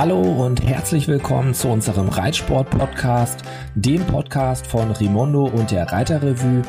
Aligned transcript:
Hallo 0.00 0.22
und 0.22 0.66
herzlich 0.66 1.08
willkommen 1.08 1.52
zu 1.52 1.68
unserem 1.68 2.08
Reitsport-Podcast, 2.08 3.42
dem 3.74 4.02
Podcast 4.06 4.66
von 4.66 4.92
Rimondo 4.92 5.44
und 5.44 5.72
der 5.72 5.92
Reiterrevue. 5.92 6.62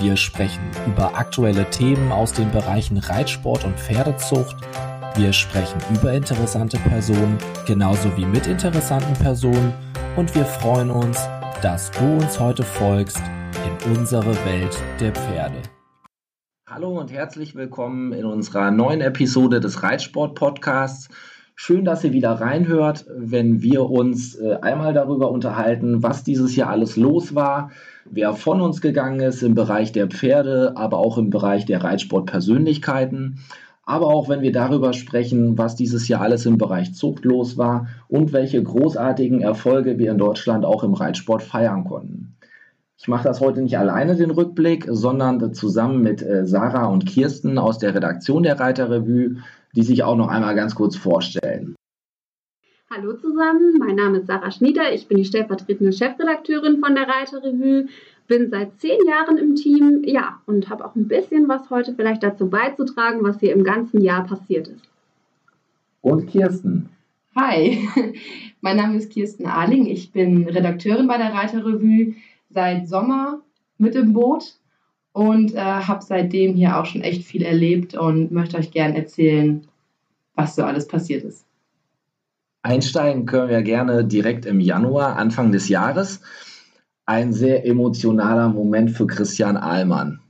Wir 0.00 0.14
sprechen 0.18 0.60
über 0.86 1.16
aktuelle 1.16 1.70
Themen 1.70 2.12
aus 2.12 2.34
den 2.34 2.50
Bereichen 2.50 2.98
Reitsport 2.98 3.64
und 3.64 3.80
Pferdezucht. 3.80 4.56
Wir 5.14 5.32
sprechen 5.32 5.80
über 5.94 6.12
interessante 6.12 6.76
Personen, 6.80 7.38
genauso 7.66 8.14
wie 8.18 8.26
mit 8.26 8.46
interessanten 8.46 9.14
Personen. 9.14 9.72
Und 10.14 10.34
wir 10.34 10.44
freuen 10.44 10.90
uns, 10.90 11.26
dass 11.62 11.90
du 11.92 12.04
uns 12.04 12.38
heute 12.38 12.62
folgst 12.62 13.22
in 13.64 13.96
unsere 13.96 14.34
Welt 14.44 14.76
der 15.00 15.12
Pferde. 15.12 15.62
Hallo 16.68 17.00
und 17.00 17.10
herzlich 17.10 17.54
willkommen 17.54 18.12
in 18.12 18.26
unserer 18.26 18.70
neuen 18.70 19.00
Episode 19.00 19.60
des 19.60 19.82
Reitsport-Podcasts. 19.82 21.08
Schön, 21.58 21.86
dass 21.86 22.04
ihr 22.04 22.12
wieder 22.12 22.32
reinhört, 22.32 23.06
wenn 23.16 23.62
wir 23.62 23.88
uns 23.88 24.34
äh, 24.34 24.58
einmal 24.60 24.92
darüber 24.92 25.30
unterhalten, 25.30 26.02
was 26.02 26.22
dieses 26.22 26.54
Jahr 26.54 26.68
alles 26.68 26.96
los 26.98 27.34
war, 27.34 27.70
wer 28.04 28.34
von 28.34 28.60
uns 28.60 28.82
gegangen 28.82 29.20
ist 29.20 29.42
im 29.42 29.54
Bereich 29.54 29.90
der 29.90 30.06
Pferde, 30.08 30.74
aber 30.76 30.98
auch 30.98 31.16
im 31.16 31.30
Bereich 31.30 31.64
der 31.64 31.82
Reitsportpersönlichkeiten. 31.82 33.38
Aber 33.84 34.08
auch 34.08 34.28
wenn 34.28 34.42
wir 34.42 34.52
darüber 34.52 34.92
sprechen, 34.92 35.56
was 35.56 35.76
dieses 35.76 36.08
Jahr 36.08 36.20
alles 36.20 36.44
im 36.44 36.58
Bereich 36.58 36.92
Zucht 36.92 37.24
los 37.24 37.56
war 37.56 37.88
und 38.06 38.34
welche 38.34 38.62
großartigen 38.62 39.40
Erfolge 39.40 39.98
wir 39.98 40.10
in 40.10 40.18
Deutschland 40.18 40.66
auch 40.66 40.84
im 40.84 40.92
Reitsport 40.92 41.42
feiern 41.42 41.84
konnten. 41.84 42.36
Ich 42.98 43.08
mache 43.08 43.24
das 43.24 43.40
heute 43.40 43.62
nicht 43.62 43.78
alleine, 43.78 44.16
den 44.16 44.30
Rückblick, 44.30 44.86
sondern 44.88 45.54
zusammen 45.54 46.02
mit 46.02 46.22
äh, 46.22 46.46
Sarah 46.46 46.86
und 46.86 47.06
Kirsten 47.06 47.56
aus 47.56 47.78
der 47.78 47.94
Redaktion 47.94 48.42
der 48.42 48.60
Reiterrevue 48.60 49.36
die 49.76 49.82
sich 49.82 50.02
auch 50.02 50.16
noch 50.16 50.28
einmal 50.28 50.54
ganz 50.54 50.74
kurz 50.74 50.96
vorstellen. 50.96 51.76
Hallo 52.90 53.12
zusammen, 53.14 53.78
mein 53.78 53.96
Name 53.96 54.18
ist 54.18 54.26
Sarah 54.26 54.50
Schnieder, 54.50 54.94
ich 54.94 55.06
bin 55.06 55.18
die 55.18 55.24
stellvertretende 55.24 55.92
Chefredakteurin 55.92 56.80
von 56.80 56.94
der 56.94 57.06
Reiterrevue, 57.06 57.86
bin 58.26 58.48
seit 58.48 58.80
zehn 58.80 58.98
Jahren 59.06 59.36
im 59.38 59.54
Team, 59.54 60.02
ja, 60.04 60.40
und 60.46 60.70
habe 60.70 60.84
auch 60.84 60.94
ein 60.94 61.08
bisschen 61.08 61.48
was 61.48 61.68
heute 61.68 61.94
vielleicht 61.94 62.22
dazu 62.22 62.48
beizutragen, 62.48 63.22
was 63.22 63.40
hier 63.40 63.52
im 63.52 63.64
ganzen 63.64 64.00
Jahr 64.00 64.24
passiert 64.24 64.68
ist. 64.68 64.88
Und 66.00 66.28
Kirsten. 66.28 66.88
Hi, 67.34 67.86
mein 68.62 68.76
Name 68.76 68.96
ist 68.96 69.12
Kirsten 69.12 69.46
Ahling, 69.46 69.86
ich 69.86 70.12
bin 70.12 70.48
Redakteurin 70.48 71.08
bei 71.08 71.18
der 71.18 71.34
Reiterrevue, 71.34 72.14
seit 72.50 72.88
Sommer 72.88 73.42
mit 73.78 73.94
im 73.94 74.14
Boot 74.14 74.54
und 75.16 75.54
äh, 75.54 75.60
habe 75.60 76.04
seitdem 76.04 76.56
hier 76.56 76.76
auch 76.76 76.84
schon 76.84 77.00
echt 77.00 77.24
viel 77.24 77.40
erlebt 77.40 77.94
und 77.94 78.32
möchte 78.32 78.58
euch 78.58 78.70
gerne 78.70 78.98
erzählen, 78.98 79.66
was 80.34 80.56
so 80.56 80.62
alles 80.62 80.86
passiert 80.86 81.24
ist. 81.24 81.46
Einsteigen 82.60 83.24
können 83.24 83.48
wir 83.48 83.62
gerne 83.62 84.04
direkt 84.04 84.44
im 84.44 84.60
Januar, 84.60 85.16
Anfang 85.16 85.52
des 85.52 85.70
Jahres. 85.70 86.20
Ein 87.06 87.32
sehr 87.32 87.64
emotionaler 87.64 88.50
Moment 88.50 88.90
für 88.90 89.06
Christian 89.06 89.56
Ahlmann. 89.56 90.20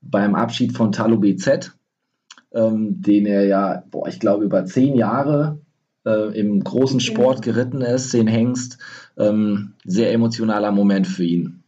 Beim 0.00 0.36
Abschied 0.36 0.76
von 0.76 0.92
Talo 0.92 1.16
BZ, 1.16 1.72
ähm, 2.52 3.02
den 3.02 3.26
er 3.26 3.46
ja, 3.46 3.82
boah, 3.90 4.06
ich 4.06 4.20
glaube, 4.20 4.44
über 4.44 4.64
zehn 4.66 4.94
Jahre 4.94 5.58
äh, 6.06 6.38
im 6.38 6.62
großen 6.62 7.00
Sport 7.00 7.42
geritten 7.42 7.80
ist, 7.80 8.14
den 8.14 8.28
Hengst. 8.28 8.78
Ähm, 9.16 9.72
sehr 9.84 10.12
emotionaler 10.12 10.70
Moment 10.70 11.08
für 11.08 11.24
ihn. 11.24 11.61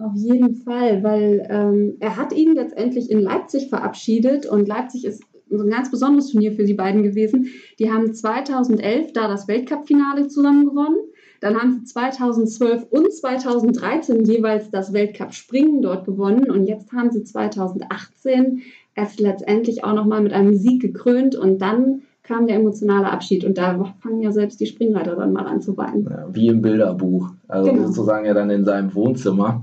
Auf 0.00 0.14
jeden 0.14 0.54
Fall, 0.54 1.02
weil 1.02 1.46
ähm, 1.50 1.96
er 2.00 2.16
hat 2.16 2.32
ihn 2.32 2.54
letztendlich 2.54 3.10
in 3.10 3.20
Leipzig 3.20 3.68
verabschiedet 3.68 4.46
und 4.46 4.66
Leipzig 4.66 5.04
ist 5.04 5.22
ein 5.50 5.68
ganz 5.68 5.90
besonderes 5.90 6.28
Turnier 6.28 6.52
für 6.52 6.64
sie 6.64 6.74
beiden 6.74 7.02
gewesen. 7.02 7.48
Die 7.78 7.90
haben 7.90 8.14
2011 8.14 9.12
da 9.12 9.28
das 9.28 9.48
Weltcup-Finale 9.48 10.28
zusammen 10.28 10.66
gewonnen. 10.66 10.96
Dann 11.40 11.56
haben 11.56 11.72
sie 11.72 11.84
2012 11.84 12.86
und 12.90 13.12
2013 13.12 14.24
jeweils 14.24 14.70
das 14.70 14.92
Weltcup-Springen 14.92 15.82
dort 15.82 16.04
gewonnen 16.04 16.50
und 16.50 16.66
jetzt 16.66 16.92
haben 16.92 17.10
sie 17.10 17.24
2018 17.24 18.62
es 18.94 19.18
letztendlich 19.18 19.84
auch 19.84 19.94
nochmal 19.94 20.20
mit 20.20 20.32
einem 20.32 20.54
Sieg 20.54 20.82
gekrönt 20.82 21.36
und 21.36 21.58
dann 21.60 22.02
kam 22.22 22.46
der 22.46 22.56
emotionale 22.56 23.10
Abschied 23.10 23.44
und 23.44 23.56
da 23.56 23.94
fangen 24.00 24.20
ja 24.20 24.30
selbst 24.30 24.60
die 24.60 24.66
Springreiter 24.66 25.16
dann 25.16 25.32
mal 25.32 25.46
an 25.46 25.62
zu 25.62 25.76
weinen. 25.76 26.04
Ja, 26.08 26.28
wie 26.30 26.48
im 26.48 26.60
Bilderbuch, 26.60 27.30
also 27.48 27.70
genau. 27.70 27.86
sozusagen 27.86 28.26
ja 28.26 28.34
dann 28.34 28.50
in 28.50 28.64
seinem 28.64 28.94
Wohnzimmer 28.94 29.62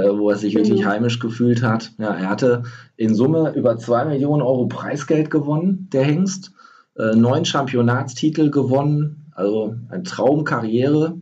wo 0.00 0.30
er 0.30 0.36
sich 0.36 0.54
mhm. 0.54 0.58
wirklich 0.58 0.84
heimisch 0.84 1.18
gefühlt 1.18 1.62
hat. 1.62 1.92
Ja, 1.98 2.14
er 2.14 2.28
hatte 2.28 2.64
in 2.96 3.14
Summe 3.14 3.52
über 3.54 3.76
2 3.76 4.06
Millionen 4.06 4.42
Euro 4.42 4.66
Preisgeld 4.66 5.30
gewonnen, 5.30 5.88
der 5.92 6.04
Hengst. 6.04 6.52
Äh, 6.98 7.14
neun 7.14 7.44
Championatstitel 7.44 8.50
gewonnen, 8.50 9.26
also 9.34 9.74
eine 9.90 10.02
Traumkarriere. 10.02 11.18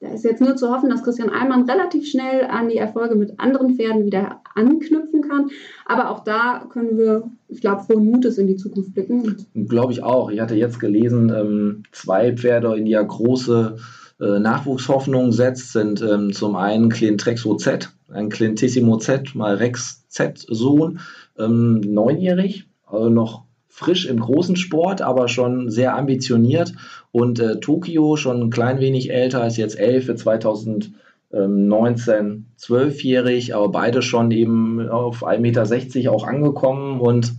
Da 0.00 0.08
ist 0.08 0.24
jetzt 0.24 0.40
nur 0.40 0.56
zu 0.56 0.70
hoffen, 0.70 0.90
dass 0.90 1.02
Christian 1.02 1.30
Allmann 1.30 1.68
relativ 1.68 2.06
schnell 2.06 2.44
an 2.44 2.68
die 2.68 2.76
Erfolge 2.76 3.14
mit 3.14 3.38
anderen 3.38 3.76
Pferden 3.76 4.04
wieder 4.04 4.40
anknüpfen 4.54 5.22
kann. 5.22 5.50
Aber 5.86 6.10
auch 6.10 6.22
da 6.24 6.66
können 6.70 6.98
wir, 6.98 7.30
ich 7.48 7.60
glaube, 7.60 7.82
frohen 7.82 8.04
Mutes 8.10 8.38
in 8.38 8.46
die 8.46 8.56
Zukunft 8.56 8.94
blicken. 8.94 9.46
Glaube 9.68 9.92
ich 9.92 10.02
auch. 10.02 10.30
Ich 10.30 10.40
hatte 10.40 10.54
jetzt 10.54 10.80
gelesen, 10.80 11.32
ähm, 11.34 11.82
zwei 11.92 12.34
Pferde, 12.34 12.76
in 12.76 12.86
ja 12.86 13.02
große 13.02 13.76
äh, 14.20 14.38
Nachwuchshoffnung 14.38 15.32
setzt, 15.32 15.72
sind 15.72 16.02
ähm, 16.02 16.32
zum 16.32 16.54
einen 16.56 16.88
Clintrexo 16.88 17.56
Z, 17.56 17.92
ein 18.10 18.30
Clintissimo 18.30 18.96
Z, 18.96 19.34
mal 19.34 19.56
Rex 19.56 20.08
Z-Sohn, 20.08 21.00
ähm, 21.38 21.80
neunjährig, 21.80 22.64
also 22.86 23.10
noch 23.10 23.42
frisch 23.68 24.06
im 24.06 24.20
großen 24.20 24.56
Sport, 24.56 25.02
aber 25.02 25.28
schon 25.28 25.70
sehr 25.70 25.94
ambitioniert. 25.94 26.72
Und 27.12 27.38
äh, 27.40 27.60
Tokio 27.60 28.16
schon 28.16 28.40
ein 28.40 28.48
klein 28.48 28.80
wenig 28.80 29.10
älter, 29.10 29.46
ist 29.46 29.58
jetzt 29.58 29.78
elf 29.78 30.06
für 30.06 30.14
2019, 30.14 32.46
zwölfjährig, 32.56 33.54
aber 33.54 33.68
beide 33.68 34.00
schon 34.00 34.30
eben 34.30 34.88
auf 34.88 35.26
1,60 35.26 35.40
Meter 35.40 35.66
auch 36.12 36.26
angekommen. 36.26 37.00
Und 37.00 37.34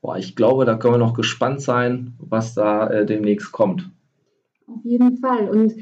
boah, 0.00 0.16
ich 0.16 0.34
glaube, 0.34 0.64
da 0.64 0.76
können 0.76 0.94
wir 0.94 0.98
noch 0.98 1.12
gespannt 1.12 1.60
sein, 1.60 2.14
was 2.18 2.54
da 2.54 2.88
äh, 2.88 3.04
demnächst 3.04 3.52
kommt. 3.52 3.90
Auf 4.66 4.82
jeden 4.84 5.18
Fall. 5.18 5.50
Und 5.50 5.74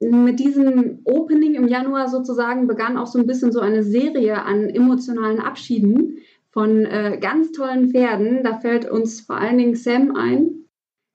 mit 0.00 0.38
diesem 0.38 1.00
Opening 1.04 1.54
im 1.54 1.66
Januar 1.66 2.08
sozusagen 2.08 2.66
begann 2.66 2.96
auch 2.96 3.06
so 3.06 3.18
ein 3.18 3.26
bisschen 3.26 3.52
so 3.52 3.60
eine 3.60 3.82
Serie 3.82 4.42
an 4.42 4.68
emotionalen 4.68 5.40
Abschieden 5.40 6.18
von 6.50 6.84
äh, 6.84 7.18
ganz 7.20 7.52
tollen 7.52 7.90
Pferden. 7.90 8.42
Da 8.44 8.58
fällt 8.58 8.88
uns 8.88 9.20
vor 9.20 9.36
allen 9.36 9.58
Dingen 9.58 9.74
Sam 9.74 10.14
ein, 10.14 10.64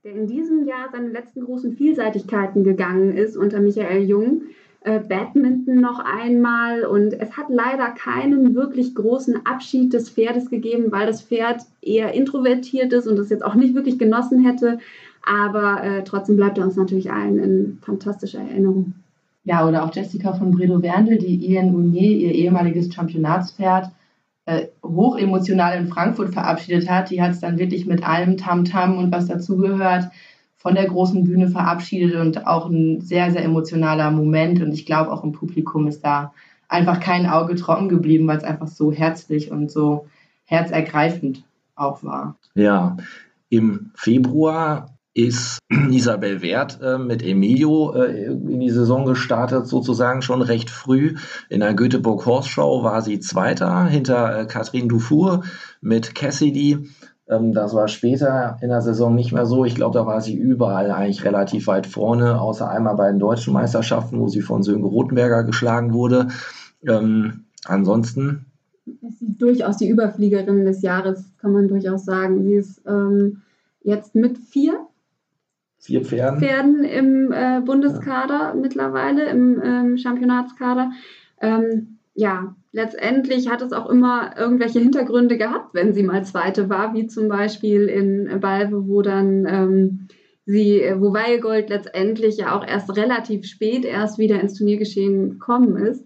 der 0.04 0.16
in 0.16 0.28
diesem 0.28 0.68
Jahr 0.68 0.90
seine 0.92 1.10
letzten 1.10 1.42
großen 1.42 1.78
Vielseitigkeiten 1.78 2.64
gegangen 2.64 3.16
ist 3.16 3.38
unter 3.38 3.62
Michael 3.62 4.04
Jung. 4.04 4.44
Äh, 4.82 5.00
Badminton 5.00 5.80
noch 5.80 6.00
einmal 6.00 6.84
und 6.84 7.14
es 7.14 7.38
hat 7.38 7.46
leider 7.48 7.92
keinen 7.92 8.54
wirklich 8.54 8.96
großen 8.96 9.46
Abschied 9.46 9.94
des 9.94 10.10
Pferdes 10.10 10.50
gegeben, 10.50 10.92
weil 10.92 11.08
das 11.08 11.22
Pferd 11.22 11.62
eher 11.82 12.14
introvertiert 12.14 12.92
ist 12.92 13.08
und 13.08 13.18
es 13.18 13.30
jetzt 13.30 13.46
auch 13.46 13.56
nicht 13.56 13.76
wirklich 13.76 13.98
genossen 13.98 14.44
hätte. 14.44 14.80
Aber 15.26 15.84
äh, 15.84 16.04
trotzdem 16.04 16.36
bleibt 16.36 16.58
er 16.58 16.66
uns 16.66 16.76
natürlich 16.76 17.12
allen 17.12 17.40
in 17.40 17.78
fantastischer 17.82 18.40
Erinnerung. 18.40 18.94
Ja, 19.46 19.68
oder 19.68 19.84
auch 19.84 19.94
Jessica 19.94 20.34
von 20.34 20.52
Bredow 20.52 20.82
Werndl, 20.82 21.18
die 21.18 21.48
Ian 21.48 21.76
Unier, 21.76 22.12
ihr 22.12 22.34
ehemaliges 22.34 22.94
Championatspferd, 22.94 23.90
äh, 24.46 24.68
hoch 24.84 25.18
emotional 25.18 25.78
in 25.78 25.88
Frankfurt 25.88 26.34
verabschiedet 26.34 26.90
hat. 26.90 27.10
Die 27.10 27.22
hat 27.22 27.32
es 27.32 27.40
dann 27.40 27.60
wirklich 27.60 27.86
mit 27.86 28.08
allem 28.08 28.38
Tamtam 28.38 28.94
-Tam 28.94 28.98
und 28.98 29.12
was 29.12 29.28
dazugehört 29.28 30.10
von 30.64 30.76
der 30.76 30.86
großen 30.86 31.26
Bühne 31.26 31.50
verabschiedet 31.50 32.16
und 32.16 32.48
auch 32.48 32.70
ein 32.70 33.02
sehr, 33.02 33.32
sehr 33.32 33.44
emotionaler 33.44 34.12
Moment. 34.12 34.62
Und 34.62 34.72
ich 34.74 34.86
glaube, 34.86 35.12
auch 35.12 35.24
im 35.24 35.34
Publikum 35.34 35.88
ist 35.88 36.06
da 36.06 36.34
einfach 36.70 37.02
kein 37.02 37.26
Auge 37.26 37.56
trocken 37.56 37.90
geblieben, 37.90 38.28
weil 38.28 38.38
es 38.38 38.46
einfach 38.46 38.68
so 38.68 38.92
herzlich 38.92 39.52
und 39.52 39.70
so 39.70 40.08
herzergreifend 40.46 41.44
auch 41.76 42.02
war. 42.04 42.38
Ja, 42.56 42.96
im 43.50 43.92
Februar 43.94 44.93
ist 45.14 45.60
Isabel 45.90 46.42
Wert 46.42 46.80
äh, 46.82 46.98
mit 46.98 47.24
Emilio 47.24 47.94
äh, 47.94 48.26
in 48.26 48.60
die 48.60 48.70
Saison 48.70 49.06
gestartet, 49.06 49.68
sozusagen 49.68 50.22
schon 50.22 50.42
recht 50.42 50.70
früh. 50.70 51.16
In 51.50 51.60
der 51.60 51.74
Göteborg 51.74 52.26
Horse 52.26 52.58
war 52.58 53.02
sie 53.02 53.20
Zweiter 53.20 53.86
hinter 53.86 54.40
äh, 54.40 54.46
Catherine 54.46 54.88
Dufour 54.88 55.44
mit 55.82 56.16
Cassidy. 56.16 56.90
Ähm, 57.28 57.54
das 57.54 57.74
war 57.74 57.88
später 57.88 58.58
in 58.62 58.70
der 58.70 58.82
Saison 58.82 59.16
nicht 59.16 59.32
mehr 59.32 59.46
so. 59.46 59.66
Ich 59.66 59.76
glaube, 59.76 59.98
da 59.98 60.06
war 60.06 60.22
sie 60.22 60.36
überall 60.36 60.92
eigentlich 60.92 61.24
relativ 61.24 61.68
weit 61.68 61.88
vorne, 61.88 62.42
außer 62.42 62.70
einmal 62.70 62.96
bei 62.96 63.10
den 63.10 63.20
deutschen 63.20 63.54
Meisterschaften, 63.54 64.20
wo 64.20 64.28
sie 64.28 64.42
von 64.42 64.64
Sönke 64.64 64.88
Rotenberger 64.88 65.44
geschlagen 65.44 65.94
wurde. 65.94 66.30
Ähm, 66.88 67.46
ansonsten. 67.66 68.48
Ist 68.86 69.20
durchaus 69.22 69.78
die 69.78 69.88
Überfliegerin 69.88 70.66
des 70.66 70.82
Jahres, 70.82 71.24
kann 71.38 71.54
man 71.54 71.70
durchaus 71.70 72.04
sagen. 72.04 72.44
Sie 72.44 72.56
ist 72.56 72.82
ähm, 72.86 73.44
jetzt 73.82 74.16
mit 74.16 74.38
vier 74.38 74.88
vier 75.84 76.06
Pferden, 76.06 76.40
Pferden 76.40 76.84
im 76.86 77.32
äh, 77.32 77.62
Bundeskader 77.64 78.54
ja. 78.54 78.54
mittlerweile, 78.56 79.26
im 79.26 79.62
ähm, 79.62 79.98
Championatskader. 79.98 80.92
Ähm, 81.42 82.00
ja, 82.16 82.56
letztendlich 82.72 83.50
hat 83.50 83.62
es 83.62 83.74
auch 83.74 83.90
immer 83.90 84.38
irgendwelche 84.38 84.80
Hintergründe 84.80 85.38
gehabt, 85.38 85.74
wenn 85.74 85.94
sie 85.94 86.04
mal 86.04 86.24
Zweite 86.24 86.70
war, 86.70 86.94
wie 86.94 87.08
zum 87.08 87.28
Beispiel 87.28 87.88
in 87.88 88.40
Balve, 88.40 88.88
wo 88.88 89.02
dann 89.02 89.46
ähm, 89.46 90.08
sie, 90.46 90.82
wo 90.98 91.14
Weilgold 91.14 91.70
letztendlich 91.70 92.38
ja 92.38 92.58
auch 92.58 92.66
erst 92.66 92.96
relativ 92.96 93.46
spät 93.46 93.84
erst 93.84 94.18
wieder 94.20 94.40
ins 94.40 94.54
Turniergeschehen 94.54 95.32
gekommen 95.32 95.76
ist. 95.76 96.06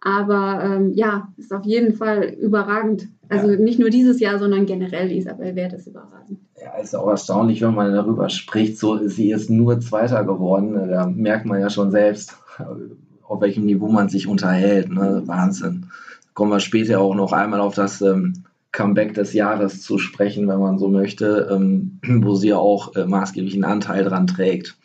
Aber 0.00 0.62
ähm, 0.62 0.92
ja, 0.94 1.28
ist 1.36 1.52
auf 1.52 1.64
jeden 1.64 1.94
Fall 1.94 2.24
überragend. 2.24 3.08
Also 3.28 3.50
ja. 3.50 3.58
nicht 3.58 3.78
nur 3.78 3.90
dieses 3.90 4.20
Jahr, 4.20 4.38
sondern 4.38 4.64
generell 4.64 5.10
Isabel 5.10 5.56
Wert 5.56 5.72
ist 5.72 5.86
überragend. 5.86 6.38
Ja, 6.60 6.80
ist 6.80 6.94
auch 6.94 7.08
erstaunlich, 7.08 7.62
wenn 7.62 7.74
man 7.74 7.92
darüber 7.92 8.28
spricht. 8.28 8.78
So, 8.78 9.06
sie 9.08 9.32
ist 9.32 9.50
nur 9.50 9.80
Zweiter 9.80 10.24
geworden. 10.24 10.74
Da 10.88 11.06
merkt 11.06 11.46
man 11.46 11.60
ja 11.60 11.68
schon 11.68 11.90
selbst, 11.90 12.36
auf 13.22 13.40
welchem 13.40 13.64
Niveau 13.64 13.88
man 13.88 14.08
sich 14.08 14.26
unterhält. 14.26 14.90
Ne? 14.90 15.22
Wahnsinn. 15.26 15.86
Kommen 16.32 16.52
wir 16.52 16.60
später 16.60 17.00
auch 17.00 17.14
noch 17.14 17.32
einmal 17.32 17.60
auf 17.60 17.74
das 17.74 18.00
ähm, 18.00 18.44
Comeback 18.70 19.14
des 19.14 19.32
Jahres 19.32 19.82
zu 19.82 19.98
sprechen, 19.98 20.46
wenn 20.46 20.60
man 20.60 20.78
so 20.78 20.88
möchte, 20.88 21.48
ähm, 21.50 21.98
wo 22.22 22.34
sie 22.34 22.48
ja 22.48 22.58
auch 22.58 22.94
äh, 22.94 23.04
maßgeblichen 23.04 23.64
Anteil 23.64 24.04
dran 24.04 24.28
trägt. 24.28 24.77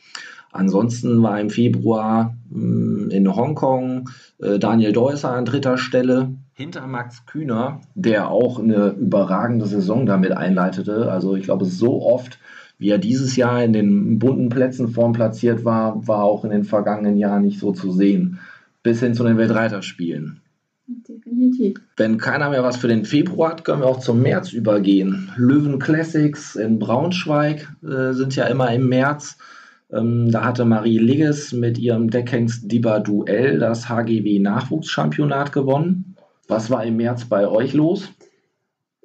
Ansonsten 0.53 1.21
war 1.23 1.41
im 1.41 1.49
Februar 1.49 2.35
mh, 2.49 2.59
hm, 2.59 3.09
in 3.09 3.35
Hongkong 3.35 4.09
äh, 4.39 4.59
Daniel 4.59 4.93
Deusser 4.93 5.31
an 5.31 5.45
dritter 5.45 5.77
Stelle 5.77 6.35
hinter 6.53 6.85
Max 6.85 7.25
Kühner, 7.25 7.81
der 7.95 8.29
auch 8.29 8.59
eine 8.59 8.89
überragende 8.89 9.65
Saison 9.65 10.05
damit 10.05 10.31
einleitete. 10.31 11.11
Also 11.11 11.35
ich 11.35 11.43
glaube, 11.43 11.65
so 11.65 12.03
oft, 12.03 12.39
wie 12.77 12.89
er 12.89 12.99
dieses 12.99 13.35
Jahr 13.35 13.63
in 13.63 13.73
den 13.73 14.19
bunten 14.19 14.49
Plätzen 14.49 14.89
vorn 14.89 15.13
platziert 15.13 15.65
war, 15.65 16.07
war 16.07 16.23
auch 16.23 16.43
in 16.45 16.51
den 16.51 16.63
vergangenen 16.63 17.17
Jahren 17.17 17.43
nicht 17.43 17.59
so 17.59 17.71
zu 17.71 17.91
sehen. 17.91 18.39
Bis 18.83 18.99
hin 18.99 19.15
zu 19.15 19.23
den 19.23 19.37
Weltreiterspielen. 19.37 20.41
Definitiv. 20.85 21.77
Wenn 21.97 22.17
keiner 22.17 22.49
mehr 22.49 22.63
was 22.63 22.77
für 22.77 22.89
den 22.89 23.05
Februar 23.05 23.51
hat, 23.51 23.63
können 23.63 23.81
wir 23.81 23.87
auch 23.87 24.01
zum 24.01 24.21
März 24.21 24.51
übergehen. 24.51 25.31
Löwen 25.37 25.79
Classics 25.79 26.55
in 26.55 26.77
Braunschweig 26.77 27.73
äh, 27.81 28.13
sind 28.13 28.35
ja 28.35 28.45
immer 28.45 28.71
im 28.73 28.89
März. 28.89 29.37
Ähm, 29.93 30.31
da 30.31 30.45
hatte 30.45 30.65
Marie 30.65 30.97
Ligges 30.97 31.53
mit 31.53 31.77
ihrem 31.77 32.09
Deckhengst 32.09 32.71
Diba 32.71 32.99
Duell 32.99 33.59
das 33.59 33.89
HGW 33.89 34.39
Nachwuchschampionat 34.39 35.53
gewonnen. 35.53 36.15
Was 36.47 36.69
war 36.69 36.83
im 36.83 36.97
März 36.97 37.25
bei 37.25 37.47
euch 37.47 37.73
los? 37.73 38.09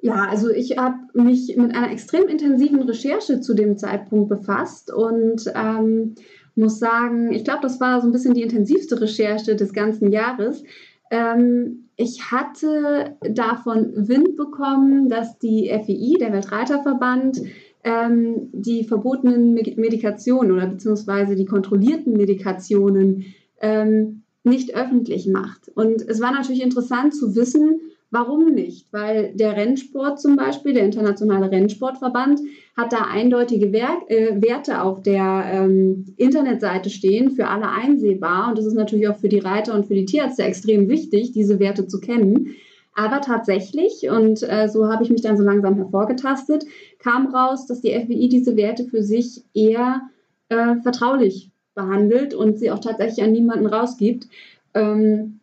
Ja, 0.01 0.27
also 0.29 0.49
ich 0.49 0.77
habe 0.77 0.97
mich 1.13 1.55
mit 1.57 1.75
einer 1.75 1.91
extrem 1.91 2.27
intensiven 2.27 2.81
Recherche 2.83 3.41
zu 3.41 3.53
dem 3.53 3.77
Zeitpunkt 3.77 4.29
befasst 4.29 4.93
und 4.93 5.43
ähm, 5.55 6.15
muss 6.55 6.79
sagen, 6.79 7.31
ich 7.33 7.43
glaube, 7.43 7.61
das 7.61 7.79
war 7.79 8.01
so 8.01 8.07
ein 8.07 8.11
bisschen 8.11 8.33
die 8.33 8.43
intensivste 8.43 8.99
Recherche 8.99 9.55
des 9.55 9.73
ganzen 9.73 10.11
Jahres. 10.11 10.63
Ähm, 11.11 11.89
ich 11.97 12.31
hatte 12.31 13.17
davon 13.21 13.91
Wind 14.07 14.37
bekommen, 14.37 15.09
dass 15.09 15.37
die 15.37 15.67
FEI, 15.69 16.17
der 16.17 16.31
Weltreiterverband, 16.31 17.41
ähm, 17.89 18.49
die 18.53 18.83
verbotenen 18.83 19.53
Medikationen 19.53 20.51
oder 20.51 20.67
beziehungsweise 20.67 21.35
die 21.35 21.45
kontrollierten 21.45 22.13
Medikationen 22.13 23.25
ähm, 23.61 24.23
nicht 24.43 24.75
öffentlich 24.75 25.27
macht. 25.27 25.69
Und 25.75 26.01
es 26.07 26.21
war 26.21 26.31
natürlich 26.31 26.61
interessant 26.61 27.15
zu 27.15 27.35
wissen, 27.35 27.81
warum 28.11 28.53
nicht? 28.53 28.87
Weil 28.93 29.33
der 29.33 29.55
Rennsport 29.55 30.21
zum 30.21 30.35
Beispiel, 30.35 30.73
der 30.73 30.85
Internationale 30.85 31.51
Rennsportverband, 31.51 32.39
hat 32.77 32.93
da 32.93 33.07
eindeutige 33.11 33.71
Wer 33.71 33.89
äh, 34.07 34.39
Werte 34.41 34.81
auf 34.81 35.01
der 35.01 35.43
ähm, 35.51 36.05
Internetseite 36.17 36.89
stehen, 36.89 37.31
für 37.31 37.47
alle 37.47 37.69
einsehbar. 37.69 38.49
Und 38.49 38.59
es 38.59 38.65
ist 38.65 38.75
natürlich 38.75 39.07
auch 39.07 39.17
für 39.17 39.29
die 39.29 39.39
Reiter 39.39 39.73
und 39.73 39.87
für 39.87 39.95
die 39.95 40.05
Tierärzte 40.05 40.43
extrem 40.43 40.89
wichtig, 40.89 41.31
diese 41.31 41.59
Werte 41.59 41.87
zu 41.87 41.99
kennen. 41.99 42.55
Aber 42.99 43.21
tatsächlich, 43.21 44.09
und 44.09 44.43
äh, 44.43 44.67
so 44.67 44.89
habe 44.91 45.03
ich 45.05 45.09
mich 45.09 45.21
dann 45.21 45.37
so 45.37 45.43
langsam 45.43 45.75
hervorgetastet, 45.75 46.65
kam 46.97 47.33
raus, 47.33 47.65
dass 47.65 47.79
die 47.79 47.97
FBI 47.97 48.27
diese 48.27 48.57
Werte 48.57 48.83
für 48.83 49.03
sich 49.03 49.45
eher 49.53 50.01
äh, 50.49 50.75
vertraulich 50.83 51.49
behandelt 51.75 52.33
und 52.33 52.59
sie 52.59 52.71
auch 52.71 52.79
tatsächlich 52.79 53.23
an 53.23 53.31
niemanden 53.31 53.67
rausgibt. 53.67 54.27
Ähm, 54.73 55.39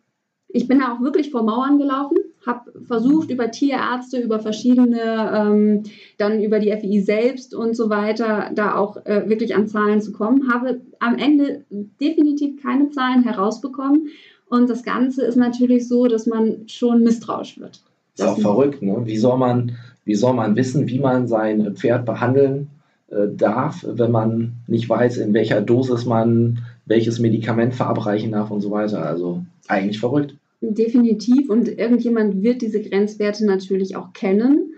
ich 0.49 0.67
bin 0.67 0.77
da 0.77 0.93
auch 0.93 1.01
wirklich 1.01 1.31
vor 1.31 1.41
Mauern 1.41 1.79
gelaufen, 1.79 2.19
habe 2.45 2.71
versucht, 2.85 3.31
über 3.31 3.49
Tierärzte, 3.49 4.19
über 4.19 4.39
verschiedene, 4.39 5.31
ähm, 5.33 5.83
dann 6.19 6.43
über 6.43 6.59
die 6.59 6.71
FI 6.71 7.01
selbst 7.01 7.55
und 7.55 7.75
so 7.75 7.89
weiter, 7.89 8.51
da 8.53 8.75
auch 8.75 9.03
äh, 9.07 9.27
wirklich 9.27 9.55
an 9.55 9.67
Zahlen 9.67 9.99
zu 9.99 10.11
kommen, 10.11 10.53
habe 10.53 10.81
am 10.99 11.17
Ende 11.17 11.65
definitiv 11.71 12.61
keine 12.61 12.91
Zahlen 12.91 13.23
herausbekommen 13.23 14.09
und 14.49 14.69
das 14.69 14.83
Ganze 14.83 15.25
ist 15.25 15.35
natürlich 15.35 15.87
so, 15.87 16.07
dass 16.07 16.25
man 16.25 16.67
schon 16.67 17.03
misstrauisch 17.03 17.59
wird. 17.59 17.81
Ist 18.15 18.23
auch 18.23 18.39
verrückt, 18.39 18.81
ne? 18.81 19.01
Wie 19.05 19.17
soll 19.17 19.37
man, 19.37 19.77
wie 20.05 20.15
soll 20.15 20.33
man 20.33 20.55
wissen, 20.55 20.87
wie 20.87 20.99
man 20.99 21.27
sein 21.27 21.75
Pferd 21.75 22.05
behandeln 22.05 22.69
äh, 23.09 23.27
darf, 23.29 23.85
wenn 23.87 24.11
man 24.11 24.53
nicht 24.67 24.89
weiß, 24.89 25.17
in 25.17 25.33
welcher 25.33 25.61
Dosis 25.61 26.05
man 26.05 26.59
welches 26.85 27.19
Medikament 27.19 27.75
verabreichen 27.75 28.31
darf 28.31 28.49
und 28.49 28.61
so 28.61 28.71
weiter. 28.71 29.05
Also 29.05 29.43
eigentlich 29.67 29.99
verrückt. 29.99 30.35
Definitiv. 30.61 31.49
Und 31.49 31.67
irgendjemand 31.67 32.41
wird 32.41 32.61
diese 32.61 32.81
Grenzwerte 32.81 33.45
natürlich 33.45 33.95
auch 33.95 34.13
kennen. 34.13 34.73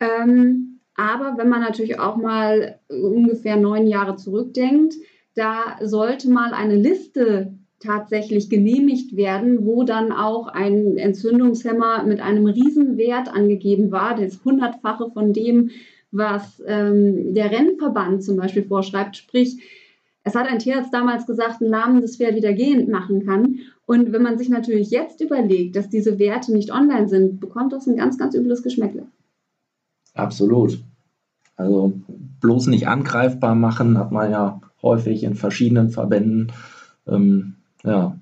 Ähm, 0.00 0.80
aber 0.96 1.36
wenn 1.38 1.48
man 1.48 1.60
natürlich 1.60 1.98
auch 2.00 2.16
mal 2.16 2.80
ungefähr 2.88 3.56
neun 3.56 3.86
Jahre 3.86 4.16
zurückdenkt, 4.16 4.94
da 5.34 5.78
sollte 5.82 6.28
mal 6.28 6.52
eine 6.52 6.76
Liste 6.76 7.54
tatsächlich 7.80 8.50
genehmigt 8.50 9.16
werden, 9.16 9.64
wo 9.64 9.84
dann 9.84 10.12
auch 10.12 10.48
ein 10.48 10.96
Entzündungshemmer 10.98 12.04
mit 12.04 12.20
einem 12.20 12.46
Riesenwert 12.46 13.28
angegeben 13.28 13.90
war, 13.90 14.14
das 14.14 14.44
hundertfache 14.44 15.10
von 15.12 15.32
dem, 15.32 15.70
was 16.12 16.62
ähm, 16.66 17.34
der 17.34 17.50
Rennverband 17.50 18.22
zum 18.22 18.36
Beispiel 18.36 18.64
vorschreibt. 18.64 19.16
Sprich, 19.16 19.58
es 20.22 20.34
hat 20.34 20.46
ein 20.46 20.58
Tierarzt 20.58 20.92
damals 20.92 21.26
gesagt, 21.26 21.62
ein 21.62 21.68
lahmendes 21.68 22.16
Pferd 22.16 22.34
wieder 22.36 22.52
gehend 22.52 22.88
machen 22.88 23.24
kann. 23.24 23.60
Und 23.86 24.12
wenn 24.12 24.22
man 24.22 24.36
sich 24.36 24.50
natürlich 24.50 24.90
jetzt 24.90 25.20
überlegt, 25.22 25.74
dass 25.74 25.88
diese 25.88 26.18
Werte 26.18 26.52
nicht 26.52 26.72
online 26.72 27.08
sind, 27.08 27.40
bekommt 27.40 27.72
das 27.72 27.86
ein 27.86 27.96
ganz, 27.96 28.18
ganz 28.18 28.34
übles 28.34 28.62
Geschmäckle. 28.62 29.06
Absolut. 30.14 30.78
Also 31.56 31.94
bloß 32.40 32.66
nicht 32.66 32.88
angreifbar 32.88 33.54
machen, 33.54 33.98
hat 33.98 34.12
man 34.12 34.30
ja 34.30 34.60
häufig 34.82 35.24
in 35.24 35.34
verschiedenen 35.34 35.90
Verbänden. 35.90 36.52
Ähm, 37.06 37.56
ja. 37.84 38.16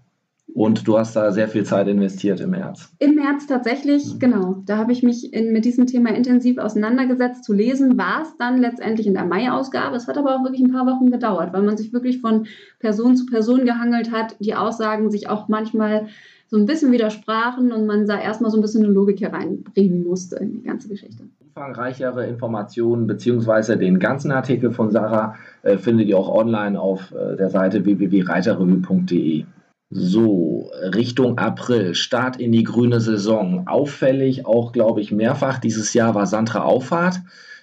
Und 0.54 0.88
du 0.88 0.98
hast 0.98 1.14
da 1.14 1.30
sehr 1.30 1.46
viel 1.48 1.64
Zeit 1.64 1.88
investiert 1.88 2.40
im 2.40 2.50
März. 2.50 2.90
Im 2.98 3.14
März 3.14 3.46
tatsächlich, 3.46 4.14
mhm. 4.14 4.18
genau. 4.18 4.62
Da 4.64 4.78
habe 4.78 4.92
ich 4.92 5.02
mich 5.02 5.32
in, 5.32 5.52
mit 5.52 5.64
diesem 5.64 5.86
Thema 5.86 6.10
intensiv 6.10 6.58
auseinandergesetzt. 6.58 7.44
Zu 7.44 7.52
lesen 7.52 7.98
war 7.98 8.22
es 8.22 8.36
dann 8.38 8.58
letztendlich 8.58 9.06
in 9.06 9.14
der 9.14 9.26
Mai-Ausgabe. 9.26 9.96
Es 9.96 10.08
hat 10.08 10.16
aber 10.16 10.34
auch 10.34 10.42
wirklich 10.42 10.62
ein 10.62 10.72
paar 10.72 10.86
Wochen 10.86 11.10
gedauert, 11.10 11.52
weil 11.52 11.62
man 11.62 11.76
sich 11.76 11.92
wirklich 11.92 12.20
von 12.20 12.46
Person 12.78 13.14
zu 13.14 13.26
Person 13.26 13.66
gehangelt 13.66 14.10
hat. 14.10 14.36
Die 14.40 14.54
Aussagen 14.54 15.10
sich 15.10 15.28
auch 15.28 15.48
manchmal 15.48 16.08
so 16.48 16.56
ein 16.56 16.66
bisschen 16.66 16.92
widersprachen 16.92 17.72
und 17.72 17.86
man 17.86 18.06
da 18.06 18.18
erstmal 18.18 18.50
so 18.50 18.56
ein 18.56 18.62
bisschen 18.62 18.84
eine 18.84 18.92
Logik 18.92 19.20
hereinbringen 19.20 20.02
musste 20.02 20.36
in 20.36 20.52
die 20.52 20.62
ganze 20.62 20.88
Geschichte. 20.88 21.24
Umfangreichere 21.40 22.26
Informationen 22.26 23.06
bzw. 23.06 23.76
den 23.76 23.98
ganzen 23.98 24.32
Artikel 24.32 24.72
von 24.72 24.90
Sarah 24.90 25.34
äh, 25.62 25.76
findet 25.76 26.08
ihr 26.08 26.16
auch 26.16 26.34
online 26.34 26.80
auf 26.80 27.12
äh, 27.12 27.36
der 27.36 27.50
Seite 27.50 27.84
www.reiterrevue.de. 27.84 29.44
So, 29.90 30.70
Richtung 30.94 31.38
April, 31.38 31.94
Start 31.94 32.38
in 32.38 32.52
die 32.52 32.62
grüne 32.62 33.00
Saison. 33.00 33.66
Auffällig, 33.66 34.46
auch 34.46 34.72
glaube 34.72 35.00
ich 35.00 35.12
mehrfach 35.12 35.58
dieses 35.58 35.94
Jahr 35.94 36.14
war 36.14 36.26
Sandra 36.26 36.62
Auffahrt, 36.62 37.20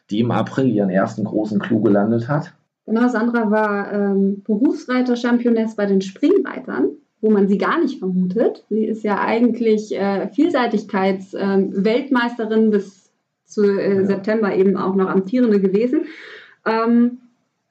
die 0.09 0.19
im 0.19 0.31
April 0.31 0.67
ihren 0.67 0.89
ersten 0.89 1.23
großen 1.23 1.59
Clou 1.59 1.81
gelandet 1.81 2.27
hat. 2.27 2.53
Genau, 2.85 3.07
Sandra 3.07 3.49
war 3.49 3.91
ähm, 3.91 4.43
Berufsreiter-Championess 4.43 5.75
bei 5.75 5.87
den 5.87 6.01
Springreitern, 6.01 6.89
wo 7.25 7.31
man 7.31 7.47
sie 7.47 7.57
gar 7.57 7.79
nicht 7.79 7.97
vermutet. 7.97 8.63
Sie 8.69 8.85
ist 8.85 9.03
ja 9.03 9.19
eigentlich 9.19 9.97
äh, 9.97 10.29
Vielseitigkeits-Weltmeisterin 10.29 12.67
äh, 12.67 12.69
bis 12.69 13.11
zu 13.45 13.63
äh, 13.63 13.95
ja. 13.95 14.05
September 14.05 14.55
eben 14.55 14.77
auch 14.77 14.93
noch 14.95 15.09
amtierende 15.09 15.59
gewesen. 15.59 16.05
Ähm, 16.67 17.17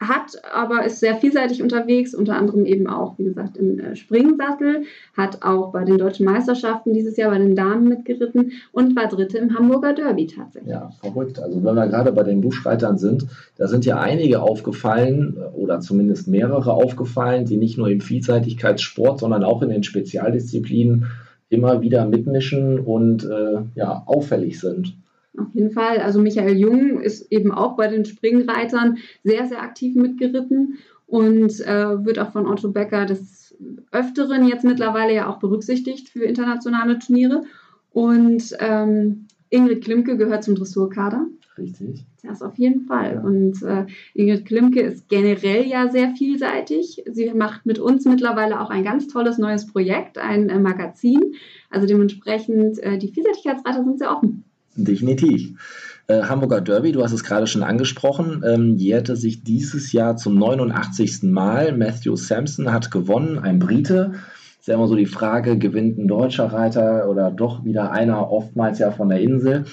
hat 0.01 0.43
aber 0.53 0.85
ist 0.85 1.01
sehr 1.01 1.17
vielseitig 1.17 1.63
unterwegs, 1.63 2.15
unter 2.15 2.37
anderem 2.37 2.67
eben 2.67 2.87
auch, 2.87 3.19
wie 3.19 3.25
gesagt, 3.25 3.57
im 3.57 3.79
äh, 3.79 3.97
Springsattel, 3.97 4.85
hat 5.17 5.43
auch 5.43 5.73
bei 5.73 5.85
den 5.85 5.99
deutschen 5.99 6.27
Meisterschaften 6.27 6.93
dieses 6.93 7.17
Jahr 7.17 7.31
bei 7.31 7.39
den 7.39 7.55
Damen 7.55 7.89
mitgeritten 7.89 8.53
und 8.73 8.97
war 8.97 9.09
Dritte 9.09 9.39
im 9.39 9.57
Hamburger 9.57 9.93
Derby 9.93 10.27
tatsächlich. 10.27 10.73
Ja, 10.73 10.91
verrückt. 11.01 11.39
Also 11.39 11.63
wenn 11.63 11.75
wir 11.75 11.87
gerade 11.87 12.13
bei 12.13 12.25
den 12.25 12.41
Buschreitern 12.41 12.99
sind, 12.99 13.27
da 13.57 13.69
sind 13.69 13.85
ja 13.85 14.01
einige 14.01 14.43
aufgefallen 14.43 15.37
äh, 15.39 15.57
oder 15.57 15.81
zumindest 15.81 16.29
mehrere 16.29 16.73
aufgefallen, 16.73 17.45
die 17.45 17.57
nicht 17.57 17.79
nur 17.79 17.89
im 17.89 18.01
Vielseitigkeitssport, 18.01 19.21
sondern 19.21 19.45
auch 19.45 19.63
in 19.63 19.69
den 19.69 19.85
Spezialdisziplinen 19.85 21.07
immer 21.51 21.83
wieder 21.83 22.05
mitmischen 22.05 22.81
und 22.81 23.25
äh, 23.25 23.63
ja, 23.77 24.03
auffällig 24.07 24.59
sind. 24.59 24.97
Auf 25.37 25.53
jeden 25.53 25.73
Fall. 25.73 25.99
Also 25.99 26.21
Michael 26.21 26.57
Jung 26.57 27.01
ist 27.01 27.33
eben 27.33 27.51
auch 27.51 27.77
bei 27.77 27.89
den 27.89 28.05
Springreitern 28.05 28.99
sehr, 29.25 29.47
sehr 29.47 29.63
aktiv 29.63 29.97
mitgeritten 29.97 30.79
und 31.07 31.61
äh, 31.61 32.05
wird 32.05 32.19
auch 32.19 32.33
von 32.33 32.47
Otto 32.47 32.71
Becker 32.71 33.05
des 33.05 33.55
Öfteren 33.93 34.47
jetzt 34.47 34.65
mittlerweile 34.65 35.15
ja 35.15 35.29
auch 35.29 35.39
berücksichtigt 35.39 36.09
für 36.09 36.25
internationale 36.25 36.99
Turniere. 36.99 37.45
Und 37.91 38.57
ähm, 38.59 39.27
Ingrid 39.51 39.85
Klimke 39.85 40.17
gehört 40.17 40.45
zum 40.45 40.57
Dressurkader. 40.57 41.27
Richtig. 41.57 42.05
Das 42.23 42.43
auf 42.43 42.59
jeden 42.59 42.87
Fall. 42.87 43.23
Und 43.25 43.63
äh, 43.63 43.87
Ingrid 44.15 44.47
Klimke 44.47 44.81
ist 44.81 45.09
generell 45.09 45.65
ja 45.67 45.89
sehr 45.89 46.11
vielseitig. 46.11 47.05
Sie 47.09 47.33
macht 47.33 47.65
mit 47.65 47.79
uns 47.79 48.05
mittlerweile 48.07 48.61
auch 48.61 48.71
ein 48.71 48.83
ganz 48.83 49.07
tolles 49.07 49.39
neues 49.39 49.67
Projekt, 49.67 50.19
ein 50.19 50.49
äh, 50.49 50.59
Magazin. 50.59 51.35
Also 51.71 51.87
dementsprechend, 51.87 52.79
äh, 52.81 52.99
die 52.99 53.13
Vielseitigkeitsreiter 53.13 53.85
sind 53.85 53.99
sehr 53.99 54.11
offen. 54.17 54.45
Definitiv. 54.77 55.59
Äh, 56.07 56.23
Hamburger 56.23 56.61
Derby, 56.61 56.93
du 56.93 57.03
hast 57.03 57.13
es 57.13 57.25
gerade 57.25 57.47
schon 57.47 57.63
angesprochen, 57.63 58.43
ähm, 58.47 58.77
jährte 58.77 59.17
sich 59.17 59.43
dieses 59.43 59.93
Jahr 59.93 60.17
zum 60.17 60.37
89. 60.37 61.23
Mal. 61.23 61.77
Matthew 61.77 62.17
Sampson 62.17 62.73
hat 62.73 62.91
gewonnen, 62.91 63.39
ein 63.39 63.59
Brite. 63.59 64.13
Ist 64.59 64.69
ja 64.69 64.75
immer 64.75 64.89
so 64.89 64.97
die 64.97 65.07
Frage, 65.07 65.59
gewinnt 65.59 65.99
ein 65.99 66.09
deutscher 66.09 66.47
Reiter 66.47 67.09
oder 67.09 67.31
doch 67.31 67.65
wieder 67.65 67.93
einer, 67.93 68.31
oftmals 68.31 68.79
ja 68.79 68.91
von 68.91 69.11
der 69.11 69.21
Insel 69.21 69.67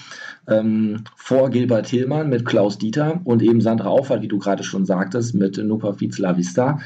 ähm, 0.48 1.03
vor 1.15 1.50
Gilbert 1.50 1.88
Hillmann 1.88 2.29
mit 2.29 2.46
Klaus 2.46 2.77
Dieter 2.77 3.22
und 3.24 3.41
eben 3.41 3.62
Sandra 3.62 3.89
Auffahrt, 3.89 4.22
wie 4.22 4.27
du 4.27 4.38
gerade 4.38 4.63
schon 4.63 4.86
sagtest, 4.86 5.36
mit 5.36 5.58
Nupa 5.58 5.96
La 6.17 6.38
Vista. 6.38 6.79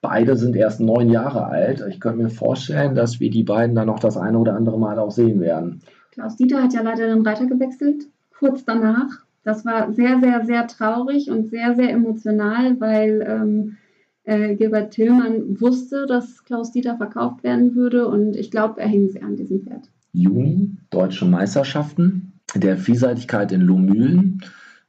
Beide 0.00 0.36
sind 0.36 0.56
erst 0.56 0.80
neun 0.80 1.10
Jahre 1.10 1.44
alt. 1.46 1.84
Ich 1.90 2.00
könnte 2.00 2.22
mir 2.22 2.30
vorstellen, 2.30 2.94
dass 2.94 3.20
wir 3.20 3.30
die 3.30 3.44
beiden 3.44 3.74
dann 3.74 3.88
noch 3.88 3.98
das 3.98 4.16
eine 4.16 4.38
oder 4.38 4.54
andere 4.54 4.78
Mal 4.78 4.98
auch 4.98 5.10
sehen 5.10 5.40
werden. 5.40 5.82
Klaus 6.20 6.36
Dieter 6.36 6.62
hat 6.62 6.74
ja 6.74 6.82
leider 6.82 7.06
den 7.06 7.26
Reiter 7.26 7.46
gewechselt, 7.46 8.06
kurz 8.38 8.66
danach. 8.66 9.24
Das 9.42 9.64
war 9.64 9.90
sehr, 9.90 10.20
sehr, 10.20 10.44
sehr 10.44 10.66
traurig 10.66 11.30
und 11.30 11.48
sehr, 11.48 11.74
sehr 11.74 11.90
emotional, 11.90 12.78
weil 12.78 13.26
ähm, 13.26 13.76
äh, 14.24 14.54
Gilbert 14.54 14.90
Tillmann 14.90 15.58
wusste, 15.62 16.04
dass 16.06 16.44
Klaus 16.44 16.72
Dieter 16.72 16.98
verkauft 16.98 17.42
werden 17.42 17.74
würde 17.74 18.06
und 18.06 18.36
ich 18.36 18.50
glaube, 18.50 18.82
er 18.82 18.88
hing 18.88 19.08
sehr 19.08 19.22
an 19.22 19.36
diesem 19.36 19.62
Pferd. 19.62 19.88
Juni, 20.12 20.76
Deutsche 20.90 21.24
Meisterschaften 21.24 22.34
der 22.54 22.76
Vielseitigkeit 22.76 23.50
in 23.50 23.62
Lomühlen. 23.62 24.42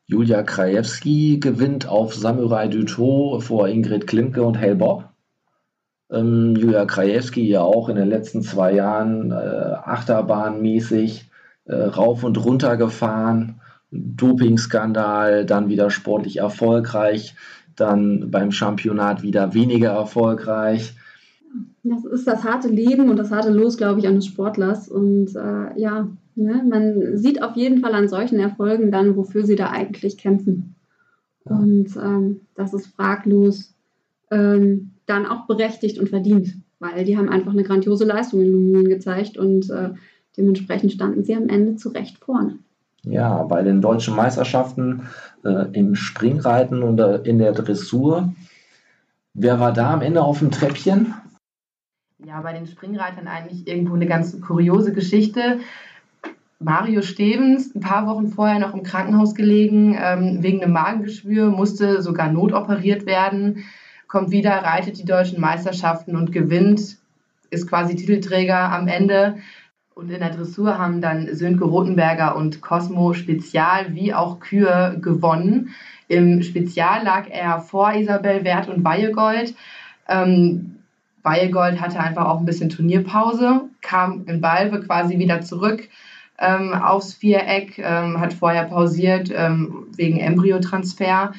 Julia 0.08 0.44
Krajewski 0.44 1.40
gewinnt 1.40 1.88
auf 1.88 2.14
Samurai 2.14 2.68
Duto 2.68 3.40
vor 3.40 3.70
Ingrid 3.70 4.06
Klimke 4.06 4.44
und 4.44 4.60
Hale 4.60 4.76
Bob. 4.76 5.11
Ähm, 6.12 6.56
Julia 6.56 6.86
Krajewski 6.86 7.48
ja 7.48 7.62
auch 7.62 7.90
in 7.90 7.96
den 7.96 8.10
letzten 8.10 8.42
zwei 8.42 8.74
Jahren 8.74 9.32
äh, 9.32 9.36
Achterbahnmäßig 9.36 11.30
äh, 11.66 11.76
rauf 11.76 12.24
und 12.24 12.44
runter 12.44 12.78
gefahren. 12.78 13.62
Dopingskandal, 13.92 15.46
dann 15.46 15.68
wieder 15.68 15.90
sportlich 15.90 16.38
erfolgreich, 16.38 17.36
dann 17.76 18.32
beim 18.32 18.52
Championat 18.52 19.22
wieder 19.22 19.54
weniger 19.54 19.92
erfolgreich. 19.92 20.96
Das 21.84 22.06
ist 22.06 22.28
das 22.28 22.44
harte 22.44 22.70
Leben 22.70 23.10
und 23.10 23.18
das 23.18 23.32
harte 23.32 23.50
Los, 23.50 23.78
glaube 23.78 24.00
ich, 24.00 24.08
eines 24.08 24.28
Sportlers. 24.28 24.88
Und 24.88 25.36
äh, 25.36 25.78
ja, 25.80 26.08
Ne? 26.36 26.64
Man 26.68 27.18
sieht 27.18 27.44
auf 27.44 27.56
jeden 27.56 27.80
Fall 27.80 27.94
an 27.94 28.08
solchen 28.08 28.40
Erfolgen 28.40 28.92
dann, 28.92 29.16
wofür 29.16 29.46
sie 29.46 29.56
da 29.56 29.70
eigentlich 29.70 30.18
kämpfen. 30.18 30.76
Und 31.44 31.96
ähm, 31.98 32.42
das 32.56 32.74
ist 32.74 32.88
fraglos 32.88 33.74
ähm, 34.30 34.91
dann 35.06 35.26
auch 35.26 35.48
berechtigt 35.48 36.00
und 36.00 36.10
verdient, 36.10 36.56
weil 36.80 37.04
die 37.04 37.18
haben 37.18 37.30
einfach 37.30 37.52
eine 37.52 37.64
grandiose 37.64 38.06
Leistung 38.06 38.42
in 38.42 38.52
Lumien 38.52 38.90
gezeigt 38.90 39.38
und 39.38 39.70
äh, 39.70 39.90
dementsprechend 40.38 40.92
standen 40.92 41.24
sie 41.24 41.36
am 41.36 41.50
Ende 41.50 41.76
zu 41.76 41.90
Recht 41.90 42.18
vorne. 42.18 42.60
Ja, 43.04 43.44
bei 43.44 43.64
den 43.64 43.82
deutschen 43.82 44.16
Meisterschaften 44.16 45.08
äh, 45.44 45.72
im 45.74 45.96
Springreiten 45.96 46.84
und 46.84 47.00
äh, 47.00 47.18
in 47.24 47.40
der 47.40 47.52
Dressur. 47.52 48.34
Wer 49.34 49.60
war 49.60 49.74
da 49.74 49.94
am 49.94 50.02
Ende 50.02 50.22
auf 50.22 50.40
dem 50.40 50.52
Treppchen? 50.52 51.14
Ja, 52.24 52.42
bei 52.42 52.54
den 52.54 52.68
Springreitern 52.68 53.28
eigentlich 53.28 53.68
irgendwo 53.68 53.96
eine 53.96 54.06
ganz 54.06 54.40
kuriose 54.42 54.94
Geschichte. 54.94 55.60
Mario 56.60 57.02
Stevens, 57.02 57.74
ein 57.74 57.80
paar 57.80 58.06
Wochen 58.06 58.28
vorher 58.28 58.60
noch 58.60 58.76
im 58.76 58.84
Krankenhaus 58.84 59.34
gelegen, 59.34 59.98
ähm, 60.00 60.44
wegen 60.44 60.62
einem 60.62 60.74
Magengeschwür, 60.74 61.50
musste 61.50 62.04
sogar 62.04 62.32
notoperiert 62.32 63.08
werden, 63.08 63.64
kommt 64.12 64.32
wieder, 64.32 64.52
reitet 64.52 64.98
die 64.98 65.06
deutschen 65.06 65.40
Meisterschaften 65.40 66.18
und 66.18 66.34
gewinnt, 66.34 66.98
ist 67.50 67.68
quasi 67.68 67.96
Titelträger 67.96 68.70
am 68.70 68.90
Ende. 68.90 69.38
Und 69.96 70.12
in 70.12 70.20
der 70.20 70.32
Dressur 70.32 70.78
haben 70.78 71.00
dann 71.00 71.34
Sönke 71.34 71.64
Rotenberger 71.64 72.36
und 72.36 72.62
Cosmo 72.62 73.14
Spezial 73.14 73.96
wie 73.96 74.14
auch 74.14 74.42
Kühe 74.42 74.98
gewonnen. 75.02 75.70
Im 76.10 76.44
Spezial 76.44 77.06
lag 77.06 77.30
er 77.30 77.62
vor 77.62 77.94
Isabel 77.94 78.44
Wert 78.44 78.68
und 78.68 78.84
Weihegold. 78.84 79.56
Ähm, 80.10 80.80
Weihegold 81.24 81.80
hatte 81.80 82.02
einfach 82.02 82.26
auch 82.26 82.40
ein 82.40 82.46
bisschen 82.46 82.70
Turnierpause, 82.70 83.70
kam 83.82 84.26
in 84.28 84.42
Balve 84.42 84.82
quasi 84.82 85.20
wieder 85.20 85.40
zurück 85.40 85.88
ähm, 86.38 86.74
aufs 86.74 87.14
Viereck, 87.14 87.78
ähm, 87.78 88.20
hat 88.20 88.34
vorher 88.34 88.66
pausiert 88.66 89.32
ähm, 89.34 89.88
wegen 89.96 90.18
Embryotransfer. 90.18 91.32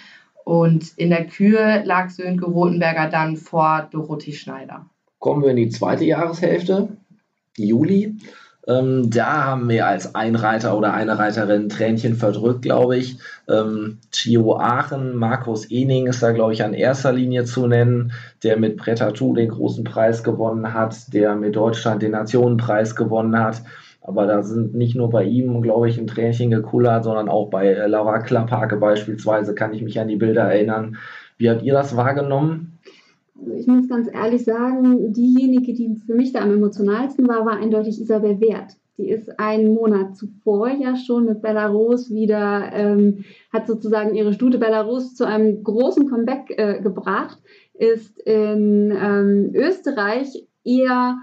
Und 0.44 0.96
in 0.96 1.10
der 1.10 1.26
Kühe 1.26 1.82
lag 1.84 2.10
Sönke 2.10 2.46
Rotenberger 2.46 3.08
dann 3.08 3.36
vor 3.36 3.88
Dorothee 3.90 4.32
Schneider. 4.32 4.86
Kommen 5.18 5.42
wir 5.42 5.50
in 5.50 5.56
die 5.56 5.68
zweite 5.68 6.04
Jahreshälfte, 6.04 6.88
Juli. 7.56 8.16
Ähm, 8.66 9.10
da 9.10 9.44
haben 9.44 9.68
wir 9.68 9.86
als 9.86 10.14
Einreiter 10.14 10.76
oder 10.76 10.94
eine 10.94 11.18
Reiterin 11.18 11.68
Tränchen 11.68 12.14
verdrückt, 12.14 12.62
glaube 12.62 12.96
ich. 12.96 13.18
Ähm, 13.48 13.98
Chio 14.12 14.56
Aachen, 14.56 15.16
Markus 15.16 15.68
Ening 15.70 16.06
ist 16.06 16.22
da, 16.22 16.30
glaube 16.30 16.52
ich, 16.52 16.62
an 16.62 16.72
erster 16.72 17.12
Linie 17.12 17.44
zu 17.44 17.66
nennen, 17.66 18.12
der 18.44 18.56
mit 18.58 18.76
Pretatou 18.76 19.34
den 19.34 19.48
großen 19.48 19.82
Preis 19.82 20.22
gewonnen 20.22 20.74
hat, 20.74 21.12
der 21.12 21.34
mit 21.34 21.56
Deutschland 21.56 22.02
den 22.02 22.12
Nationenpreis 22.12 22.94
gewonnen 22.94 23.36
hat. 23.36 23.62
Aber 24.04 24.26
da 24.26 24.42
sind 24.42 24.74
nicht 24.74 24.96
nur 24.96 25.10
bei 25.10 25.24
ihm, 25.24 25.62
glaube 25.62 25.88
ich, 25.88 25.98
ein 25.98 26.08
Tränchen 26.08 26.50
gekullert, 26.50 27.04
sondern 27.04 27.28
auch 27.28 27.50
bei 27.50 27.68
äh, 27.68 27.86
Laura 27.86 28.18
Klapphake 28.18 28.76
beispielsweise, 28.76 29.54
kann 29.54 29.72
ich 29.72 29.82
mich 29.82 30.00
an 30.00 30.08
die 30.08 30.16
Bilder 30.16 30.42
erinnern. 30.42 30.96
Wie 31.38 31.48
habt 31.48 31.62
ihr 31.62 31.72
das 31.72 31.96
wahrgenommen? 31.96 32.78
Also 33.38 33.52
ich 33.54 33.66
muss 33.66 33.88
ganz 33.88 34.08
ehrlich 34.12 34.44
sagen, 34.44 35.12
diejenige, 35.12 35.72
die 35.72 35.96
für 36.06 36.14
mich 36.14 36.32
da 36.32 36.40
am 36.40 36.52
emotionalsten 36.52 37.28
war, 37.28 37.46
war 37.46 37.56
eindeutig 37.56 38.00
Isabel 38.00 38.40
Wert. 38.40 38.76
Die 38.98 39.08
ist 39.08 39.38
einen 39.40 39.72
Monat 39.74 40.16
zuvor 40.16 40.68
ja 40.68 40.96
schon 40.96 41.24
mit 41.24 41.40
Belarus 41.40 42.10
wieder, 42.10 42.70
ähm, 42.72 43.24
hat 43.52 43.66
sozusagen 43.66 44.14
ihre 44.14 44.32
Stute 44.32 44.58
Belarus 44.58 45.14
zu 45.14 45.26
einem 45.26 45.64
großen 45.64 46.08
Comeback 46.10 46.54
äh, 46.56 46.80
gebracht, 46.80 47.38
ist 47.74 48.18
in 48.20 48.92
ähm, 48.92 49.50
Österreich 49.54 50.46
eher 50.64 51.18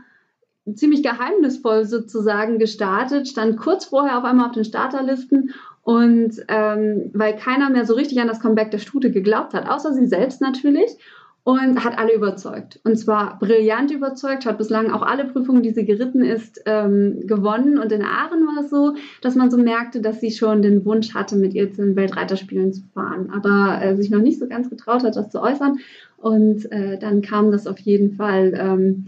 ziemlich 0.75 1.03
geheimnisvoll 1.03 1.85
sozusagen 1.85 2.59
gestartet, 2.59 3.27
stand 3.27 3.57
kurz 3.57 3.85
vorher 3.85 4.17
auf 4.17 4.23
einmal 4.23 4.47
auf 4.47 4.53
den 4.53 4.65
Starterlisten 4.65 5.53
und 5.83 6.33
ähm, 6.47 7.11
weil 7.13 7.35
keiner 7.35 7.69
mehr 7.69 7.85
so 7.85 7.93
richtig 7.93 8.19
an 8.19 8.27
das 8.27 8.39
Comeback 8.39 8.71
der 8.71 8.77
Stute 8.77 9.11
geglaubt 9.11 9.53
hat, 9.53 9.67
außer 9.67 9.93
sie 9.93 10.07
selbst 10.07 10.41
natürlich 10.41 10.97
und 11.43 11.83
hat 11.83 11.97
alle 11.97 12.13
überzeugt. 12.13 12.79
Und 12.83 12.97
zwar 12.97 13.39
brillant 13.39 13.89
überzeugt, 13.89 14.45
hat 14.45 14.57
bislang 14.57 14.91
auch 14.91 15.01
alle 15.01 15.25
Prüfungen, 15.25 15.63
die 15.63 15.71
sie 15.71 15.85
geritten 15.85 16.23
ist, 16.23 16.61
ähm, 16.65 17.25
gewonnen. 17.25 17.79
Und 17.79 17.91
in 17.91 18.03
Aachen 18.03 18.45
war 18.45 18.63
es 18.63 18.69
so, 18.69 18.95
dass 19.21 19.35
man 19.35 19.49
so 19.49 19.57
merkte, 19.57 20.01
dass 20.01 20.19
sie 20.19 20.31
schon 20.31 20.61
den 20.61 20.85
Wunsch 20.85 21.15
hatte, 21.15 21.35
mit 21.35 21.55
ihr 21.55 21.73
zu 21.73 21.81
den 21.81 21.95
Weltreiterspielen 21.95 22.73
zu 22.73 22.83
fahren, 22.93 23.31
aber 23.33 23.81
äh, 23.81 23.95
sich 23.95 24.11
noch 24.11 24.21
nicht 24.21 24.39
so 24.39 24.47
ganz 24.47 24.69
getraut 24.69 25.03
hat, 25.03 25.15
das 25.15 25.31
zu 25.31 25.41
äußern. 25.41 25.79
Und 26.17 26.71
äh, 26.71 26.99
dann 26.99 27.21
kam 27.21 27.51
das 27.51 27.65
auf 27.65 27.79
jeden 27.79 28.11
Fall. 28.11 28.53
Ähm, 28.55 29.05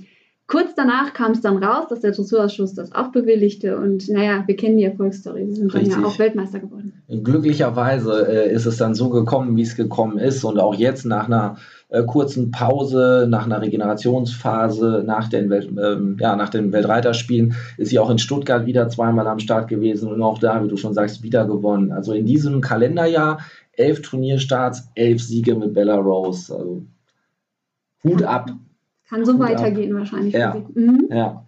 Kurz 0.51 0.75
danach 0.75 1.13
kam 1.13 1.31
es 1.31 1.39
dann 1.39 1.63
raus, 1.63 1.85
dass 1.87 2.01
der 2.01 2.11
Dressurausschuss 2.11 2.73
das 2.73 2.91
auch 2.91 3.13
bewilligte 3.13 3.77
und 3.77 4.09
naja, 4.09 4.43
wir 4.45 4.57
kennen 4.57 4.75
die 4.75 4.83
Erfolgsstory. 4.83 5.45
Sie 5.47 5.55
sind 5.55 5.73
Richtig. 5.73 5.93
dann 5.93 6.01
ja 6.01 6.07
auch 6.09 6.19
Weltmeister 6.19 6.59
geworden. 6.59 6.91
Glücklicherweise 7.07 8.27
äh, 8.27 8.53
ist 8.53 8.65
es 8.65 8.75
dann 8.75 8.93
so 8.93 9.09
gekommen, 9.09 9.55
wie 9.55 9.61
es 9.61 9.77
gekommen 9.77 10.17
ist 10.17 10.43
und 10.43 10.59
auch 10.59 10.75
jetzt 10.75 11.05
nach 11.05 11.27
einer 11.27 11.55
äh, 11.87 12.03
kurzen 12.03 12.51
Pause, 12.51 13.27
nach 13.29 13.45
einer 13.45 13.61
Regenerationsphase, 13.61 15.05
nach 15.07 15.29
den, 15.29 15.49
Welt, 15.49 15.69
ähm, 15.81 16.17
ja, 16.19 16.35
nach 16.35 16.49
den 16.49 16.73
Weltreiterspielen 16.73 17.55
ist 17.77 17.87
sie 17.87 17.99
auch 17.99 18.09
in 18.09 18.19
Stuttgart 18.19 18.65
wieder 18.65 18.89
zweimal 18.89 19.27
am 19.27 19.39
Start 19.39 19.69
gewesen 19.69 20.11
und 20.11 20.21
auch 20.21 20.37
da, 20.37 20.61
wie 20.61 20.67
du 20.67 20.75
schon 20.75 20.93
sagst, 20.93 21.23
wieder 21.23 21.45
gewonnen. 21.45 21.93
Also 21.93 22.11
in 22.11 22.25
diesem 22.25 22.59
Kalenderjahr 22.59 23.39
elf 23.71 24.01
Turnierstarts, 24.01 24.89
elf 24.95 25.23
Siege 25.23 25.55
mit 25.55 25.73
Bella 25.73 25.95
Rose. 25.95 26.53
Also 26.53 26.81
Hut 28.03 28.23
ab. 28.23 28.51
Kann 29.11 29.25
so 29.25 29.37
weitergehen 29.39 29.93
wahrscheinlich. 29.93 30.33
Ja, 30.33 30.55
mhm. 30.73 31.07
ja. 31.09 31.45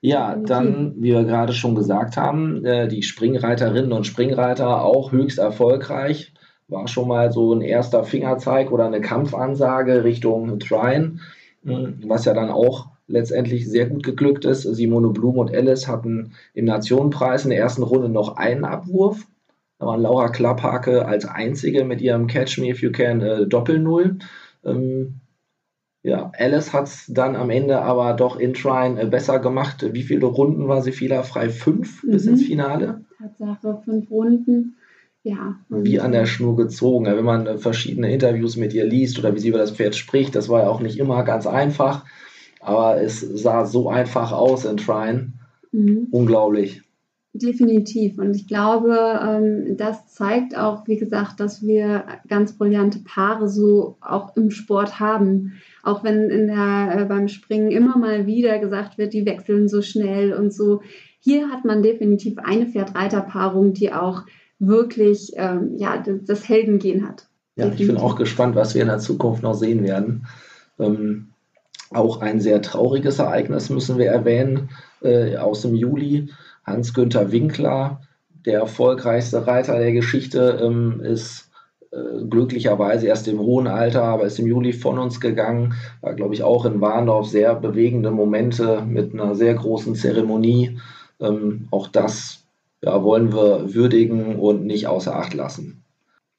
Ja, 0.00 0.36
dann, 0.36 0.94
wie 0.96 1.12
wir 1.12 1.24
gerade 1.24 1.52
schon 1.52 1.74
gesagt 1.74 2.16
haben, 2.16 2.64
äh, 2.64 2.88
die 2.88 3.02
Springreiterinnen 3.02 3.92
und 3.92 4.06
Springreiter 4.06 4.82
auch 4.82 5.12
höchst 5.12 5.38
erfolgreich. 5.38 6.32
War 6.68 6.88
schon 6.88 7.08
mal 7.08 7.30
so 7.30 7.54
ein 7.54 7.60
erster 7.60 8.04
Fingerzeig 8.04 8.70
oder 8.70 8.86
eine 8.86 9.02
Kampfansage 9.02 10.04
Richtung 10.04 10.58
Trine, 10.58 11.18
hm, 11.62 12.04
was 12.06 12.24
ja 12.24 12.32
dann 12.32 12.50
auch 12.50 12.88
letztendlich 13.06 13.68
sehr 13.68 13.86
gut 13.86 14.02
geglückt 14.02 14.46
ist. 14.46 14.62
Simone 14.62 15.10
Blum 15.10 15.38
und 15.38 15.54
Alice 15.54 15.88
hatten 15.88 16.32
im 16.54 16.64
Nationenpreis 16.64 17.44
in 17.44 17.50
der 17.50 17.58
ersten 17.60 17.82
Runde 17.82 18.08
noch 18.08 18.36
einen 18.36 18.64
Abwurf. 18.64 19.26
Da 19.78 19.86
war 19.86 19.98
Laura 19.98 20.28
Klapphake 20.28 21.04
als 21.04 21.26
einzige 21.26 21.84
mit 21.84 22.00
ihrem 22.00 22.28
Catch 22.28 22.58
Me 22.58 22.68
If 22.68 22.82
You 22.82 22.92
Can 22.92 23.20
äh, 23.20 23.46
Doppel-Null. 23.46 24.18
Ähm, 24.64 25.20
ja, 26.04 26.30
Alice 26.36 26.74
hat 26.74 26.86
es 26.86 27.06
dann 27.08 27.34
am 27.34 27.48
Ende 27.48 27.80
aber 27.80 28.12
doch 28.12 28.36
in 28.36 28.52
Trine 28.52 29.00
äh, 29.00 29.06
besser 29.06 29.38
gemacht. 29.38 29.86
Wie 29.94 30.02
viele 30.02 30.26
Runden 30.26 30.68
war 30.68 30.82
sie 30.82 30.92
fehlerfrei? 30.92 31.48
Fünf 31.48 32.04
mhm. 32.04 32.10
bis 32.10 32.26
ins 32.26 32.42
Finale? 32.42 33.00
Tatsache, 33.18 33.80
fünf 33.86 34.10
Runden. 34.10 34.76
ja. 35.22 35.56
Wie 35.70 36.00
an 36.00 36.12
der 36.12 36.26
Schnur 36.26 36.56
gezogen. 36.56 37.06
Wenn 37.06 37.24
man 37.24 37.46
äh, 37.46 37.56
verschiedene 37.56 38.12
Interviews 38.12 38.56
mit 38.56 38.74
ihr 38.74 38.84
liest 38.84 39.18
oder 39.18 39.34
wie 39.34 39.38
sie 39.38 39.48
über 39.48 39.56
das 39.56 39.70
Pferd 39.70 39.96
spricht, 39.96 40.36
das 40.36 40.50
war 40.50 40.64
ja 40.64 40.68
auch 40.68 40.80
nicht 40.80 40.98
immer 40.98 41.24
ganz 41.24 41.46
einfach, 41.46 42.04
aber 42.60 43.00
es 43.00 43.20
sah 43.20 43.64
so 43.64 43.88
einfach 43.88 44.30
aus 44.30 44.66
in 44.66 44.76
Trine. 44.76 45.32
Mhm. 45.72 46.08
Unglaublich. 46.10 46.82
Definitiv. 47.36 48.16
Und 48.18 48.36
ich 48.36 48.46
glaube, 48.46 48.96
ähm, 49.20 49.76
das 49.76 50.06
zeigt 50.06 50.56
auch, 50.56 50.86
wie 50.86 50.96
gesagt, 50.96 51.40
dass 51.40 51.66
wir 51.66 52.04
ganz 52.28 52.56
brillante 52.56 53.00
Paare 53.00 53.48
so 53.48 53.96
auch 54.00 54.36
im 54.36 54.52
Sport 54.52 55.00
haben. 55.00 55.54
Auch 55.82 56.04
wenn 56.04 56.30
in 56.30 56.46
der, 56.46 56.96
äh, 56.96 57.04
beim 57.06 57.26
Springen 57.26 57.72
immer 57.72 57.98
mal 57.98 58.28
wieder 58.28 58.60
gesagt 58.60 58.98
wird, 58.98 59.12
die 59.14 59.26
wechseln 59.26 59.66
so 59.66 59.82
schnell 59.82 60.32
und 60.32 60.54
so. 60.54 60.80
Hier 61.18 61.50
hat 61.50 61.64
man 61.64 61.82
definitiv 61.82 62.38
eine 62.38 62.66
Pferd-Reiter-Paarung, 62.66 63.72
die 63.72 63.92
auch 63.92 64.22
wirklich 64.60 65.32
ähm, 65.34 65.74
ja, 65.76 66.00
das 66.24 66.48
Heldengehen 66.48 67.04
hat. 67.08 67.26
Ja, 67.56 67.64
definitiv. 67.64 67.88
ich 67.88 67.94
bin 67.94 68.02
auch 68.02 68.14
gespannt, 68.14 68.54
was 68.54 68.76
wir 68.76 68.82
in 68.82 68.88
der 68.88 68.98
Zukunft 68.98 69.42
noch 69.42 69.54
sehen 69.54 69.82
werden. 69.82 70.28
Ähm, 70.78 71.30
auch 71.90 72.20
ein 72.20 72.38
sehr 72.38 72.62
trauriges 72.62 73.18
Ereignis 73.18 73.70
müssen 73.70 73.98
wir 73.98 74.06
erwähnen 74.06 74.68
äh, 75.02 75.36
aus 75.36 75.62
dem 75.62 75.74
Juli. 75.74 76.28
Hans-Günther 76.64 77.32
Winkler, 77.32 78.00
der 78.46 78.60
erfolgreichste 78.60 79.46
Reiter 79.46 79.78
der 79.78 79.92
Geschichte, 79.92 80.60
ähm, 80.62 81.00
ist 81.00 81.50
äh, 81.90 82.24
glücklicherweise 82.28 83.06
erst 83.06 83.28
im 83.28 83.38
hohen 83.38 83.66
Alter, 83.66 84.02
aber 84.02 84.24
ist 84.24 84.38
im 84.38 84.46
Juli 84.46 84.72
von 84.72 84.98
uns 84.98 85.20
gegangen. 85.20 85.74
War, 86.00 86.14
glaube 86.14 86.34
ich, 86.34 86.42
auch 86.42 86.64
in 86.64 86.80
Warndorf 86.80 87.28
sehr 87.28 87.54
bewegende 87.54 88.10
Momente 88.10 88.82
mit 88.86 89.14
einer 89.14 89.34
sehr 89.34 89.54
großen 89.54 89.94
Zeremonie. 89.94 90.78
Ähm, 91.20 91.68
auch 91.70 91.88
das 91.88 92.44
ja, 92.82 93.02
wollen 93.02 93.32
wir 93.32 93.74
würdigen 93.74 94.36
und 94.36 94.66
nicht 94.66 94.86
außer 94.88 95.14
Acht 95.14 95.34
lassen. 95.34 95.82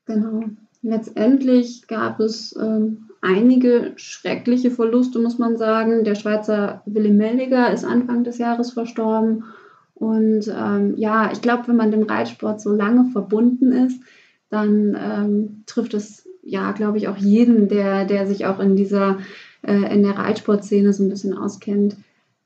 Genau. 0.05 0.43
Letztendlich 0.81 1.87
gab 1.87 2.19
es 2.19 2.55
ähm, 2.61 3.09
einige 3.21 3.93
schreckliche 3.95 4.69
Verluste, 4.69 5.19
muss 5.19 5.39
man 5.39 5.57
sagen. 5.57 6.03
Der 6.03 6.13
Schweizer 6.13 6.83
Willi 6.85 7.11
Melliger 7.11 7.73
ist 7.73 7.83
Anfang 7.83 8.23
des 8.23 8.37
Jahres 8.37 8.71
verstorben. 8.71 9.45
Und 9.95 10.47
ähm, 10.47 10.93
ja, 10.97 11.31
ich 11.31 11.41
glaube, 11.41 11.67
wenn 11.67 11.77
man 11.77 11.91
dem 11.91 12.03
Reitsport 12.03 12.61
so 12.61 12.73
lange 12.73 13.05
verbunden 13.11 13.71
ist, 13.71 13.99
dann 14.49 14.95
ähm, 14.99 15.63
trifft 15.65 15.93
es 15.93 16.27
ja, 16.45 16.71
glaube 16.73 16.97
ich, 16.97 17.07
auch 17.07 17.17
jeden, 17.17 17.67
der, 17.67 18.05
der 18.05 18.27
sich 18.27 18.45
auch 18.45 18.59
in 18.59 18.75
dieser, 18.75 19.17
äh, 19.63 19.93
in 19.93 20.03
der 20.03 20.17
Reitsportszene 20.17 20.93
so 20.93 21.03
ein 21.03 21.09
bisschen 21.09 21.35
auskennt, 21.35 21.97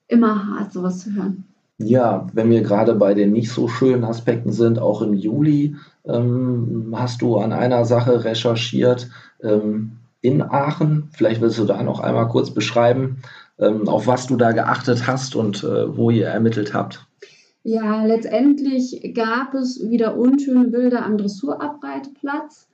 immer 0.07 0.47
hart, 0.47 0.71
sowas 0.71 0.99
zu 0.99 1.13
hören. 1.13 1.43
Ja, 1.79 2.27
wenn 2.33 2.49
wir 2.49 2.61
gerade 2.61 2.95
bei 2.95 3.13
den 3.13 3.31
nicht 3.31 3.51
so 3.51 3.67
schönen 3.67 4.03
Aspekten 4.03 4.51
sind, 4.51 4.79
auch 4.79 5.01
im 5.01 5.13
Juli 5.13 5.75
ähm, 6.05 6.93
hast 6.95 7.21
du 7.21 7.37
an 7.37 7.53
einer 7.53 7.85
Sache 7.85 8.23
recherchiert 8.23 9.09
ähm, 9.41 9.91
in 10.21 10.41
Aachen. 10.41 11.09
Vielleicht 11.13 11.41
willst 11.41 11.57
du 11.57 11.65
da 11.65 11.81
noch 11.83 11.99
einmal 11.99 12.27
kurz 12.27 12.51
beschreiben, 12.51 13.17
ähm, 13.59 13.87
auf 13.87 14.07
was 14.07 14.27
du 14.27 14.35
da 14.35 14.51
geachtet 14.51 15.07
hast 15.07 15.35
und 15.35 15.63
äh, 15.63 15.95
wo 15.95 16.09
ihr 16.09 16.27
ermittelt 16.27 16.73
habt. 16.73 17.05
Ja, 17.69 18.03
letztendlich 18.03 19.13
gab 19.13 19.53
es 19.53 19.88
wieder 19.91 20.17
unschöne 20.17 20.69
Bilder 20.69 21.05
am 21.05 21.19
Dressurabreiteplatz. 21.19 22.67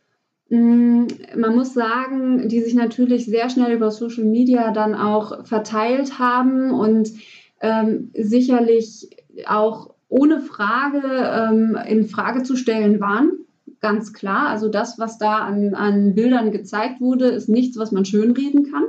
Mm, 0.47 1.07
man 1.35 1.53
muss 1.53 1.73
sagen, 1.73 2.47
die 2.47 2.61
sich 2.61 2.75
natürlich 2.75 3.25
sehr 3.25 3.49
schnell 3.49 3.75
über 3.75 3.91
Social 3.91 4.23
Media 4.23 4.71
dann 4.71 4.95
auch 4.95 5.45
verteilt 5.45 6.17
haben 6.17 6.71
und 6.71 7.11
ähm, 7.59 8.11
sicherlich 8.13 9.09
auch 9.45 9.93
ohne 10.07 10.39
Frage 10.39 11.01
ähm, 11.03 11.77
in 11.89 12.05
Frage 12.05 12.43
zu 12.43 12.55
stellen 12.55 13.01
waren. 13.01 13.31
Ganz 13.81 14.13
klar. 14.13 14.47
Also 14.47 14.69
das, 14.69 14.97
was 14.97 15.17
da 15.17 15.39
an, 15.39 15.75
an 15.75 16.15
Bildern 16.15 16.53
gezeigt 16.53 17.01
wurde, 17.01 17.25
ist 17.25 17.49
nichts, 17.49 17.77
was 17.77 17.91
man 17.91 18.05
schönreden 18.05 18.71
kann. 18.71 18.85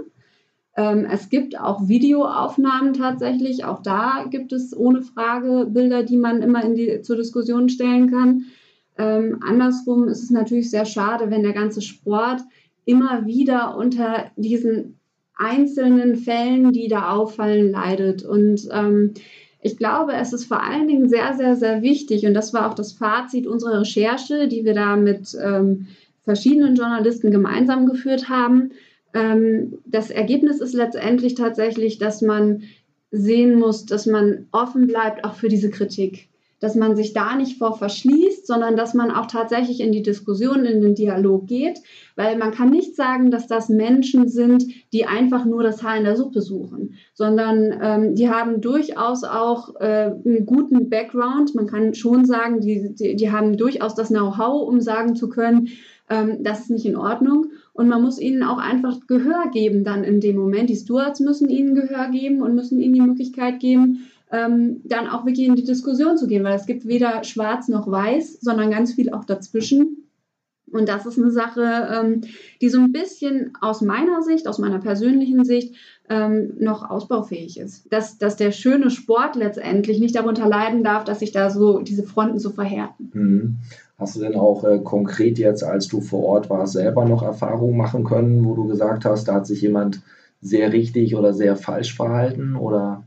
Ähm, 0.77 1.07
es 1.11 1.31
gibt 1.31 1.59
auch 1.59 1.89
Videoaufnahmen 1.89 2.93
tatsächlich. 2.93 3.65
Auch 3.65 3.83
da 3.83 4.27
gibt 4.31 4.53
es 4.53 4.77
ohne 4.77 5.03
Frage 5.03 5.67
Bilder, 5.71 6.03
die 6.03 6.19
man 6.19 6.43
immer 6.43 6.63
in 6.63 6.75
die, 6.75 7.01
zur 7.01 7.17
Diskussion 7.17 7.69
stellen 7.69 8.11
kann. 8.11 8.45
Ähm, 8.99 9.41
andersrum 9.41 10.09
ist 10.09 10.23
es 10.23 10.31
natürlich 10.31 10.71
sehr 10.71 10.85
schade, 10.85 11.31
wenn 11.31 11.43
der 11.43 11.53
ganze 11.53 11.81
Sport 11.81 12.43
immer 12.85 13.27
wieder 13.27 13.77
unter 13.77 14.31
diesen 14.37 14.99
einzelnen 15.37 16.17
Fällen, 16.17 16.73
die 16.73 16.89
da 16.89 17.11
auffallen, 17.11 17.71
leidet. 17.71 18.25
Und 18.25 18.69
ähm, 18.73 19.13
ich 19.61 19.77
glaube, 19.77 20.13
es 20.15 20.33
ist 20.33 20.47
vor 20.47 20.63
allen 20.63 20.89
Dingen 20.89 21.09
sehr, 21.09 21.35
sehr, 21.35 21.57
sehr 21.57 21.83
wichtig, 21.83 22.27
und 22.27 22.35
das 22.35 22.55
war 22.55 22.71
auch 22.71 22.75
das 22.75 22.93
Fazit 22.93 23.47
unserer 23.47 23.81
Recherche, 23.81 24.49
die 24.49 24.65
wir 24.65 24.75
da 24.75 24.97
mit 24.97 25.37
ähm, 25.43 25.89
verschiedenen 26.25 26.75
Journalisten 26.75 27.31
gemeinsam 27.31 27.87
geführt 27.87 28.29
haben. 28.29 28.71
Ähm, 29.15 29.79
das 29.87 30.11
Ergebnis 30.11 30.61
ist 30.61 30.75
letztendlich 30.75 31.35
tatsächlich, 31.35 31.99
dass 31.99 32.23
man 32.23 32.63
sehen 33.11 33.59
muss, 33.59 33.87
dass 33.87 34.07
man 34.07 34.47
offen 34.53 34.87
bleibt 34.87 35.25
auch 35.25 35.35
für 35.35 35.49
diese 35.49 35.71
Kritik 35.71 36.29
dass 36.61 36.75
man 36.75 36.97
sich 36.97 37.13
da 37.13 37.37
nicht 37.37 37.59
vor 37.59 37.77
verschließt, 37.77 38.47
sondern 38.47 38.77
dass 38.77 38.95
man 38.95 39.11
auch 39.11 39.27
tatsächlich 39.27 39.81
in 39.81 39.93
die 39.93 40.03
Diskussion, 40.03 40.65
in 40.65 40.81
den 40.81 40.95
Dialog 40.95 41.47
geht, 41.47 41.81
weil 42.17 42.39
man 42.39 42.51
kann 42.51 42.71
nicht 42.71 42.97
sagen, 42.97 43.31
dass 43.31 43.47
das 43.47 43.69
Menschen 43.69 44.29
sind, 44.29 44.65
die 44.93 45.05
einfach 45.05 45.45
nur 45.45 45.63
das 45.63 45.83
Haar 45.83 45.99
in 45.99 46.05
der 46.05 46.17
Suppe 46.17 46.41
suchen, 46.41 46.95
sondern 47.13 47.79
ähm, 47.83 48.15
die 48.15 48.31
haben 48.31 48.61
durchaus 48.63 49.23
auch 49.25 49.75
äh, 49.81 50.13
einen 50.25 50.47
guten 50.47 50.89
Background. 50.89 51.55
Man 51.55 51.67
kann 51.67 51.95
schon 51.95 52.25
sagen, 52.25 52.61
die, 52.61 52.95
die, 52.95 53.17
die 53.17 53.31
haben 53.31 53.59
durchaus 53.59 53.95
das 53.95 54.09
Know-how, 54.09 54.67
um 54.67 54.81
sagen 54.81 55.15
zu 55.15 55.29
können, 55.29 55.69
ähm, 56.09 56.43
das 56.43 56.61
ist 56.61 56.71
nicht 56.71 56.87
in 56.87 56.97
Ordnung. 56.97 57.51
Und 57.77 57.89
man 57.89 58.03
muss 58.03 58.19
ihnen 58.19 58.43
auch 58.43 58.57
einfach 58.57 59.07
Gehör 59.07 59.51
geben 59.53 59.85
dann 59.85 60.03
in 60.03 60.21
dem 60.21 60.37
Moment. 60.37 60.71
Die 60.71 60.77
Stewards 60.77 61.21
müssen 61.21 61.51
ihnen 61.51 61.75
Gehör 61.75 62.09
geben 62.09 62.41
und 62.41 62.55
müssen 62.55 62.81
ihnen 62.81 62.95
die 62.95 63.03
Möglichkeit 63.03 63.61
geben, 63.61 64.07
ähm, 64.33 64.81
dann 64.85 65.07
auch 65.09 65.27
wirklich 65.27 65.47
in 65.47 65.57
die 65.57 65.65
Diskussion 65.65 66.17
zu 66.17 66.27
gehen, 66.27 66.43
weil 66.43 66.57
es 66.57 66.65
gibt 66.65 66.87
weder 66.87 67.23
schwarz 67.23 67.69
noch 67.69 67.91
weiß, 67.91 68.41
sondern 68.41 68.71
ganz 68.71 68.95
viel 68.95 69.13
auch 69.13 69.27
dazwischen. 69.27 70.09
Und 70.73 70.89
das 70.89 71.07
ist 71.07 71.19
eine 71.19 71.31
Sache, 71.31 71.89
ähm, 71.93 72.23
die 72.61 72.71
so 72.71 72.81
ein 72.81 72.93
bisschen 72.93 73.53
aus 73.61 73.83
meiner 73.83 74.23
Sicht, 74.23 74.49
aus 74.49 74.59
meiner 74.59 74.79
persönlichen 74.79 75.45
Sicht, 75.45 75.75
ähm, 76.09 76.55
noch 76.59 76.89
ausbaufähig 76.89 77.59
ist. 77.61 77.93
Dass, 77.93 78.19
dass 78.19 78.37
der 78.37 78.53
schöne 78.53 78.91
Sport 78.91 79.37
letztendlich 79.37 80.01
nicht 80.01 80.17
darunter 80.17 80.49
leiden 80.49 80.83
darf, 80.83 81.05
dass 81.05 81.21
sich 81.21 81.31
da 81.31 81.51
so 81.51 81.81
diese 81.81 82.03
Fronten 82.03 82.39
so 82.39 82.51
verhärten. 82.51 83.11
Mhm. 83.13 83.57
Hast 83.99 84.17
du 84.17 84.21
denn 84.21 84.35
auch 84.35 84.65
äh, 84.65 84.79
konkret 84.79 85.39
jetzt, 85.39 85.65
als 85.65 85.89
du 85.89 86.01
vor 86.01 86.25
Ort 86.25 86.51
warst, 86.51 86.75
selber 86.75 87.07
noch 87.07 87.23
Erfahrungen 87.23 87.77
machen 87.77 88.05
können, 88.05 88.45
wo 88.45 88.55
du 88.55 88.67
gesagt 88.67 89.05
hast, 89.05 89.29
da 89.29 89.35
hat 89.35 89.47
sich 89.47 89.63
jemand 89.63 90.03
sehr 90.43 90.73
richtig 90.73 91.17
oder 91.17 91.33
sehr 91.33 91.57
falsch 91.57 91.97
verhalten? 91.97 92.57
Oder? 92.57 93.05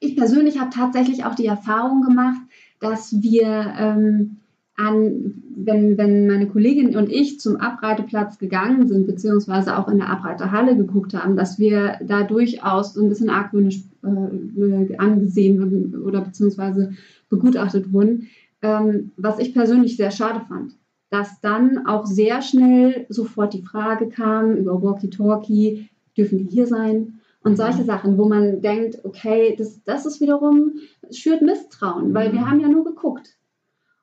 Ich 0.00 0.16
persönlich 0.16 0.58
habe 0.58 0.70
tatsächlich 0.70 1.24
auch 1.24 1.36
die 1.36 1.46
Erfahrung 1.46 2.02
gemacht, 2.02 2.40
dass 2.80 3.22
wir 3.22 3.74
ähm, 3.78 4.38
an, 4.76 5.42
wenn, 5.56 5.96
wenn 5.96 6.26
meine 6.26 6.48
Kollegin 6.48 6.96
und 6.96 7.10
ich 7.10 7.40
zum 7.40 7.56
Abreiteplatz 7.56 8.38
gegangen 8.38 8.88
sind, 8.88 9.06
beziehungsweise 9.06 9.78
auch 9.78 9.88
in 9.88 9.98
der 9.98 10.10
Abreiterhalle 10.10 10.76
geguckt 10.76 11.14
haben, 11.14 11.36
dass 11.36 11.58
wir 11.58 11.98
da 12.04 12.24
durchaus 12.24 12.94
so 12.94 13.02
ein 13.02 13.08
bisschen 13.08 13.30
argwöhnisch 13.30 13.84
äh, 14.02 14.96
angesehen 14.96 15.94
oder 16.04 16.20
beziehungsweise 16.20 16.92
begutachtet 17.30 17.92
wurden, 17.92 18.28
ähm, 18.62 19.12
was 19.16 19.38
ich 19.38 19.54
persönlich 19.54 19.96
sehr 19.96 20.10
schade 20.10 20.44
fand. 20.48 20.74
Dass 21.10 21.40
dann 21.40 21.86
auch 21.86 22.04
sehr 22.04 22.42
schnell 22.42 23.06
sofort 23.08 23.54
die 23.54 23.62
Frage 23.62 24.08
kam 24.08 24.56
über 24.56 24.82
Walkie-Talkie, 24.82 25.88
dürfen 26.16 26.38
die 26.38 26.48
hier 26.50 26.66
sein? 26.66 27.20
Und 27.42 27.52
mhm. 27.52 27.56
solche 27.56 27.84
Sachen, 27.84 28.18
wo 28.18 28.28
man 28.28 28.60
denkt, 28.60 29.04
okay, 29.04 29.54
das, 29.56 29.82
das 29.84 30.04
ist 30.04 30.20
wiederum, 30.20 30.80
schürt 31.10 31.42
Misstrauen, 31.42 32.12
weil 32.12 32.32
wir 32.32 32.40
mhm. 32.40 32.50
haben 32.50 32.60
ja 32.60 32.68
nur 32.68 32.84
geguckt. 32.84 33.36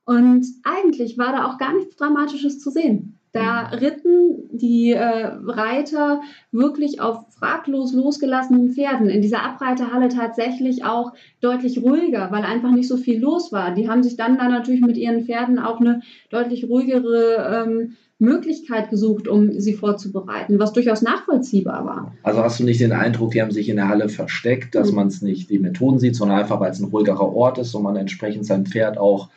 Und 0.05 0.45
eigentlich 0.63 1.17
war 1.17 1.33
da 1.33 1.45
auch 1.45 1.57
gar 1.57 1.73
nichts 1.73 1.95
Dramatisches 1.95 2.59
zu 2.59 2.69
sehen. 2.69 3.19
Da 3.33 3.69
ritten 3.69 4.47
die 4.51 4.91
äh, 4.91 5.25
Reiter 5.25 6.21
wirklich 6.51 7.01
auf 7.01 7.33
fraglos 7.33 7.91
losgelassenen 7.91 8.73
Pferden. 8.73 9.09
In 9.09 9.23
dieser 9.23 9.43
Abreiterhalle 9.43 10.09
tatsächlich 10.09 10.85
auch 10.85 11.13
deutlich 11.41 11.81
ruhiger, 11.81 12.31
weil 12.31 12.43
einfach 12.43 12.69
nicht 12.69 12.87
so 12.87 12.95
viel 12.95 13.19
los 13.19 13.51
war. 13.51 13.73
Die 13.73 13.89
haben 13.89 14.03
sich 14.03 14.17
dann 14.17 14.37
da 14.37 14.47
natürlich 14.47 14.81
mit 14.81 14.97
ihren 14.97 15.25
Pferden 15.25 15.57
auch 15.57 15.79
eine 15.79 16.01
deutlich 16.29 16.69
ruhigere 16.69 17.65
ähm, 17.65 17.95
Möglichkeit 18.19 18.91
gesucht, 18.91 19.27
um 19.27 19.59
sie 19.59 19.73
vorzubereiten, 19.73 20.59
was 20.59 20.73
durchaus 20.73 21.01
nachvollziehbar 21.01 21.85
war. 21.85 22.13
Also 22.21 22.43
hast 22.43 22.59
du 22.59 22.63
nicht 22.63 22.81
den 22.81 22.91
Eindruck, 22.91 23.31
die 23.31 23.41
haben 23.41 23.51
sich 23.51 23.67
in 23.67 23.77
der 23.77 23.89
Halle 23.89 24.09
versteckt, 24.09 24.75
dass 24.75 24.91
mhm. 24.91 24.95
man 24.95 25.07
es 25.07 25.23
nicht 25.23 25.49
die 25.49 25.57
Methoden 25.57 25.97
sieht, 25.97 26.15
sondern 26.15 26.37
einfach, 26.37 26.59
weil 26.59 26.71
es 26.71 26.79
ein 26.79 26.89
ruhigerer 26.89 27.33
Ort 27.33 27.57
ist 27.57 27.73
und 27.73 27.81
man 27.81 27.95
entsprechend 27.95 28.45
sein 28.45 28.67
Pferd 28.67 28.99
auch 28.99 29.29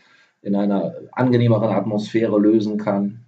in 0.42 0.54
einer 0.54 0.94
angenehmeren 1.12 1.70
Atmosphäre 1.70 2.38
lösen 2.38 2.76
kann? 2.76 3.25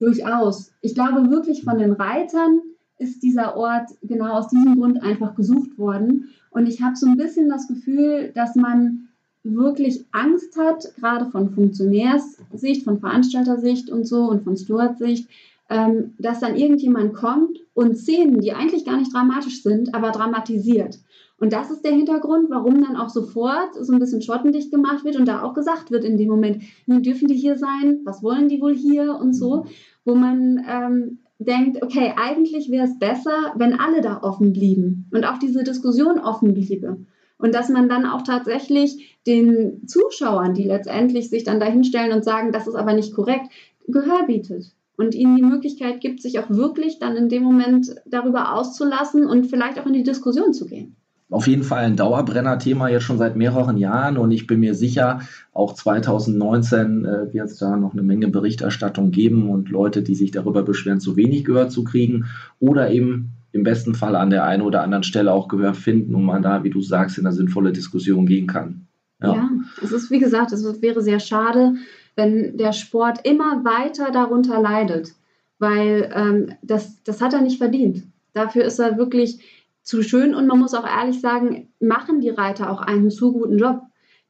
Durchaus. 0.00 0.72
Ich 0.80 0.94
glaube 0.94 1.30
wirklich 1.30 1.62
von 1.62 1.78
den 1.78 1.92
Reitern 1.92 2.60
ist 2.98 3.22
dieser 3.22 3.56
Ort 3.56 3.90
genau 4.02 4.32
aus 4.32 4.48
diesem 4.48 4.76
Grund 4.76 5.02
einfach 5.02 5.34
gesucht 5.34 5.78
worden. 5.78 6.30
Und 6.50 6.66
ich 6.66 6.82
habe 6.82 6.96
so 6.96 7.06
ein 7.06 7.16
bisschen 7.16 7.48
das 7.48 7.68
Gefühl, 7.68 8.32
dass 8.34 8.56
man 8.56 9.08
wirklich 9.42 10.04
Angst 10.12 10.56
hat, 10.58 10.94
gerade 10.96 11.30
von 11.30 11.50
Funktionärssicht, 11.50 12.84
von 12.84 12.98
Veranstaltersicht 12.98 13.90
und 13.90 14.06
so 14.06 14.24
und 14.24 14.42
von 14.42 14.56
Stewardsicht, 14.56 15.28
ähm, 15.70 16.14
dass 16.18 16.40
dann 16.40 16.56
irgendjemand 16.56 17.14
kommt 17.14 17.58
und 17.72 17.96
Szenen, 17.96 18.40
die 18.40 18.52
eigentlich 18.52 18.84
gar 18.84 18.98
nicht 18.98 19.14
dramatisch 19.14 19.62
sind, 19.62 19.94
aber 19.94 20.10
dramatisiert. 20.10 20.98
Und 21.38 21.54
das 21.54 21.70
ist 21.70 21.82
der 21.84 21.92
Hintergrund, 21.92 22.50
warum 22.50 22.82
dann 22.82 22.96
auch 22.96 23.08
sofort 23.08 23.74
so 23.80 23.92
ein 23.92 23.98
bisschen 23.98 24.20
schottendicht 24.20 24.70
gemacht 24.70 25.04
wird 25.04 25.16
und 25.16 25.26
da 25.26 25.42
auch 25.42 25.54
gesagt 25.54 25.90
wird 25.90 26.04
in 26.04 26.18
dem 26.18 26.28
Moment, 26.28 26.62
dürfen 26.86 27.28
die 27.28 27.36
hier 27.36 27.56
sein? 27.56 28.00
Was 28.04 28.22
wollen 28.22 28.48
die 28.48 28.60
wohl 28.60 28.74
hier 28.74 29.14
und 29.14 29.32
so, 29.32 29.64
wo 30.04 30.14
man 30.14 30.62
ähm, 30.68 31.20
denkt, 31.38 31.82
okay, 31.82 32.12
eigentlich 32.16 32.70
wäre 32.70 32.84
es 32.84 32.98
besser, 32.98 33.54
wenn 33.56 33.80
alle 33.80 34.02
da 34.02 34.22
offen 34.22 34.52
blieben 34.52 35.08
und 35.14 35.24
auch 35.24 35.38
diese 35.38 35.64
Diskussion 35.64 36.18
offen 36.18 36.52
bliebe. 36.52 36.98
Und 37.38 37.54
dass 37.54 37.70
man 37.70 37.88
dann 37.88 38.04
auch 38.04 38.20
tatsächlich 38.20 39.18
den 39.26 39.86
Zuschauern, 39.86 40.52
die 40.52 40.64
letztendlich 40.64 41.30
sich 41.30 41.44
dann 41.44 41.58
dahinstellen 41.58 42.12
und 42.12 42.22
sagen, 42.22 42.52
das 42.52 42.66
ist 42.66 42.74
aber 42.74 42.92
nicht 42.92 43.14
korrekt, 43.14 43.46
Gehör 43.88 44.26
bietet 44.26 44.74
und 45.00 45.14
ihnen 45.14 45.34
die 45.36 45.42
Möglichkeit 45.42 46.02
gibt, 46.02 46.20
sich 46.20 46.38
auch 46.38 46.50
wirklich 46.50 46.98
dann 46.98 47.16
in 47.16 47.30
dem 47.30 47.42
Moment 47.42 47.94
darüber 48.04 48.54
auszulassen 48.54 49.26
und 49.26 49.46
vielleicht 49.46 49.78
auch 49.78 49.86
in 49.86 49.94
die 49.94 50.02
Diskussion 50.02 50.52
zu 50.52 50.66
gehen. 50.66 50.94
Auf 51.30 51.46
jeden 51.46 51.62
Fall 51.62 51.84
ein 51.84 51.96
Dauerbrenner-Thema 51.96 52.88
jetzt 52.88 53.04
schon 53.04 53.16
seit 53.16 53.34
mehreren 53.34 53.78
Jahren. 53.78 54.18
Und 54.18 54.30
ich 54.30 54.46
bin 54.46 54.60
mir 54.60 54.74
sicher, 54.74 55.20
auch 55.54 55.74
2019 55.74 57.04
äh, 57.06 57.32
wird 57.32 57.46
es 57.46 57.56
da 57.56 57.78
noch 57.78 57.94
eine 57.94 58.02
Menge 58.02 58.28
Berichterstattung 58.28 59.10
geben 59.10 59.48
und 59.48 59.70
Leute, 59.70 60.02
die 60.02 60.14
sich 60.14 60.32
darüber 60.32 60.64
beschweren, 60.64 61.00
zu 61.00 61.16
wenig 61.16 61.44
Gehör 61.44 61.70
zu 61.70 61.82
kriegen 61.82 62.26
oder 62.58 62.90
eben 62.90 63.30
im 63.52 63.62
besten 63.62 63.94
Fall 63.94 64.16
an 64.16 64.28
der 64.28 64.44
einen 64.44 64.62
oder 64.62 64.82
anderen 64.82 65.04
Stelle 65.04 65.32
auch 65.32 65.48
Gehör 65.48 65.72
finden 65.72 66.14
und 66.14 66.24
man 66.24 66.42
da, 66.42 66.62
wie 66.62 66.70
du 66.70 66.82
sagst, 66.82 67.16
in 67.16 67.24
eine 67.24 67.34
sinnvolle 67.34 67.72
Diskussion 67.72 68.26
gehen 68.26 68.46
kann. 68.46 68.86
Ja, 69.22 69.34
ja 69.34 69.50
es 69.82 69.92
ist, 69.92 70.10
wie 70.10 70.18
gesagt, 70.18 70.52
es 70.52 70.82
wäre 70.82 71.00
sehr 71.00 71.20
schade, 71.20 71.74
wenn 72.20 72.58
der 72.58 72.72
Sport 72.72 73.26
immer 73.26 73.64
weiter 73.64 74.10
darunter 74.10 74.60
leidet, 74.60 75.14
weil 75.58 76.12
ähm, 76.14 76.52
das, 76.62 77.02
das 77.02 77.22
hat 77.22 77.32
er 77.32 77.40
nicht 77.40 77.58
verdient. 77.58 78.02
Dafür 78.34 78.64
ist 78.64 78.78
er 78.78 78.98
wirklich 78.98 79.40
zu 79.82 80.02
schön 80.02 80.34
und 80.34 80.46
man 80.46 80.58
muss 80.58 80.74
auch 80.74 80.86
ehrlich 80.86 81.20
sagen, 81.20 81.68
machen 81.80 82.20
die 82.20 82.28
Reiter 82.28 82.70
auch 82.70 82.82
einen 82.82 83.10
zu 83.10 83.32
guten 83.32 83.58
Job. 83.58 83.80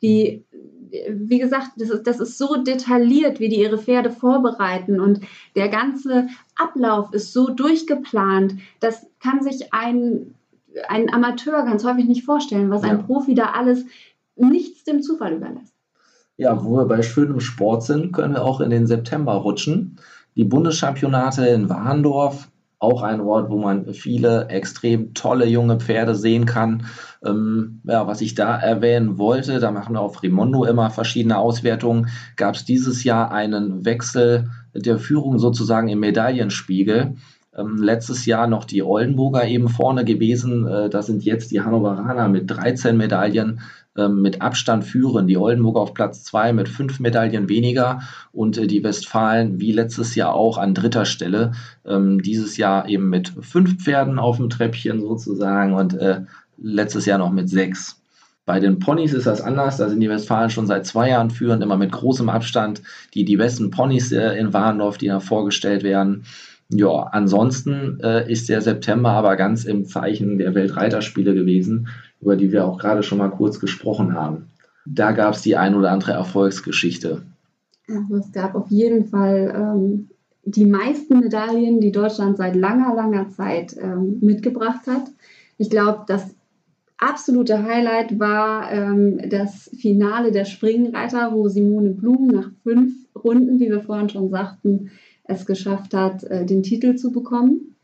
Die, 0.03 0.45
wie 1.09 1.41
gesagt, 1.41 1.73
das 1.77 1.91
ist, 1.91 2.07
das 2.07 2.21
ist 2.21 2.39
so 2.39 2.63
detailliert, 2.63 3.41
wie 3.41 3.49
die 3.49 3.61
ihre 3.61 3.79
Pferde 3.79 4.11
vorbereiten 4.11 5.01
und 5.01 5.21
der 5.57 5.69
ganze 5.69 6.29
Ablauf 6.57 7.13
ist 7.13 7.33
so 7.33 7.49
durchgeplant. 7.49 8.55
Das 8.79 9.07
kann 9.19 9.43
sich 9.43 9.75
ein, 9.75 10.35
ein 10.89 11.13
Amateur 11.13 11.65
ganz 11.65 11.85
häufig 11.85 12.07
nicht 12.07 12.25
vorstellen, 12.25 12.71
was 12.71 12.85
ja. 12.85 12.91
ein 12.91 13.05
Profi 13.05 13.35
da 13.35 13.51
alles 13.51 13.85
nichts 14.37 14.85
dem 14.85 15.03
Zufall 15.03 15.35
überlässt. 15.35 15.75
Ja, 16.41 16.65
wo 16.65 16.79
wir 16.79 16.87
bei 16.87 17.03
schönem 17.03 17.39
Sport 17.39 17.83
sind, 17.83 18.13
können 18.15 18.33
wir 18.33 18.43
auch 18.43 18.63
in 18.63 18.71
den 18.71 18.87
September 18.87 19.35
rutschen. 19.35 19.99
Die 20.37 20.45
Bundeschampionate 20.45 21.45
in 21.45 21.69
Warndorf 21.69 22.49
auch 22.79 23.03
ein 23.03 23.21
Ort, 23.21 23.51
wo 23.51 23.59
man 23.59 23.93
viele 23.93 24.49
extrem 24.49 25.13
tolle 25.13 25.45
junge 25.45 25.79
Pferde 25.79 26.15
sehen 26.15 26.47
kann. 26.47 26.87
Ähm, 27.23 27.83
ja, 27.85 28.07
was 28.07 28.23
ich 28.23 28.35
da 28.35 28.57
erwähnen 28.57 29.19
wollte, 29.19 29.61
da 29.61 29.71
machen 29.71 29.95
wir 29.95 30.01
auf 30.01 30.23
Rimondo 30.23 30.65
immer 30.65 30.89
verschiedene 30.89 31.37
Auswertungen, 31.37 32.09
gab 32.37 32.55
es 32.55 32.65
dieses 32.65 33.05
Jahr 33.05 33.33
einen 33.33 33.85
Wechsel 33.85 34.49
der 34.75 34.99
Führung 34.99 35.39
sozusagen 35.39 35.89
im 35.89 36.01
Medaillenspiegel. 36.01 37.17
Ähm, 37.55 37.77
letztes 37.83 38.25
Jahr 38.27 38.47
noch 38.47 38.65
die 38.65 38.83
Oldenburger 38.83 39.47
eben 39.47 39.69
vorne 39.69 40.07
gewesen. 40.07 40.67
Äh, 40.67 40.89
da 40.89 41.03
sind 41.03 41.25
jetzt 41.25 41.51
die 41.51 41.61
Hannoveraner 41.61 42.29
mit 42.29 42.51
13 42.51 42.97
Medaillen 42.97 43.61
mit 43.97 44.41
Abstand 44.41 44.85
führen. 44.85 45.27
Die 45.27 45.37
Oldenburger 45.37 45.81
auf 45.81 45.95
Platz 45.95 46.23
2 46.25 46.53
mit 46.53 46.69
fünf 46.69 47.01
Medaillen 47.01 47.49
weniger 47.49 48.03
und 48.33 48.57
äh, 48.57 48.67
die 48.67 48.85
Westfalen 48.85 49.61
wie 49.61 49.73
letztes 49.73 50.15
Jahr 50.15 50.35
auch 50.35 50.59
an 50.59 50.75
dritter 50.75 51.05
Stelle. 51.05 51.53
Ähm, 51.85 52.23
dieses 52.23 52.57
Jahr 52.57 52.89
eben 52.89 53.09
mit 53.09 53.33
fünf 53.41 53.83
Pferden 53.83 54.19
auf 54.19 54.37
dem 54.37 54.49
Treppchen 54.49 55.01
sozusagen 55.01 55.75
und 55.75 55.95
äh, 55.95 56.23
letztes 56.57 57.07
Jahr 57.07 57.19
noch 57.19 57.33
mit 57.33 57.49
sechs. 57.49 58.01
Bei 58.47 58.61
den 58.61 58.79
Ponys 58.79 59.13
ist 59.13 59.27
das 59.27 59.41
anders. 59.41 59.77
Da 59.77 59.89
sind 59.89 60.01
die 60.01 60.09
Westfalen 60.09 60.51
schon 60.51 60.67
seit 60.67 60.87
zwei 60.87 61.11
Jahren 61.11 61.31
führend, 61.31 61.63
immer 61.63 61.77
mit 61.77 61.93
großem 61.93 62.29
Abstand. 62.29 62.83
Die, 63.15 63.25
die 63.25 63.37
besten 63.37 63.71
Ponys 63.71 64.13
äh, 64.13 64.39
in 64.39 64.53
Warndorf, 64.53 64.99
die 64.99 65.07
da 65.07 65.21
vorgestellt 65.21 65.83
werden. 65.83 66.25
Ja, 66.73 67.09
ansonsten 67.11 67.99
äh, 68.01 68.31
ist 68.31 68.49
der 68.49 68.61
September 68.61 69.11
aber 69.11 69.35
ganz 69.37 69.65
im 69.65 69.85
Zeichen 69.87 70.39
der 70.39 70.55
Weltreiterspiele 70.55 71.35
gewesen 71.35 71.89
über 72.21 72.37
die 72.37 72.53
wir 72.53 72.67
auch 72.67 72.79
gerade 72.79 73.03
schon 73.03 73.19
mal 73.19 73.31
kurz 73.31 73.61
gesprochen 73.61 74.15
haben. 74.15 74.49
Da 74.87 75.13
gab 75.13 75.35
es 75.35 75.43
die 75.43 75.57
ein 75.57 75.75
oder 75.75 75.91
andere 75.91 76.13
Erfolgsgeschichte. 76.13 77.23
Also 77.89 78.17
es 78.17 78.33
gab 78.33 78.55
auf 78.55 78.71
jeden 78.71 79.07
Fall 79.07 79.53
ähm, 79.55 80.09
die 80.45 80.67
meisten 80.67 81.21
Medaillen, 81.21 81.81
die 81.81 81.93
Deutschland 81.93 82.37
seit 82.37 82.57
langer, 82.57 82.95
langer 82.95 83.29
Zeit 83.31 83.77
ähm, 83.81 84.19
mitgebracht 84.21 84.87
hat. 84.87 85.11
Ich 85.59 85.71
glaube, 85.71 86.05
das 86.07 86.35
absolute 86.99 87.63
Highlight 87.63 88.19
war 88.19 88.71
ähm, 88.73 89.21
das 89.29 89.71
Finale 89.79 90.33
der 90.33 90.45
Springreiter, 90.45 91.33
wo 91.33 91.49
Simone 91.49 91.91
Blum 91.91 92.29
nach 92.29 92.51
fünf 92.63 92.95
Runden, 93.15 93.59
wie 93.59 93.71
wir 93.71 93.81
vorhin 93.81 94.09
schon 94.09 94.31
sagten, 94.31 94.91
es 95.25 95.47
geschafft 95.47 95.95
hat, 95.95 96.25
äh, 96.25 96.45
den 96.45 96.63
Titel 96.63 96.97
zu 96.97 97.11
bekommen, 97.13 97.77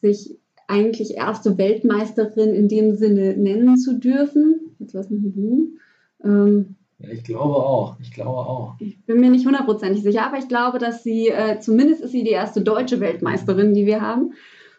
sich 0.00 0.36
eigentlich 0.68 1.16
erste 1.16 1.58
Weltmeisterin 1.58 2.54
in 2.54 2.68
dem 2.68 2.96
Sinne 2.96 3.36
nennen 3.36 3.76
zu 3.76 3.98
dürfen. 3.98 4.74
Jetzt 4.78 4.94
lass 4.94 5.10
mich 5.10 5.22
nicht 5.22 5.36
lügen. 5.36 5.78
Ähm, 6.24 6.76
ja, 6.98 7.10
ich 7.10 7.24
glaube 7.24 7.54
auch. 7.56 7.96
Ich 8.00 8.12
glaube 8.12 8.38
auch. 8.38 8.74
Ich 8.78 9.04
bin 9.04 9.20
mir 9.20 9.30
nicht 9.30 9.46
hundertprozentig 9.46 10.02
sicher, 10.02 10.26
aber 10.26 10.38
ich 10.38 10.48
glaube, 10.48 10.78
dass 10.78 11.02
sie, 11.02 11.28
äh, 11.28 11.60
zumindest 11.60 12.02
ist 12.02 12.12
sie 12.12 12.24
die 12.24 12.30
erste 12.30 12.62
deutsche 12.62 13.00
Weltmeisterin, 13.00 13.74
die 13.74 13.86
wir 13.86 14.00
haben. 14.00 14.32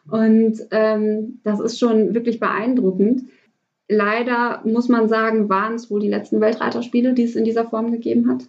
Und 0.10 0.60
ähm, 0.72 1.40
das 1.44 1.60
ist 1.60 1.80
schon 1.80 2.14
wirklich 2.14 2.40
beeindruckend. 2.40 3.24
Leider 3.90 4.62
muss 4.66 4.90
man 4.90 5.08
sagen, 5.08 5.50
waren 5.50 5.76
es 5.76 5.92
wohl 5.92 6.00
die 6.00 6.10
letzten 6.10 6.42
Weltreiterspiele, 6.42 7.14
die 7.14 7.24
es 7.24 7.36
in 7.36 7.46
dieser 7.46 7.66
Form 7.66 7.92
gegeben 7.92 8.30
hat. 8.30 8.44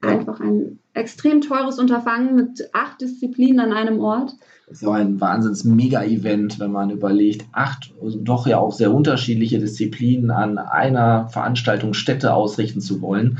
Einfach 0.00 0.40
ein 0.40 0.78
extrem 0.94 1.40
teures 1.40 1.78
Unterfangen 1.78 2.36
mit 2.36 2.70
acht 2.72 3.00
Disziplinen 3.00 3.58
an 3.60 3.72
einem 3.72 4.00
Ort. 4.00 4.32
Das 4.68 4.76
ist 4.76 4.82
ja 4.82 4.92
ein 4.92 5.20
Wahnsinns-Mega-Event, 5.20 6.60
wenn 6.60 6.70
man 6.70 6.90
überlegt, 6.90 7.46
acht 7.52 7.92
also 8.02 8.18
doch 8.20 8.46
ja 8.46 8.58
auch 8.58 8.72
sehr 8.72 8.92
unterschiedliche 8.92 9.58
Disziplinen 9.58 10.30
an 10.30 10.58
einer 10.58 11.28
Veranstaltungsstätte 11.28 12.32
ausrichten 12.32 12.80
zu 12.80 13.00
wollen. 13.00 13.38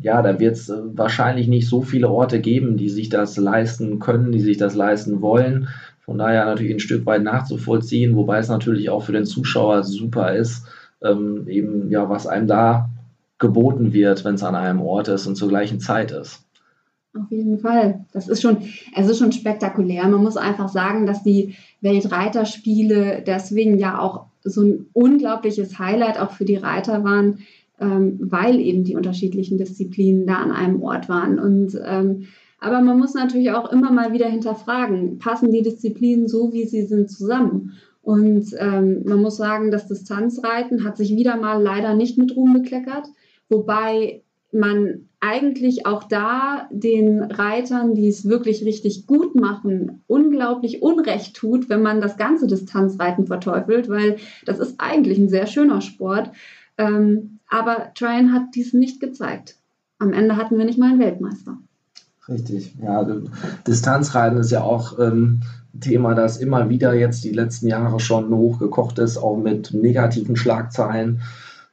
Ja, 0.00 0.22
da 0.22 0.40
wird 0.40 0.56
es 0.56 0.68
äh, 0.70 0.78
wahrscheinlich 0.94 1.48
nicht 1.48 1.68
so 1.68 1.82
viele 1.82 2.08
Orte 2.08 2.40
geben, 2.40 2.76
die 2.76 2.88
sich 2.88 3.08
das 3.08 3.36
leisten 3.36 3.98
können, 3.98 4.32
die 4.32 4.40
sich 4.40 4.56
das 4.56 4.74
leisten 4.74 5.20
wollen. 5.20 5.68
Von 6.00 6.18
daher 6.18 6.46
natürlich 6.46 6.72
ein 6.72 6.80
Stück 6.80 7.04
weit 7.06 7.22
nachzuvollziehen, 7.22 8.16
wobei 8.16 8.38
es 8.38 8.48
natürlich 8.48 8.88
auch 8.88 9.02
für 9.02 9.12
den 9.12 9.26
Zuschauer 9.26 9.84
super 9.84 10.34
ist, 10.34 10.64
ähm, 11.02 11.46
eben 11.48 11.90
ja, 11.90 12.08
was 12.08 12.26
einem 12.26 12.46
da 12.46 12.88
geboten 13.42 13.92
wird, 13.92 14.24
wenn 14.24 14.36
es 14.36 14.42
an 14.42 14.54
einem 14.54 14.80
Ort 14.80 15.08
ist 15.08 15.26
und 15.26 15.36
zur 15.36 15.50
gleichen 15.50 15.80
Zeit 15.80 16.12
ist. 16.12 16.42
Auf 17.14 17.30
jeden 17.30 17.58
Fall. 17.58 18.06
Das 18.12 18.26
ist 18.26 18.40
schon, 18.40 18.56
es 18.96 19.06
ist 19.06 19.18
schon 19.18 19.32
spektakulär. 19.32 20.08
Man 20.08 20.22
muss 20.22 20.38
einfach 20.38 20.70
sagen, 20.70 21.04
dass 21.04 21.22
die 21.22 21.54
Weltreiterspiele 21.82 23.22
deswegen 23.26 23.78
ja 23.78 23.98
auch 23.98 24.26
so 24.44 24.62
ein 24.62 24.86
unglaubliches 24.94 25.78
Highlight 25.78 26.18
auch 26.18 26.30
für 26.30 26.46
die 26.46 26.56
Reiter 26.56 27.04
waren, 27.04 27.40
ähm, 27.78 28.18
weil 28.18 28.58
eben 28.58 28.84
die 28.84 28.96
unterschiedlichen 28.96 29.58
Disziplinen 29.58 30.26
da 30.26 30.36
an 30.36 30.52
einem 30.52 30.82
Ort 30.82 31.10
waren. 31.10 31.38
Und 31.38 31.78
ähm, 31.84 32.28
aber 32.60 32.80
man 32.80 32.98
muss 32.98 33.12
natürlich 33.12 33.50
auch 33.50 33.70
immer 33.72 33.90
mal 33.90 34.12
wieder 34.12 34.28
hinterfragen, 34.28 35.18
passen 35.18 35.50
die 35.50 35.62
Disziplinen 35.62 36.28
so, 36.28 36.52
wie 36.52 36.64
sie 36.64 36.86
sind, 36.86 37.10
zusammen? 37.10 37.72
Und 38.02 38.54
ähm, 38.56 39.02
man 39.04 39.20
muss 39.20 39.36
sagen, 39.36 39.70
das 39.70 39.88
Distanzreiten 39.88 40.84
hat 40.84 40.96
sich 40.96 41.14
wieder 41.14 41.36
mal 41.36 41.60
leider 41.60 41.94
nicht 41.94 42.18
mit 42.18 42.36
Ruhm 42.36 42.52
bekleckert, 42.52 43.08
wobei 43.52 44.22
man 44.52 45.08
eigentlich 45.20 45.86
auch 45.86 46.04
da 46.04 46.68
den 46.70 47.22
Reitern, 47.22 47.94
die 47.94 48.08
es 48.08 48.28
wirklich 48.28 48.64
richtig 48.64 49.06
gut 49.06 49.34
machen, 49.34 50.02
unglaublich 50.08 50.82
Unrecht 50.82 51.36
tut, 51.36 51.68
wenn 51.68 51.80
man 51.80 52.00
das 52.00 52.16
ganze 52.16 52.46
Distanzreiten 52.46 53.26
verteufelt, 53.26 53.88
weil 53.88 54.16
das 54.44 54.58
ist 54.58 54.74
eigentlich 54.78 55.18
ein 55.18 55.28
sehr 55.28 55.46
schöner 55.46 55.80
Sport. 55.80 56.32
Ähm, 56.76 57.38
aber 57.48 57.92
Tryon 57.94 58.32
hat 58.32 58.54
dies 58.54 58.72
nicht 58.72 59.00
gezeigt. 59.00 59.56
Am 59.98 60.12
Ende 60.12 60.36
hatten 60.36 60.58
wir 60.58 60.64
nicht 60.64 60.78
mal 60.78 60.90
einen 60.90 61.00
Weltmeister. 61.00 61.56
Richtig, 62.28 62.74
ja. 62.82 63.06
Distanzreiten 63.66 64.38
ist 64.38 64.50
ja 64.50 64.62
auch 64.62 64.98
ähm, 64.98 65.42
ein 65.74 65.80
Thema, 65.80 66.14
das 66.14 66.38
immer 66.38 66.68
wieder 66.68 66.94
jetzt 66.94 67.24
die 67.24 67.32
letzten 67.32 67.68
Jahre 67.68 68.00
schon 68.00 68.30
hochgekocht 68.30 68.98
ist, 68.98 69.16
auch 69.16 69.36
mit 69.36 69.72
negativen 69.72 70.36
Schlagzeilen. 70.36 71.20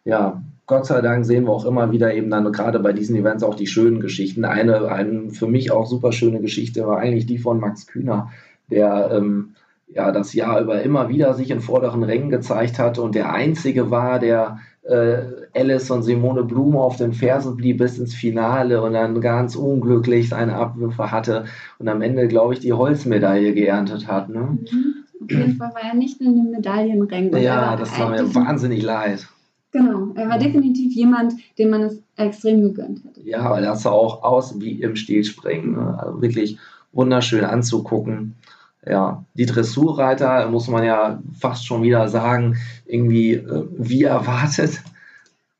Ja, 0.05 0.41
Gott 0.69 0.86
sei 0.86 1.01
Dank 1.01 1.25
sehen 1.25 1.45
wir 1.45 1.51
auch 1.51 1.65
immer 1.65 1.91
wieder 1.91 2.13
eben 2.13 2.29
dann 2.29 2.51
gerade 2.51 2.77
bei 2.77 2.93
diesen 2.93 3.15
Events 3.15 3.41
auch 3.41 3.55
die 3.55 3.65
schönen 3.65 3.99
Geschichten. 3.99 4.45
Eine, 4.45 4.88
eine 4.91 5.32
für 5.32 5.47
mich 5.47 5.71
auch 5.71 5.88
super 5.88 6.12
schöne 6.12 6.41
Geschichte 6.41 6.86
war 6.86 6.99
eigentlich 6.99 7.25
die 7.25 7.39
von 7.39 7.60
Max 7.60 7.88
Kühner, 7.88 8.29
der 8.69 9.10
ähm, 9.12 9.55
ja 9.88 10.12
das 10.12 10.36
Jahr 10.36 10.62
über 10.62 10.84
immer 10.84 11.10
wieder 11.10 11.34
sich 11.34 11.49
in 11.49 11.60
vorderen 11.60 12.03
Rängen 12.03 12.29
gezeigt 12.29 12.77
hat 12.77 12.99
und 12.99 13.15
der 13.15 13.34
einzige 13.34 13.89
war, 13.89 14.19
der 14.19 14.60
äh, 14.84 15.23
Alice 15.55 15.89
und 15.89 16.03
Simone 16.03 16.43
Blume 16.43 16.79
auf 16.79 16.97
den 16.97 17.13
Fersen 17.13 17.58
blieb 17.58 17.79
bis 17.79 17.97
ins 17.97 18.13
Finale 18.13 18.84
und 18.84 18.93
dann 18.93 19.21
ganz 19.21 19.55
unglücklich 19.55 20.29
seine 20.29 20.53
Abwürfe 20.53 21.10
hatte 21.10 21.45
und 21.79 21.88
am 21.88 22.03
Ende, 22.03 22.27
glaube 22.27 22.53
ich, 22.53 22.60
die 22.60 22.73
Holzmedaille 22.73 23.55
geerntet 23.55 24.08
hat. 24.08 24.29
Ne? 24.29 24.60
Mhm. 24.71 24.95
Auf 25.19 25.32
jeden 25.32 25.55
Fall 25.55 25.73
war 25.73 25.82
er 25.82 25.95
nicht 25.95 26.21
in 26.21 26.36
den 26.36 26.51
Medaillenrängen. 26.51 27.36
Ja, 27.41 27.75
das 27.75 27.99
war 27.99 28.12
mir 28.12 28.36
wahnsinnig 28.36 28.84
leid. 28.84 29.27
Genau, 29.71 30.13
er 30.15 30.27
war 30.29 30.39
definitiv 30.39 30.93
jemand, 30.93 31.34
dem 31.60 31.69
man 31.69 31.82
es 31.84 32.01
extrem 32.15 32.62
gegönnt 32.62 33.03
hätte. 33.03 33.21
Ja, 33.21 33.51
weil 33.51 33.63
er 33.63 33.75
sah 33.75 33.91
auch 33.91 34.23
aus 34.23 34.60
wie 34.60 34.82
im 34.82 34.95
Stilspringen. 34.95 35.73
Ne? 35.73 35.97
Also 35.99 36.21
wirklich 36.21 36.58
wunderschön 36.91 37.45
anzugucken. 37.45 38.36
Ja, 38.86 39.23
die 39.36 39.45
Dressurreiter 39.45 40.49
muss 40.49 40.67
man 40.67 40.84
ja 40.84 41.21
fast 41.38 41.65
schon 41.65 41.84
wieder 41.84 42.08
sagen, 42.08 42.58
irgendwie 42.86 43.34
äh, 43.34 43.67
wie 43.77 44.03
erwartet. 44.03 44.82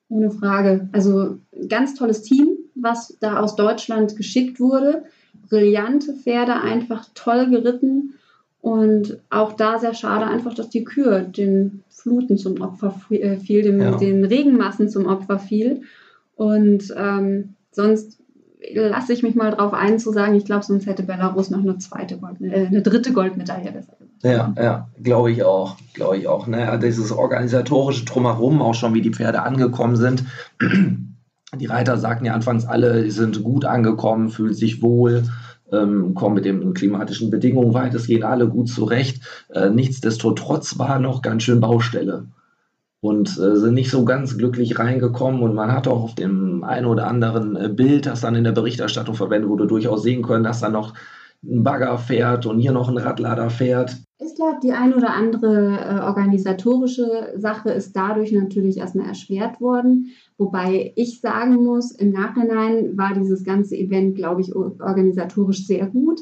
Ohne 0.08 0.32
Frage. 0.32 0.90
Also 0.92 1.38
ganz 1.68 1.94
tolles 1.94 2.24
Team, 2.24 2.48
was 2.74 3.16
da 3.20 3.40
aus 3.40 3.56
Deutschland 3.56 4.16
geschickt 4.16 4.60
wurde. 4.60 5.04
Brillante 5.50 6.14
Pferde, 6.16 6.56
einfach 6.56 7.08
toll 7.14 7.50
geritten. 7.50 8.16
Und 8.62 9.20
auch 9.30 9.54
da 9.54 9.80
sehr 9.80 9.94
schade 9.94 10.26
einfach, 10.26 10.54
dass 10.54 10.70
die 10.70 10.84
Kür 10.84 11.22
den 11.22 11.84
Fluten 11.90 12.38
zum 12.38 12.62
Opfer 12.62 12.94
äh, 13.10 13.38
fiel, 13.38 13.64
dem, 13.64 13.82
ja. 13.82 13.96
den 13.96 14.26
Regenmassen 14.26 14.90
zum 14.90 15.06
Opfer 15.06 15.40
fiel. 15.40 15.82
Und 16.36 16.94
ähm, 16.98 17.56
sonst 17.72 18.20
lasse 18.74 19.14
ich 19.14 19.24
mich 19.24 19.36
mal 19.36 19.52
drauf 19.52 19.74
ein 19.74 20.00
zu 20.00 20.12
sagen, 20.12 20.36
ich 20.36 20.46
glaube, 20.46 20.66
sonst 20.66 20.86
hätte 20.86 21.04
Belarus 21.04 21.50
noch 21.50 21.60
eine 21.60 21.78
zweite 21.78 22.18
Gold, 22.18 22.42
äh, 22.42 22.68
eine 22.68 22.82
dritte 22.82 23.14
Goldmedaille 23.14 23.72
besser. 23.72 23.94
Ja, 24.22 24.54
ja, 24.58 24.90
glaube 25.02 25.32
ich 25.32 25.44
auch, 25.44 25.78
glaube 25.94 26.18
ich 26.18 26.28
auch. 26.28 26.46
Ne? 26.46 26.78
dieses 26.84 27.12
organisatorische 27.14 28.04
Drumherum, 28.04 28.62
auch 28.62 28.74
schon 28.74 28.94
wie 28.94 29.02
die 29.02 29.14
Pferde 29.14 29.44
angekommen 29.44 29.96
sind. 29.96 30.26
Die 31.58 31.66
Reiter 31.66 31.98
sagten 31.98 32.26
ja 32.26 32.34
anfangs 32.34 32.66
alle, 32.66 33.04
die 33.04 33.12
sind 33.12 33.44
gut 33.44 33.66
angekommen, 33.66 34.30
fühlen 34.30 34.54
sich 34.54 34.84
wohl, 34.84 35.24
ähm, 35.72 36.14
kommen 36.14 36.36
mit 36.36 36.46
den 36.46 36.74
klimatischen 36.74 37.30
Bedingungen 37.30 37.74
weitestgehend 37.74 38.24
alle 38.24 38.48
gut 38.48 38.70
zurecht. 38.70 39.22
Äh, 39.50 39.70
nichtsdestotrotz 39.70 40.78
war 40.80 41.00
noch 41.00 41.22
ganz 41.22 41.44
schön 41.44 41.60
Baustelle 41.60 42.26
und 43.02 43.30
äh, 43.38 43.56
sind 43.56 43.74
nicht 43.74 43.92
so 43.92 44.04
ganz 44.06 44.38
glücklich 44.38 44.78
reingekommen. 44.78 45.42
Und 45.42 45.56
man 45.56 45.72
hat 45.72 45.88
auch 45.88 46.04
auf 46.04 46.16
dem 46.16 46.64
einen 46.64 46.86
oder 46.86 47.08
anderen 47.08 47.56
äh, 47.56 47.70
Bild, 47.70 48.06
das 48.06 48.22
dann 48.22 48.36
in 48.36 48.44
der 48.44 48.52
Berichterstattung 48.52 49.16
verwendet 49.16 49.50
wurde, 49.50 49.68
durchaus 49.68 50.04
sehen 50.04 50.22
können, 50.22 50.44
dass 50.44 50.60
da 50.60 50.70
noch 50.70 50.94
ein 51.44 51.64
Bagger 51.64 51.98
fährt 51.98 52.46
und 52.46 52.60
hier 52.60 52.72
noch 52.72 52.90
ein 52.90 52.98
Radlader 52.98 53.50
fährt. 53.50 53.98
Ich 54.22 54.36
glaube, 54.36 54.60
die 54.62 54.74
ein 54.74 54.94
oder 54.94 55.14
andere 55.14 55.80
äh, 55.80 56.00
organisatorische 56.02 57.34
Sache 57.38 57.70
ist 57.70 57.96
dadurch 57.96 58.34
natürlich 58.34 58.78
erstmal 58.78 59.08
erschwert 59.08 59.62
worden. 59.62 60.08
Wobei 60.38 60.92
ich 60.96 61.22
sagen 61.22 61.64
muss, 61.64 61.92
im 61.92 62.12
Nachhinein 62.12 62.98
war 62.98 63.14
dieses 63.14 63.46
ganze 63.46 63.78
Event, 63.78 64.16
glaube 64.16 64.42
ich, 64.42 64.54
organisatorisch 64.54 65.66
sehr 65.66 65.88
gut. 65.88 66.20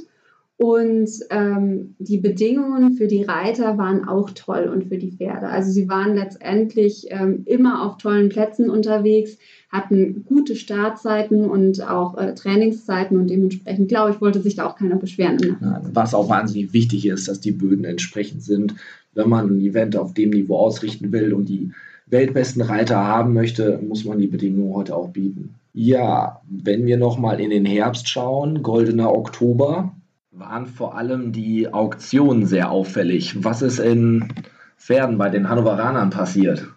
Und 0.57 1.09
ähm, 1.29 1.93
die 1.99 2.17
Bedingungen 2.17 2.93
für 2.93 3.05
die 3.05 3.21
Reiter 3.21 3.77
waren 3.77 4.07
auch 4.07 4.31
toll 4.31 4.71
und 4.73 4.85
für 4.85 4.97
die 4.97 5.11
Pferde. 5.11 5.49
Also 5.49 5.69
sie 5.69 5.87
waren 5.87 6.15
letztendlich 6.15 7.05
ähm, 7.09 7.43
immer 7.45 7.85
auf 7.85 7.97
tollen 7.99 8.29
Plätzen 8.29 8.71
unterwegs, 8.71 9.37
hatten 9.69 10.25
gute 10.25 10.55
Startzeiten 10.55 11.45
und 11.45 11.87
auch 11.87 12.17
äh, 12.17 12.33
Trainingszeiten 12.33 13.17
und 13.17 13.29
dementsprechend, 13.29 13.87
glaube 13.87 14.11
ich, 14.11 14.21
wollte 14.21 14.41
sich 14.41 14.55
da 14.55 14.65
auch 14.65 14.75
keiner 14.75 14.95
beschweren. 14.95 15.57
Ja, 15.61 15.81
was 15.93 16.15
auch 16.15 16.27
wahnsinnig 16.27 16.73
wichtig 16.73 17.05
ist, 17.05 17.27
dass 17.27 17.39
die 17.39 17.51
Böden 17.51 17.85
entsprechend 17.85 18.41
sind, 18.41 18.73
wenn 19.13 19.29
man 19.29 19.49
ein 19.49 19.61
Event 19.61 19.95
auf 19.95 20.15
dem 20.15 20.31
Niveau 20.31 20.57
ausrichten 20.57 21.11
will 21.11 21.33
und 21.33 21.49
die 21.49 21.71
weltbesten 22.07 22.63
Reiter 22.63 22.97
haben 22.97 23.33
möchte, 23.33 23.79
muss 23.87 24.05
man 24.05 24.17
die 24.17 24.27
Bedingungen 24.27 24.73
heute 24.73 24.95
auch 24.95 25.09
bieten. 25.09 25.53
Ja, 25.73 26.41
wenn 26.49 26.87
wir 26.87 26.97
nochmal 26.97 27.39
in 27.39 27.51
den 27.51 27.65
Herbst 27.65 28.09
schauen, 28.09 28.63
goldener 28.63 29.13
Oktober, 29.13 29.93
waren 30.39 30.67
vor 30.67 30.95
allem 30.95 31.31
die 31.31 31.73
Auktionen 31.73 32.45
sehr 32.45 32.69
auffällig. 32.71 33.43
Was 33.43 33.61
ist 33.61 33.79
in 33.79 34.33
Pferden 34.77 35.17
bei 35.17 35.29
den 35.29 35.49
Hannoveranern 35.49 36.09
passiert? 36.09 36.67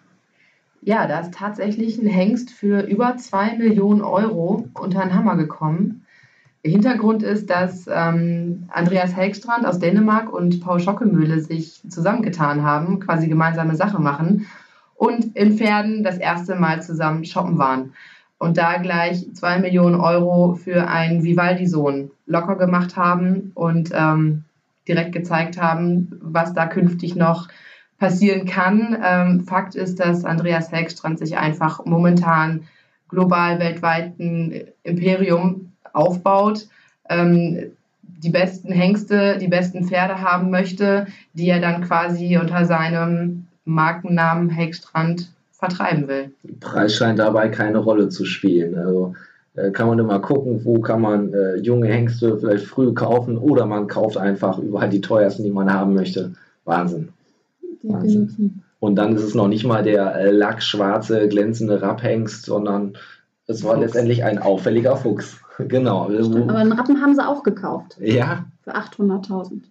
Ja, 0.81 1.07
da 1.07 1.19
ist 1.19 1.33
tatsächlich 1.33 1.99
ein 1.99 2.07
Hengst 2.07 2.49
für 2.49 2.81
über 2.81 3.15
2 3.17 3.57
Millionen 3.57 4.01
Euro 4.01 4.67
unter 4.73 5.01
den 5.01 5.13
Hammer 5.13 5.35
gekommen. 5.35 6.05
Der 6.63 6.71
Hintergrund 6.71 7.23
ist, 7.23 7.49
dass 7.49 7.87
ähm, 7.87 8.67
Andreas 8.69 9.15
Helgstrand 9.15 9.65
aus 9.65 9.79
Dänemark 9.79 10.31
und 10.31 10.61
Paul 10.61 10.79
Schockemühle 10.79 11.39
sich 11.39 11.81
zusammengetan 11.87 12.63
haben, 12.63 12.99
quasi 12.99 13.27
gemeinsame 13.27 13.75
Sache 13.75 14.01
machen 14.01 14.47
und 14.95 15.35
in 15.35 15.57
Pferden 15.57 16.03
das 16.03 16.17
erste 16.17 16.55
Mal 16.55 16.81
zusammen 16.81 17.25
shoppen 17.25 17.57
waren 17.57 17.93
und 18.41 18.57
da 18.57 18.77
gleich 18.77 19.31
zwei 19.35 19.59
Millionen 19.59 20.01
Euro 20.01 20.55
für 20.55 20.87
einen 20.87 21.21
Vivaldi-Sohn 21.21 22.09
locker 22.25 22.55
gemacht 22.55 22.97
haben 22.97 23.51
und 23.53 23.91
ähm, 23.93 24.45
direkt 24.87 25.11
gezeigt 25.11 25.61
haben, 25.61 26.19
was 26.19 26.51
da 26.55 26.65
künftig 26.65 27.15
noch 27.15 27.49
passieren 27.99 28.47
kann. 28.47 28.97
Ähm, 29.05 29.41
Fakt 29.41 29.75
ist, 29.75 29.99
dass 29.99 30.25
Andreas 30.25 30.71
Helgstrand 30.71 31.19
sich 31.19 31.37
einfach 31.37 31.85
momentan 31.85 32.63
global 33.09 33.59
weltweit 33.59 34.17
ein 34.19 34.63
Imperium 34.81 35.73
aufbaut, 35.93 36.67
ähm, 37.09 37.73
die 38.01 38.31
besten 38.31 38.71
Hengste, 38.71 39.37
die 39.37 39.49
besten 39.49 39.87
Pferde 39.87 40.19
haben 40.19 40.49
möchte, 40.49 41.05
die 41.33 41.47
er 41.47 41.59
dann 41.59 41.83
quasi 41.83 42.39
unter 42.39 42.65
seinem 42.65 43.45
Markennamen 43.65 44.49
Helgstrand 44.49 45.31
vertreiben 45.61 46.07
will. 46.07 46.31
Preis 46.59 46.95
scheint 46.95 47.19
dabei 47.19 47.47
keine 47.49 47.77
Rolle 47.77 48.09
zu 48.09 48.25
spielen. 48.25 48.75
Also 48.77 49.13
äh, 49.53 49.69
kann 49.69 49.87
man 49.87 49.99
immer 49.99 50.19
gucken, 50.19 50.65
wo 50.65 50.81
kann 50.81 51.01
man 51.01 51.31
äh, 51.33 51.57
junge 51.57 51.87
Hengste 51.87 52.39
vielleicht 52.39 52.65
früh 52.65 52.93
kaufen 52.93 53.37
oder 53.37 53.67
man 53.67 53.87
kauft 53.87 54.17
einfach 54.17 54.57
überall 54.57 54.89
die 54.89 55.01
teuersten, 55.01 55.43
die 55.43 55.51
man 55.51 55.71
haben 55.71 55.93
möchte. 55.93 56.33
Wahnsinn. 56.65 57.09
Wahnsinn. 57.83 58.63
Und 58.79 58.95
dann 58.95 59.15
ist 59.15 59.23
es 59.23 59.35
noch 59.35 59.47
nicht 59.47 59.63
mal 59.63 59.83
der 59.83 60.15
äh, 60.15 60.31
lackschwarze, 60.31 61.27
glänzende 61.27 61.79
Rapphengst, 61.79 62.43
sondern 62.43 62.97
es 63.45 63.63
war 63.63 63.75
Fuchs. 63.75 63.85
letztendlich 63.85 64.23
ein 64.23 64.39
auffälliger 64.39 64.97
Fuchs. 64.97 65.39
genau. 65.59 66.05
Aber 66.05 66.55
einen 66.55 66.71
Rappen 66.71 66.99
haben 67.01 67.13
sie 67.13 67.25
auch 67.25 67.43
gekauft. 67.43 67.97
Ja. 67.99 68.45
Für 68.63 68.75
800.000. 68.75 69.61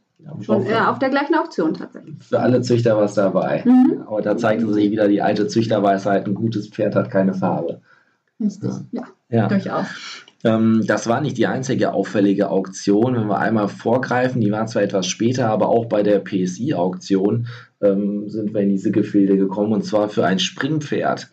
Schon 0.41 0.67
äh, 0.67 0.75
auf 0.75 0.99
der 0.99 1.11
gleichen 1.11 1.35
Auktion 1.35 1.75
tatsächlich. 1.75 2.17
Für 2.23 2.41
alle 2.41 2.63
Züchter 2.63 2.97
was 2.97 3.15
dabei. 3.15 3.63
Mhm. 3.65 4.03
Aber 4.07 4.23
da 4.23 4.37
zeigte 4.37 4.73
sich 4.73 4.91
wieder 4.91 5.09
die 5.09 5.23
alte 5.23 5.47
Züchterweisheit, 5.47 6.27
ein 6.27 6.35
gutes 6.35 6.69
Pferd 6.69 6.95
hat 6.95 7.11
keine 7.11 7.35
Farbe. 7.35 7.81
Richtig, 8.41 8.71
ja, 8.93 9.03
ja. 9.29 9.49
durchaus. 9.49 9.87
Ähm, 10.43 10.83
das 10.87 11.07
war 11.07 11.21
nicht 11.21 11.37
die 11.37 11.47
einzige 11.47 11.93
auffällige 11.93 12.51
Auktion. 12.51 13.15
Wenn 13.15 13.27
wir 13.27 13.39
einmal 13.39 13.69
vorgreifen, 13.69 14.41
die 14.41 14.51
war 14.51 14.67
zwar 14.67 14.83
etwas 14.83 15.07
später, 15.07 15.49
aber 15.49 15.69
auch 15.69 15.87
bei 15.87 16.03
der 16.03 16.21
PSI-Auktion 16.21 17.49
ähm, 17.83 18.29
sind 18.29 18.55
wir 18.55 18.63
in 18.63 18.71
diese 18.71 18.91
Gefilde 18.91 19.37
gekommen 19.37 19.73
und 19.73 19.85
zwar 19.85 20.09
für 20.09 20.25
ein 20.25 20.39
Springpferd. 20.39 21.29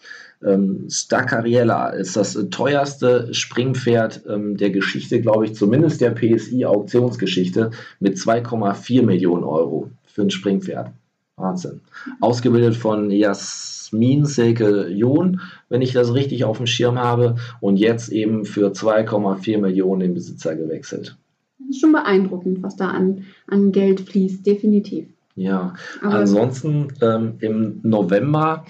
Ähm, 0.46 0.88
Stacariella 0.90 1.90
ist 1.90 2.16
das 2.16 2.38
teuerste 2.52 3.34
Springpferd 3.34 4.24
ähm, 4.30 4.58
der 4.58 4.70
Geschichte, 4.70 5.20
glaube 5.22 5.46
ich, 5.46 5.56
zumindest 5.56 6.02
der 6.02 6.12
PSI-Auktionsgeschichte 6.12 7.72
mit 8.00 8.18
2,4 8.18 9.04
Millionen 9.04 9.44
Euro 9.44 9.90
für 10.06 10.22
ein 10.22 10.30
Springpferd. 10.30 10.92
Wahnsinn. 11.38 11.82
Ausgebildet 12.20 12.76
von 12.76 13.12
Jasmin 13.12 14.26
Silke 14.26 14.88
John, 14.90 15.42
wenn 15.70 15.82
ich 15.82 15.94
das 15.94 16.14
richtig 16.14 16.44
auf 16.44 16.58
dem 16.58 16.68
Schirm 16.68 16.98
habe, 16.98 17.36
und 17.60 17.78
jetzt 17.78 18.10
eben 18.10 18.46
für 18.46 18.72
2,4 18.72 19.60
Millionen 19.60 20.02
den 20.02 20.14
Besitzer 20.16 20.56
gewechselt. 20.56 21.16
Das 21.60 21.70
ist 21.70 21.82
schon 21.82 21.92
beeindruckend, 21.92 22.64
was 22.64 22.76
da 22.76 22.90
an, 22.90 23.26
an 23.48 23.72
Geld 23.72 24.02
fließt, 24.02 24.46
definitiv. 24.46 25.08
Ja, 25.36 25.76
Aber 26.02 26.16
ansonsten 26.16 26.88
ähm, 27.02 27.36
im 27.40 27.80
November 27.84 28.66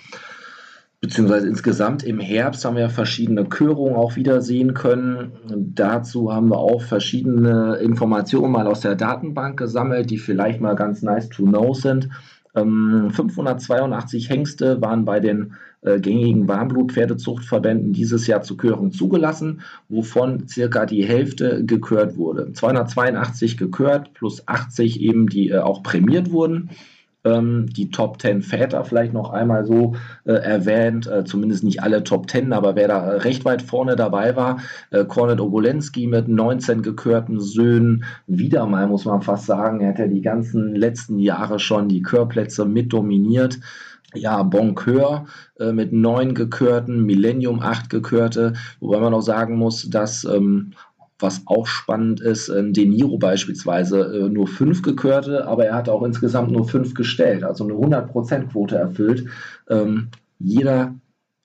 beziehungsweise 1.08 1.48
insgesamt 1.48 2.04
im 2.04 2.20
Herbst 2.20 2.66
haben 2.66 2.76
wir 2.76 2.90
verschiedene 2.90 3.46
Körungen 3.46 3.96
auch 3.96 4.18
wieder 4.18 4.42
sehen 4.42 4.74
können. 4.74 5.32
Dazu 5.74 6.34
haben 6.34 6.50
wir 6.50 6.58
auch 6.58 6.82
verschiedene 6.82 7.78
Informationen 7.78 8.52
mal 8.52 8.68
aus 8.68 8.82
der 8.82 8.96
Datenbank 8.96 9.58
gesammelt, 9.58 10.10
die 10.10 10.18
vielleicht 10.18 10.60
mal 10.60 10.76
ganz 10.76 11.02
nice 11.04 11.30
to 11.30 11.44
know 11.44 11.74
sind. 11.74 12.10
582 12.54 14.26
ähm, 14.26 14.36
Hengste 14.36 14.82
waren 14.82 15.06
bei 15.06 15.22
den 15.22 15.54
äh, 15.82 16.02
gängigen 16.02 16.50
Warmblutpferdezuchtverbänden 16.50 17.94
dieses 17.94 18.28
Jahr 18.28 18.42
zu 18.42 18.58
Körung 18.58 18.92
zugelassen, 18.92 19.62
wovon 19.88 20.50
circa 20.50 20.86
die 20.86 21.06
Hälfte 21.06 21.64
gekürt 21.64 22.18
wurde. 22.18 22.52
282 22.52 23.58
gekürt 23.58 24.14
plus 24.14 24.46
80 24.46 25.00
eben, 25.00 25.30
die 25.30 25.52
äh, 25.52 25.60
auch 25.60 25.84
prämiert 25.84 26.32
wurden. 26.32 26.72
Ähm, 27.28 27.68
die 27.68 27.90
Top 27.90 28.22
10 28.22 28.42
Väter 28.42 28.84
vielleicht 28.84 29.14
noch 29.14 29.32
einmal 29.32 29.66
so 29.66 29.96
äh, 30.26 30.34
erwähnt, 30.34 31.08
äh, 31.08 31.26
zumindest 31.26 31.64
nicht 31.64 31.84
alle 31.84 32.04
Top 32.04 32.30
10, 32.30 32.54
aber 32.54 32.76
wer 32.76 32.88
da 32.88 33.10
recht 33.10 33.46
weit 33.46 33.62
vorne 33.62 33.96
dabei 33.96 34.36
war, 34.36 34.60
äh, 34.92 35.06
Kornet 35.06 35.42
Obolensky 35.42 36.08
mit 36.08 36.28
19 36.28 36.82
gekörten 36.82 37.40
Söhnen, 37.40 38.06
wieder 38.28 38.66
mal 38.66 38.88
muss 38.88 39.06
man 39.06 39.22
fast 39.22 39.46
sagen, 39.46 39.82
er 39.82 39.90
hat 39.90 40.00
ja 40.00 40.08
die 40.08 40.22
ganzen 40.22 40.76
letzten 40.76 41.20
Jahre 41.20 41.60
schon 41.60 41.88
die 41.90 42.02
Körplätze 42.02 42.66
mit 42.66 42.94
dominiert. 42.94 43.60
Ja, 44.14 44.42
Boncoeur 44.42 45.26
äh, 45.60 45.74
mit 45.74 45.92
neun 45.92 46.34
gekörten, 46.34 47.06
Millennium 47.06 47.60
acht 47.60 47.90
gekörte, 47.90 48.54
wobei 48.80 49.00
man 49.00 49.14
auch 49.14 49.22
sagen 49.22 49.58
muss, 49.58 49.90
dass 49.90 50.24
ähm, 50.24 50.72
was 51.20 51.42
auch 51.46 51.68
spannend 51.68 52.22
ist, 52.22 52.50
äh, 52.50 52.72
De 52.72 52.86
Niro 52.86 53.18
beispielsweise 53.18 54.02
äh, 54.02 54.30
nur 54.30 54.48
fünf 54.48 54.82
gekörte, 54.82 55.48
aber 55.48 55.66
er 55.66 55.76
hat 55.76 55.90
auch 55.90 56.04
insgesamt 56.04 56.52
nur 56.52 56.68
fünf 56.68 56.94
gestellt, 56.94 57.44
also 57.44 57.64
eine 57.64 57.74
100%-Quote 57.74 58.76
erfüllt. 58.76 59.26
Ähm, 59.70 60.10
jeder 60.40 60.96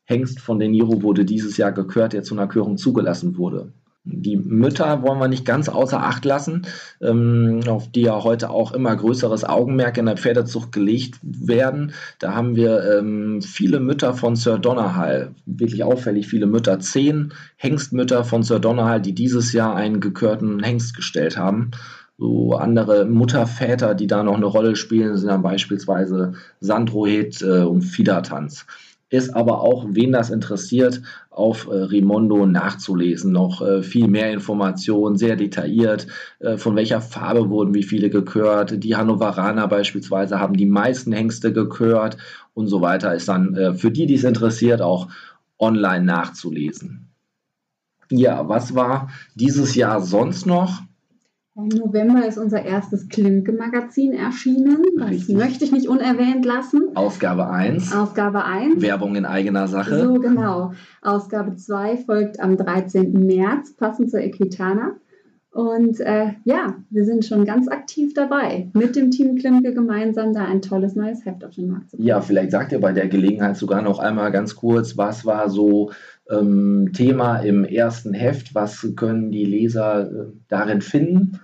Hengst 0.05 0.41
von 0.41 0.59
De 0.59 0.69
Niro 0.69 1.03
wurde 1.03 1.25
dieses 1.25 1.57
Jahr 1.57 1.73
gekört, 1.73 2.13
der 2.13 2.23
zu 2.23 2.35
einer 2.35 2.49
Körung 2.49 2.77
zugelassen 2.77 3.37
wurde. 3.37 3.73
Die 4.05 4.37
Mütter 4.37 5.03
wollen 5.03 5.21
wir 5.21 5.29
nicht 5.29 5.45
ganz 5.45 5.69
außer 5.69 6.03
Acht 6.03 6.25
lassen, 6.25 6.67
ähm, 7.01 7.61
auf 7.69 7.89
die 7.93 8.03
ja 8.03 8.25
heute 8.25 8.51
auch 8.51 8.73
immer 8.73 8.97
größeres 8.97 9.45
Augenmerk 9.45 9.97
in 9.97 10.07
der 10.07 10.17
Pferdezucht 10.17 10.73
gelegt 10.73 11.21
werden. 11.23 11.93
Da 12.19 12.35
haben 12.35 12.57
wir 12.57 12.83
ähm, 12.99 13.43
viele 13.43 13.79
Mütter 13.79 14.15
von 14.15 14.35
Sir 14.35 14.59
Donnerhall, 14.59 15.37
wirklich 15.47 15.85
auffällig 15.85 16.27
viele 16.27 16.47
Mütter, 16.47 16.81
zehn 16.81 17.33
Hengstmütter 17.57 18.25
von 18.25 18.43
Sir 18.43 18.59
Donnerhall, 18.59 19.01
die 19.01 19.15
dieses 19.15 19.53
Jahr 19.53 19.77
einen 19.77 20.01
gekörten 20.01 20.61
Hengst 20.65 20.97
gestellt 20.97 21.37
haben. 21.37 21.71
So 22.19 22.55
andere 22.55 23.05
Mutterväter, 23.05 23.95
die 23.95 24.09
da 24.09 24.25
noch 24.25 24.37
eine 24.37 24.47
Rolle 24.47 24.75
spielen, 24.75 25.17
sind 25.17 25.29
dann 25.29 25.43
beispielsweise 25.43 26.33
Sandrohet 26.59 27.41
äh, 27.43 27.63
und 27.63 27.83
Fiedertanz 27.83 28.67
ist 29.13 29.37
aber 29.37 29.61
auch, 29.61 29.85
wen 29.91 30.11
das 30.11 30.31
interessiert, 30.31 31.03
auf 31.29 31.69
äh, 31.69 31.75
Rimondo 31.75 32.47
nachzulesen. 32.47 33.31
Noch 33.31 33.61
äh, 33.61 33.83
viel 33.83 34.09
mehr 34.09 34.33
Informationen, 34.33 35.17
sehr 35.17 35.37
detailliert, 35.37 36.07
äh, 36.39 36.57
von 36.57 36.77
welcher 36.77 37.03
Farbe 37.03 37.51
wurden 37.51 37.75
wie 37.75 37.83
viele 37.83 38.09
gekürt. 38.09 38.83
Die 38.83 38.97
Hannoveraner 38.97 39.69
beispielsweise 39.69 40.41
haben 40.41 40.57
die 40.57 40.67
meisten 40.67 41.13
Hengste 41.13 41.53
gekürt 41.53 42.17
und 42.55 42.69
so 42.69 42.81
weiter. 42.81 43.15
Ist 43.15 43.29
dann 43.29 43.55
äh, 43.55 43.75
für 43.75 43.91
die, 43.91 44.07
die 44.07 44.15
es 44.15 44.25
interessiert, 44.25 44.81
auch 44.81 45.09
online 45.59 46.07
nachzulesen. 46.07 47.11
Ja, 48.11 48.49
was 48.49 48.75
war 48.75 49.11
dieses 49.35 49.75
Jahr 49.75 50.01
sonst 50.01 50.47
noch? 50.47 50.81
Im 51.55 51.69
November 51.69 52.27
ist 52.27 52.39
unser 52.39 52.65
erstes 52.65 53.11
Klimke-Magazin 53.11 54.15
erschienen. 54.15 54.83
Das 54.97 55.29
möchte 55.29 55.67
ich 55.67 55.73
nicht 55.73 55.87
unerwähnt 55.87 56.47
lassen. 56.47 56.93
Ausgabe 56.95 57.47
1. 57.47 57.95
Ausgabe 57.95 58.47
1. 58.47 58.81
Werbung 58.81 59.17
in 59.17 59.27
eigener 59.27 59.69
Sache. 59.69 60.03
So, 60.03 60.15
genau. 60.15 60.73
Ausgabe 61.03 61.55
2 61.55 61.99
folgt 61.99 62.41
am 62.41 62.57
13. 62.57 63.13
März, 63.27 63.75
passend 63.77 64.11
zur 64.11 64.21
Equitana. 64.21 64.97
Und 65.51 66.01
äh, 66.01 66.33
ja, 66.45 66.77
wir 66.89 67.05
sind 67.05 67.27
schon 67.27 67.45
ganz 67.45 67.69
aktiv 67.69 68.15
dabei, 68.15 68.71
mit 68.73 68.97
dem 68.97 69.11
Team 69.11 69.37
Klimke 69.37 69.75
gemeinsam 69.75 70.33
da 70.33 70.47
ein 70.47 70.63
tolles 70.63 70.95
neues 70.95 71.27
Heft 71.27 71.45
auf 71.45 71.55
den 71.55 71.69
Markt 71.69 71.91
zu 71.91 71.97
bringen. 71.99 72.09
Ja, 72.09 72.23
vielleicht 72.23 72.53
sagt 72.53 72.73
ihr 72.73 72.81
bei 72.81 72.93
der 72.93 73.09
Gelegenheit 73.09 73.59
sogar 73.59 73.83
noch 73.83 73.99
einmal 73.99 74.33
ganz 74.33 74.57
kurz, 74.57 74.97
was 74.97 75.27
war 75.27 75.51
so 75.51 75.91
ähm, 76.33 76.93
Thema 76.93 77.39
im 77.39 77.65
ersten 77.65 78.15
Heft. 78.15 78.55
Was 78.55 78.87
können 78.97 79.31
die 79.31 79.45
Leser 79.45 80.11
äh, 80.11 80.33
darin 80.49 80.81
finden? 80.81 81.41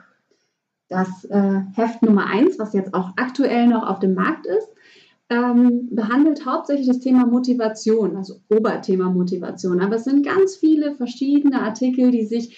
Das 0.89 1.25
äh, 1.27 1.61
Heft 1.75 2.03
Nummer 2.03 2.27
1, 2.27 2.59
was 2.59 2.73
jetzt 2.73 2.95
auch 2.95 3.11
aktuell 3.17 3.67
noch 3.67 3.87
auf 3.87 3.99
dem 3.99 4.15
Markt 4.15 4.47
ist, 4.47 4.69
ähm, 5.31 5.89
behandelt 5.91 6.47
hauptsächlich 6.47 6.87
das 6.87 7.01
Thema 7.01 7.27
Motivation, 7.27 8.17
also 8.17 8.41
Oberthema 8.49 9.11
Motivation. 9.11 9.81
Aber 9.81 9.97
es 9.97 10.05
sind 10.05 10.25
ganz 10.25 10.57
viele 10.57 10.95
verschiedene 10.95 11.61
Artikel, 11.61 12.11
die 12.11 12.25
sich 12.25 12.57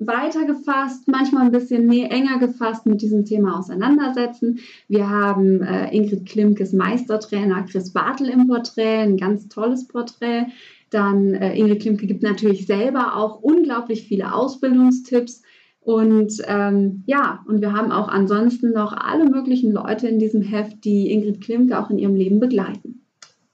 weiter 0.00 0.46
gefasst, 0.46 1.06
manchmal 1.06 1.44
ein 1.44 1.52
bisschen 1.52 1.86
mehr, 1.86 2.10
enger 2.10 2.38
gefasst 2.38 2.86
mit 2.86 3.02
diesem 3.02 3.26
Thema 3.26 3.58
auseinandersetzen. 3.58 4.58
Wir 4.88 5.08
haben 5.08 5.62
äh, 5.62 5.94
Ingrid 5.94 6.26
Klimkes 6.26 6.72
Meistertrainer 6.72 7.64
Chris 7.70 7.92
Bartel 7.92 8.30
im 8.30 8.48
Porträt, 8.48 9.02
ein 9.02 9.18
ganz 9.18 9.48
tolles 9.48 9.86
Porträt. 9.86 10.46
Dann 10.90 11.34
äh, 11.34 11.56
Ingrid 11.56 11.82
Klimke 11.82 12.06
gibt 12.06 12.22
natürlich 12.22 12.66
selber 12.66 13.16
auch 13.16 13.40
unglaublich 13.40 14.02
viele 14.02 14.34
Ausbildungstipps. 14.34 15.42
Und 15.80 16.34
ähm, 16.46 17.04
ja, 17.06 17.44
und 17.46 17.60
wir 17.60 17.72
haben 17.72 17.90
auch 17.90 18.08
ansonsten 18.08 18.72
noch 18.72 18.92
alle 18.92 19.24
möglichen 19.24 19.72
Leute 19.72 20.08
in 20.08 20.18
diesem 20.18 20.42
Heft, 20.42 20.84
die 20.84 21.10
Ingrid 21.10 21.40
Klimke 21.40 21.78
auch 21.78 21.90
in 21.90 21.98
ihrem 21.98 22.16
Leben 22.16 22.38
begleiten. 22.38 23.06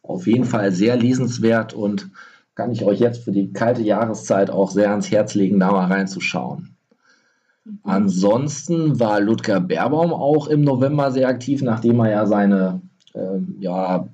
Auf 0.03 0.27
jeden 0.27 0.45
Fall 0.45 0.73
sehr 0.73 0.97
lesenswert 0.97 1.75
und 1.75 2.11
kann 2.55 2.73
ich 2.73 2.85
euch 2.85 3.01
jetzt 3.01 3.23
für 3.23 3.33
die 3.33 3.53
kalte 3.53 3.83
Jahreszeit 3.83 4.51
auch 4.51 4.71
sehr 4.71 4.91
ans 4.91 5.11
Herz 5.11 5.35
legen, 5.35 5.61
da 5.61 5.71
mal 5.71 5.87
reinzuschauen. 5.87 6.77
Ansonsten 7.83 8.99
war 9.01 9.21
Ludger 9.21 9.61
Berbaum 9.61 10.13
auch 10.13 10.47
im 10.47 10.63
November 10.63 11.11
sehr 11.11 11.29
aktiv, 11.29 11.63
nachdem 11.63 12.01
er 12.01 12.11
ja 12.11 12.27
seine 12.27 12.81
äh, 13.13 13.39
ja, 13.59 14.09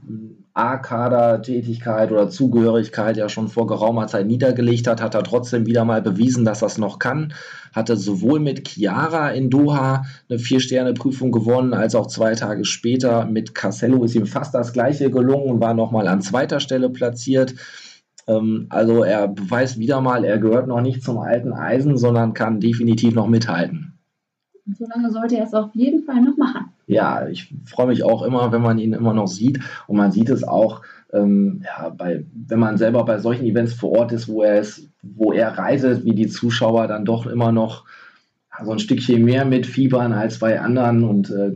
A-Kader-Tätigkeit 0.55 2.13
oder 2.13 2.29
Zugehörigkeit 2.29 3.17
ja 3.17 3.29
schon 3.29 3.49
vor 3.49 3.67
geraumer 3.67 4.07
Zeit 4.07 4.27
niedergelegt 4.27 4.87
hat, 4.87 5.01
hat 5.01 5.15
er 5.15 5.23
trotzdem 5.23 5.67
wieder 5.67 5.85
mal 5.85 6.03
bewiesen, 6.03 6.45
dass 6.45 6.63
es 6.63 6.77
noch 6.77 6.99
kann. 6.99 7.33
Hatte 7.73 7.97
sowohl 7.97 8.39
mit 8.39 8.69
Chiara 8.69 9.31
in 9.31 9.49
Doha 9.49 10.05
eine 10.29 10.39
Vier-Sterne-Prüfung 10.39 11.33
gewonnen, 11.33 11.73
als 11.73 11.95
auch 11.95 12.07
zwei 12.07 12.35
Tage 12.35 12.65
später 12.67 13.25
mit 13.25 13.55
Casello 13.55 14.05
ist 14.05 14.15
ihm 14.15 14.27
fast 14.27 14.55
das 14.55 14.73
gleiche 14.73 15.11
gelungen 15.11 15.51
und 15.51 15.61
war 15.61 15.73
nochmal 15.73 16.07
an 16.07 16.21
zweiter 16.21 16.61
Stelle 16.61 16.91
platziert. 16.91 17.55
Ähm, 18.27 18.67
also 18.69 19.05
er 19.05 19.29
beweist 19.29 19.79
wieder 19.79 20.01
mal, 20.01 20.25
er 20.25 20.39
gehört 20.39 20.69
noch 20.69 20.83
nicht 20.83 21.03
zum 21.03 21.19
alten 21.19 21.53
Eisen, 21.53 21.97
sondern 21.97 22.35
kann 22.35 22.61
definitiv 22.61 23.15
noch 23.15 23.27
mithalten. 23.27 23.99
Und 24.67 24.77
so 24.77 24.87
lange 24.87 25.11
sollte 25.11 25.37
er 25.37 25.45
es 25.45 25.55
auf 25.55 25.75
jeden 25.75 26.05
Fall 26.05 26.21
noch 26.21 26.37
machen. 26.37 26.72
Ja, 26.87 27.29
ich 27.29 27.55
freue 27.65 27.87
mich 27.87 28.03
auch 28.05 28.23
immer, 28.23 28.53
wenn 28.53 28.63
man 28.63 28.79
ihn 28.79 28.93
immer 28.93 29.15
noch 29.15 29.29
sieht. 29.29 29.61
Und 29.87 29.97
man 29.97 30.13
sieht 30.13 30.29
es 30.29 30.45
auch, 30.45 30.83
ähm, 31.13 31.63
ja, 31.65 31.91
bei, 31.91 32.25
wenn 32.49 32.59
man 32.59 32.79
selber 32.79 33.05
bei 33.05 33.19
solchen 33.19 33.45
Events 33.45 33.75
vor 33.75 33.93
Ort 33.93 34.13
ist, 34.13 34.29
wo 34.29 34.43
er 34.43 34.61
ist, 34.61 34.89
wo 35.03 35.33
er 35.33 35.59
reitet, 35.59 36.05
wie 36.05 36.15
die 36.15 36.29
Zuschauer 36.29 36.89
dann 36.89 37.05
doch 37.05 37.27
immer 37.27 37.53
noch 37.53 37.85
so 38.65 38.73
ein 38.73 38.79
Stückchen 38.79 39.25
mehr 39.25 39.45
mit 39.45 39.67
Fiebern 39.67 40.13
als 40.13 40.39
bei 40.39 40.61
anderen 40.61 41.05
und 41.05 41.31
äh, 41.31 41.53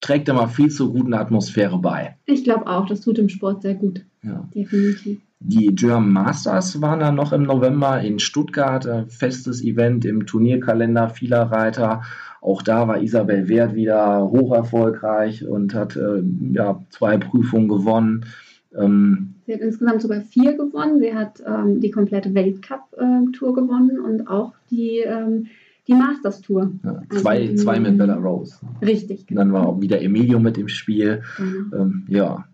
trägt 0.00 0.28
immer 0.28 0.48
viel 0.48 0.70
zur 0.70 0.92
guten 0.92 1.14
Atmosphäre 1.14 1.78
bei. 1.78 2.16
Ich 2.26 2.44
glaube 2.44 2.66
auch, 2.66 2.86
das 2.86 3.00
tut 3.00 3.18
im 3.18 3.28
Sport 3.28 3.62
sehr 3.62 3.74
gut. 3.74 4.04
Ja. 4.22 4.48
Definitiv. 4.54 5.20
Die 5.42 5.74
German 5.74 6.12
Masters 6.12 6.82
waren 6.82 7.00
dann 7.00 7.14
noch 7.14 7.32
im 7.32 7.44
November 7.44 8.00
in 8.00 8.18
Stuttgart, 8.18 8.86
ein 8.86 9.08
festes 9.08 9.64
Event 9.64 10.04
im 10.04 10.26
Turnierkalender 10.26 11.08
vieler 11.08 11.50
Reiter. 11.50 12.02
Auch 12.40 12.62
da 12.62 12.88
war 12.88 13.02
Isabel 13.02 13.48
Wert 13.48 13.74
wieder 13.74 14.30
hoch 14.30 14.54
erfolgreich 14.54 15.46
und 15.46 15.74
hat 15.74 15.96
äh, 15.96 16.22
ja, 16.52 16.80
zwei 16.90 17.18
Prüfungen 17.18 17.68
gewonnen. 17.68 18.24
Ähm, 18.74 19.34
sie 19.46 19.54
hat 19.54 19.60
insgesamt 19.60 20.02
sogar 20.02 20.20
vier 20.22 20.56
gewonnen. 20.56 21.00
Sie 21.00 21.14
hat 21.14 21.42
ähm, 21.46 21.80
die 21.80 21.90
komplette 21.90 22.34
Weltcup-Tour 22.34 23.50
äh, 23.50 23.60
gewonnen 23.60 24.00
und 24.00 24.28
auch 24.28 24.52
die, 24.70 24.98
ähm, 24.98 25.48
die 25.86 25.94
Masters-Tour. 25.94 26.72
Ja, 26.82 27.02
zwei, 27.10 27.48
also, 27.48 27.64
zwei 27.64 27.80
mit 27.80 27.98
Bella 27.98 28.16
Rose. 28.16 28.56
Richtig. 28.80 29.26
Genau. 29.26 29.40
Dann 29.40 29.52
war 29.52 29.66
auch 29.66 29.80
wieder 29.80 30.00
Emilio 30.00 30.38
mit 30.38 30.56
im 30.56 30.68
Spiel. 30.68 31.22
Genau. 31.36 31.90
ja, 32.08 32.44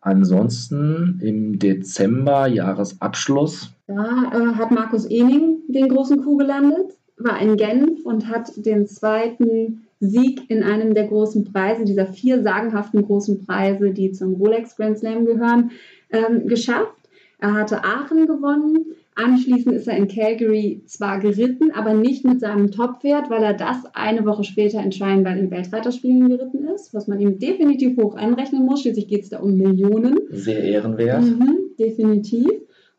Ansonsten 0.00 1.18
im 1.22 1.58
Dezember 1.58 2.46
Jahresabschluss. 2.46 3.70
Da 3.86 4.30
äh, 4.32 4.54
hat 4.54 4.70
Markus 4.70 5.04
Ening 5.06 5.58
den 5.68 5.88
großen 5.88 6.22
Kuh 6.22 6.36
gelandet, 6.36 6.96
war 7.18 7.40
in 7.40 7.56
Genf 7.56 8.04
und 8.04 8.28
hat 8.28 8.52
den 8.64 8.86
zweiten 8.86 9.88
Sieg 10.00 10.42
in 10.48 10.62
einem 10.62 10.94
der 10.94 11.08
großen 11.08 11.44
Preise, 11.44 11.84
dieser 11.84 12.06
vier 12.06 12.42
sagenhaften 12.42 13.02
großen 13.02 13.44
Preise, 13.44 13.90
die 13.90 14.12
zum 14.12 14.34
Rolex 14.34 14.76
Grand 14.76 14.98
Slam 14.98 15.24
gehören, 15.24 15.72
ähm, 16.10 16.46
geschafft. 16.46 16.94
Er 17.40 17.54
hatte 17.54 17.84
Aachen 17.84 18.26
gewonnen, 18.26 18.94
Anschließend 19.18 19.74
ist 19.74 19.88
er 19.88 19.96
in 19.96 20.06
Calgary 20.06 20.80
zwar 20.86 21.18
geritten, 21.18 21.72
aber 21.72 21.92
nicht 21.92 22.24
mit 22.24 22.38
seinem 22.38 22.70
Top-Pferd, 22.70 23.30
weil 23.30 23.42
er 23.42 23.52
das 23.52 23.78
eine 23.92 24.24
Woche 24.24 24.44
später 24.44 24.78
entscheidend 24.78 25.24
bei 25.24 25.34
den 25.34 25.50
Weltreiterspielen 25.50 26.28
geritten 26.28 26.68
ist, 26.68 26.94
was 26.94 27.08
man 27.08 27.18
ihm 27.18 27.40
definitiv 27.40 27.96
hoch 27.96 28.14
anrechnen 28.14 28.64
muss. 28.64 28.82
Schließlich 28.82 29.08
geht 29.08 29.24
es 29.24 29.30
da 29.30 29.40
um 29.40 29.56
Millionen. 29.56 30.20
Sehr 30.30 30.62
ehrenwert. 30.62 31.24
Mhm, 31.24 31.58
definitiv. 31.80 32.48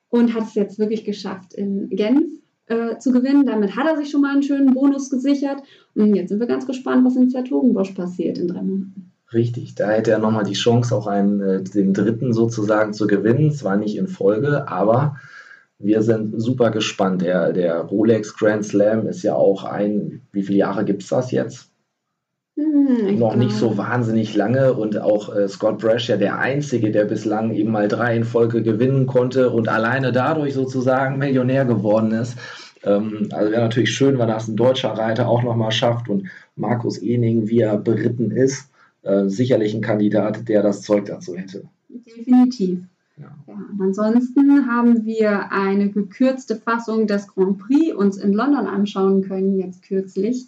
Und 0.10 0.34
hat 0.34 0.44
es 0.44 0.56
jetzt 0.56 0.78
wirklich 0.78 1.06
geschafft, 1.06 1.54
in 1.54 1.88
Genf 1.88 2.28
äh, 2.70 2.98
zu 2.98 3.12
gewinnen. 3.12 3.46
Damit 3.46 3.76
hat 3.76 3.88
er 3.88 3.98
sich 3.98 4.10
schon 4.10 4.22
mal 4.22 4.32
einen 4.32 4.44
schönen 4.44 4.74
Bonus 4.74 5.10
gesichert. 5.10 5.62
Und 5.96 6.16
jetzt 6.16 6.30
sind 6.30 6.40
wir 6.40 6.48
ganz 6.48 6.66
gespannt, 6.66 7.06
was 7.06 7.16
in 7.16 7.30
Zertogenbosch 7.30 7.92
passiert 7.92 8.38
in 8.38 8.48
drei 8.48 8.62
Monaten. 8.62 9.12
Richtig, 9.34 9.76
da 9.76 9.90
hätte 9.92 10.12
er 10.12 10.20
nochmal 10.20 10.44
die 10.44 10.54
Chance, 10.54 10.96
auch 10.96 11.06
einen, 11.06 11.42
äh, 11.42 11.64
den 11.64 11.94
dritten 11.94 12.34
sozusagen 12.34 12.94
zu 12.94 13.06
gewinnen. 13.06 13.52
Zwar 13.52 13.78
nicht 13.78 13.98
in 13.98 14.08
Folge, 14.08 14.68
aber 14.68 15.18
wir 15.78 16.02
sind 16.02 16.40
super 16.42 16.72
gespannt. 16.72 17.22
Der, 17.22 17.54
der 17.54 17.80
Rolex 17.82 18.36
Grand 18.36 18.66
Slam 18.66 19.08
ist 19.08 19.24
ja 19.24 19.36
auch 19.36 19.64
ein, 19.64 20.22
wie 20.32 20.44
viele 20.44 20.60
Jahre 20.60 20.84
gibt 20.84 21.04
es 21.04 21.10
das 21.10 21.32
jetzt? 21.32 21.69
Hm, 22.60 23.18
noch 23.18 23.38
nicht 23.38 23.56
so 23.56 23.78
wahnsinnig 23.78 24.36
lange 24.36 24.74
und 24.74 25.00
auch 25.00 25.34
äh, 25.34 25.48
Scott 25.48 25.78
Brash 25.80 26.10
ja 26.10 26.18
der 26.18 26.40
Einzige, 26.40 26.92
der 26.92 27.06
bislang 27.06 27.54
eben 27.54 27.72
mal 27.72 27.88
drei 27.88 28.18
in 28.18 28.26
Folge 28.26 28.62
gewinnen 28.62 29.08
konnte 29.08 29.50
und 29.50 29.70
alleine 29.70 30.12
dadurch 30.12 30.56
sozusagen 30.56 31.18
Millionär 31.18 31.64
geworden 31.64 32.12
ist. 32.12 32.38
Ähm, 32.84 33.30
also 33.32 33.52
wäre 33.52 33.62
natürlich 33.62 33.92
schön, 33.92 34.20
wenn 34.20 34.28
das 34.28 34.50
ein 34.50 34.58
deutscher 34.58 34.90
Reiter 34.90 35.30
auch 35.30 35.42
nochmal 35.42 35.72
schafft 35.72 36.10
und 36.10 36.28
Markus 36.58 36.98
Ening, 36.98 37.48
wie 37.48 37.60
er 37.62 37.78
beritten 37.78 38.32
ist, 38.32 38.70
äh, 39.04 39.30
sicherlich 39.30 39.74
ein 39.74 39.82
Kandidat, 39.82 40.50
der 40.50 40.62
das 40.62 40.82
Zeug 40.82 41.06
dazu 41.06 41.38
hätte. 41.38 41.64
Definitiv. 41.88 42.80
Ja. 43.16 43.32
Ja, 43.48 43.56
ansonsten 43.80 44.68
haben 44.68 45.06
wir 45.06 45.52
eine 45.52 45.90
gekürzte 45.90 46.58
Fassung 46.58 47.08
des 47.08 47.28
Grand 47.28 47.60
Prix 47.60 47.94
uns 47.96 48.18
in 48.18 48.34
London 48.34 48.68
anschauen 48.68 49.22
können, 49.22 49.58
jetzt 49.58 49.84
kürzlich. 49.84 50.48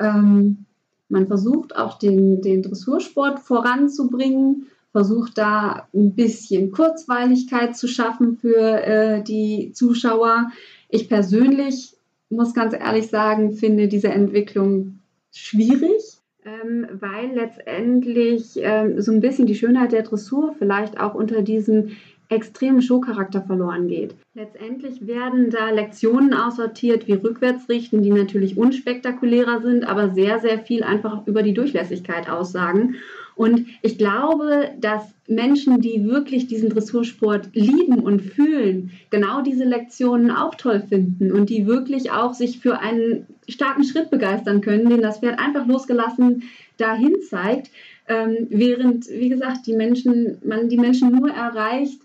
Ähm, 0.00 0.65
man 1.08 1.26
versucht 1.26 1.76
auch 1.76 1.98
den, 1.98 2.42
den 2.42 2.62
Dressursport 2.62 3.40
voranzubringen, 3.40 4.66
versucht 4.92 5.38
da 5.38 5.88
ein 5.94 6.14
bisschen 6.14 6.72
Kurzweiligkeit 6.72 7.76
zu 7.76 7.86
schaffen 7.86 8.38
für 8.38 8.82
äh, 8.82 9.22
die 9.22 9.72
Zuschauer. 9.72 10.50
Ich 10.88 11.08
persönlich 11.08 11.96
muss 12.30 12.54
ganz 12.54 12.74
ehrlich 12.74 13.08
sagen, 13.08 13.52
finde 13.52 13.88
diese 13.88 14.08
Entwicklung 14.08 15.00
schwierig, 15.32 16.18
ähm, 16.44 16.86
weil 16.92 17.34
letztendlich 17.34 18.52
ähm, 18.56 19.00
so 19.00 19.12
ein 19.12 19.20
bisschen 19.20 19.46
die 19.46 19.54
Schönheit 19.54 19.92
der 19.92 20.02
Dressur 20.02 20.54
vielleicht 20.58 20.98
auch 20.98 21.14
unter 21.14 21.42
diesem 21.42 21.90
extremen 22.28 22.82
Showcharakter 22.82 23.42
verloren 23.42 23.88
geht. 23.88 24.14
Letztendlich 24.34 25.06
werden 25.06 25.50
da 25.50 25.70
Lektionen 25.70 26.34
aussortiert 26.34 27.06
wie 27.06 27.12
Rückwärtsrichten, 27.12 28.02
die 28.02 28.10
natürlich 28.10 28.56
unspektakulärer 28.56 29.60
sind, 29.62 29.88
aber 29.88 30.10
sehr, 30.10 30.40
sehr 30.40 30.58
viel 30.58 30.82
einfach 30.82 31.26
über 31.26 31.42
die 31.42 31.54
Durchlässigkeit 31.54 32.28
aussagen. 32.28 32.96
Und 33.36 33.66
ich 33.82 33.98
glaube, 33.98 34.70
dass 34.80 35.14
Menschen, 35.28 35.80
die 35.80 36.06
wirklich 36.06 36.46
diesen 36.46 36.70
Dressursport 36.70 37.50
lieben 37.52 38.00
und 38.00 38.22
fühlen, 38.22 38.92
genau 39.10 39.42
diese 39.42 39.64
Lektionen 39.64 40.30
auch 40.30 40.54
toll 40.54 40.82
finden 40.88 41.32
und 41.32 41.50
die 41.50 41.66
wirklich 41.66 42.10
auch 42.10 42.32
sich 42.32 42.58
für 42.60 42.78
einen 42.78 43.26
starken 43.46 43.84
Schritt 43.84 44.08
begeistern 44.10 44.62
können, 44.62 44.88
den 44.88 45.02
das 45.02 45.18
Pferd 45.18 45.38
einfach 45.38 45.66
losgelassen 45.66 46.44
dahin 46.78 47.16
zeigt. 47.28 47.70
Ähm, 48.08 48.46
während, 48.48 49.06
wie 49.10 49.28
gesagt, 49.28 49.66
die 49.66 49.74
Menschen, 49.74 50.38
man 50.42 50.70
die 50.70 50.78
Menschen 50.78 51.10
nur 51.10 51.30
erreicht, 51.30 52.00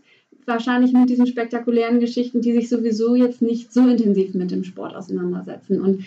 wahrscheinlich 0.48 0.94
mit 0.94 1.10
diesen 1.10 1.28
spektakulären 1.28 2.00
Geschichten, 2.00 2.42
die 2.42 2.54
sich 2.54 2.70
sowieso 2.70 3.16
jetzt 3.16 3.42
nicht 3.42 3.74
so 3.74 3.88
intensiv 3.88 4.34
mit 4.34 4.52
dem 4.52 4.64
Sport 4.64 4.96
auseinandersetzen. 4.96 5.82
Und 5.82 6.04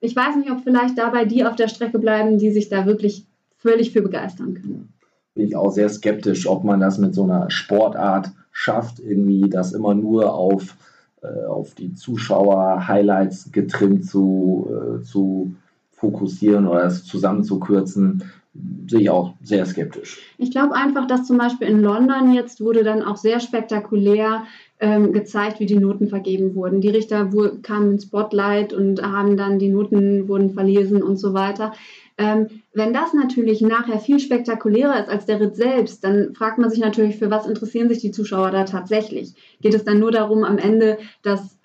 ich 0.00 0.16
weiß 0.16 0.36
nicht, 0.36 0.50
ob 0.50 0.62
vielleicht 0.62 0.98
dabei 0.98 1.24
die 1.24 1.44
auf 1.44 1.56
der 1.56 1.68
Strecke 1.68 1.98
bleiben, 1.98 2.38
die 2.38 2.50
sich 2.50 2.68
da 2.68 2.86
wirklich 2.86 3.24
völlig 3.58 3.92
für 3.92 4.02
begeistern 4.02 4.54
können. 4.54 4.92
Bin 5.34 5.46
ich 5.46 5.56
auch 5.56 5.70
sehr 5.70 5.88
skeptisch, 5.88 6.46
ob 6.46 6.64
man 6.64 6.80
das 6.80 6.98
mit 6.98 7.14
so 7.14 7.22
einer 7.22 7.50
Sportart 7.50 8.32
schafft, 8.50 8.98
irgendwie 8.98 9.48
das 9.48 9.72
immer 9.72 9.94
nur 9.94 10.34
auf, 10.34 10.76
äh, 11.22 11.44
auf 11.46 11.74
die 11.74 11.94
Zuschauer-Highlights 11.94 13.52
getrimmt 13.52 14.04
zu, 14.06 14.68
äh, 14.70 15.02
zu 15.02 15.54
fokussieren 15.92 16.66
oder 16.66 16.84
es 16.84 17.04
zusammenzukürzen 17.04 18.24
sehe 18.86 19.00
ich 19.00 19.10
auch 19.10 19.34
sehr 19.42 19.64
skeptisch. 19.64 20.20
Ich 20.36 20.50
glaube 20.50 20.74
einfach, 20.74 21.06
dass 21.06 21.26
zum 21.26 21.38
Beispiel 21.38 21.68
in 21.68 21.80
London 21.80 22.34
jetzt 22.34 22.60
wurde 22.60 22.84
dann 22.84 23.02
auch 23.02 23.16
sehr 23.16 23.40
spektakulär 23.40 24.44
ähm, 24.78 25.12
gezeigt, 25.12 25.58
wie 25.60 25.66
die 25.66 25.78
Noten 25.78 26.08
vergeben 26.08 26.54
wurden. 26.54 26.80
Die 26.80 26.90
Richter 26.90 27.30
kamen 27.62 27.92
ins 27.92 28.04
Spotlight 28.04 28.72
und 28.72 29.02
haben 29.02 29.36
dann 29.36 29.58
die 29.58 29.68
Noten 29.68 30.28
wurden 30.28 30.50
verlesen 30.50 31.02
und 31.02 31.16
so 31.16 31.32
weiter. 31.32 31.72
Ähm, 32.18 32.48
wenn 32.74 32.92
das 32.92 33.14
natürlich 33.14 33.62
nachher 33.62 33.98
viel 33.98 34.20
spektakulärer 34.20 35.00
ist 35.00 35.08
als 35.08 35.24
der 35.24 35.40
Ritt 35.40 35.56
selbst, 35.56 36.04
dann 36.04 36.34
fragt 36.34 36.58
man 36.58 36.68
sich 36.68 36.80
natürlich, 36.80 37.16
für 37.16 37.30
was 37.30 37.46
interessieren 37.46 37.88
sich 37.88 38.00
die 38.00 38.10
Zuschauer 38.10 38.50
da 38.50 38.64
tatsächlich? 38.64 39.32
Geht 39.62 39.74
es 39.74 39.84
dann 39.84 39.98
nur 39.98 40.12
darum, 40.12 40.44
am 40.44 40.58
Ende 40.58 40.98
das 41.22 41.58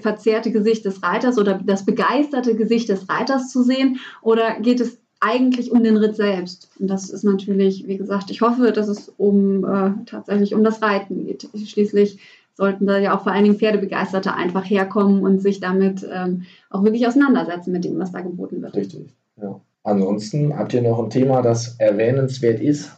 verzerrte 0.00 0.52
Gesicht 0.52 0.84
des 0.84 1.02
Reiters 1.02 1.38
oder 1.38 1.60
das 1.64 1.84
begeisterte 1.84 2.54
Gesicht 2.54 2.90
des 2.90 3.08
Reiters 3.08 3.50
zu 3.50 3.62
sehen? 3.62 3.98
Oder 4.20 4.60
geht 4.60 4.80
es 4.80 5.01
eigentlich 5.22 5.70
um 5.70 5.82
den 5.82 5.96
Ritt 5.96 6.16
selbst. 6.16 6.68
Und 6.78 6.88
das 6.88 7.08
ist 7.08 7.22
natürlich, 7.22 7.86
wie 7.86 7.96
gesagt, 7.96 8.30
ich 8.30 8.40
hoffe, 8.40 8.72
dass 8.72 8.88
es 8.88 9.08
um 9.16 9.64
äh, 9.64 9.92
tatsächlich 10.04 10.54
um 10.54 10.64
das 10.64 10.82
Reiten 10.82 11.24
geht. 11.24 11.48
Schließlich 11.54 12.18
sollten 12.54 12.86
da 12.86 12.98
ja 12.98 13.16
auch 13.16 13.22
vor 13.22 13.32
allen 13.32 13.44
Dingen 13.44 13.58
Pferdebegeisterte 13.58 14.34
einfach 14.34 14.68
herkommen 14.68 15.22
und 15.22 15.40
sich 15.40 15.60
damit 15.60 16.06
ähm, 16.12 16.42
auch 16.70 16.82
wirklich 16.82 17.06
auseinandersetzen 17.06 17.72
mit 17.72 17.84
dem, 17.84 17.98
was 17.98 18.12
da 18.12 18.20
geboten 18.20 18.60
wird. 18.60 18.74
Richtig, 18.74 19.14
ja. 19.40 19.60
Ansonsten 19.84 20.56
habt 20.56 20.74
ihr 20.74 20.82
noch 20.82 21.02
ein 21.02 21.10
Thema, 21.10 21.42
das 21.42 21.76
erwähnenswert 21.78 22.60
ist, 22.60 22.92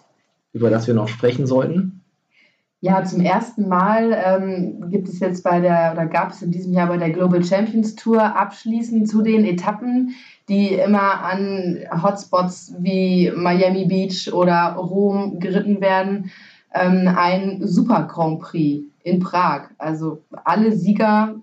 über 0.52 0.70
das 0.70 0.86
wir 0.86 0.94
noch 0.94 1.08
sprechen 1.08 1.46
sollten? 1.46 2.00
Ja, 2.80 3.02
zum 3.02 3.22
ersten 3.22 3.66
Mal 3.66 4.12
ähm, 4.12 4.90
gibt 4.90 5.08
es 5.08 5.18
jetzt 5.18 5.42
bei 5.42 5.60
der, 5.60 5.92
oder 5.94 6.04
gab 6.04 6.32
es 6.32 6.42
in 6.42 6.50
diesem 6.50 6.74
Jahr 6.74 6.88
bei 6.88 6.98
der 6.98 7.08
Global 7.08 7.42
Champions 7.42 7.94
Tour 7.94 8.36
abschließend 8.36 9.08
zu 9.08 9.22
den 9.22 9.46
Etappen, 9.46 10.14
die 10.48 10.74
immer 10.74 11.22
an 11.22 11.78
Hotspots 12.02 12.74
wie 12.78 13.32
Miami 13.34 13.86
Beach 13.86 14.32
oder 14.32 14.74
Rom 14.74 15.40
geritten 15.40 15.80
werden, 15.80 16.30
ähm, 16.74 17.08
ein 17.14 17.66
Super 17.66 18.02
Grand 18.02 18.40
Prix 18.40 18.84
in 19.02 19.20
Prag. 19.20 19.70
Also 19.78 20.22
alle 20.44 20.72
Sieger 20.72 21.36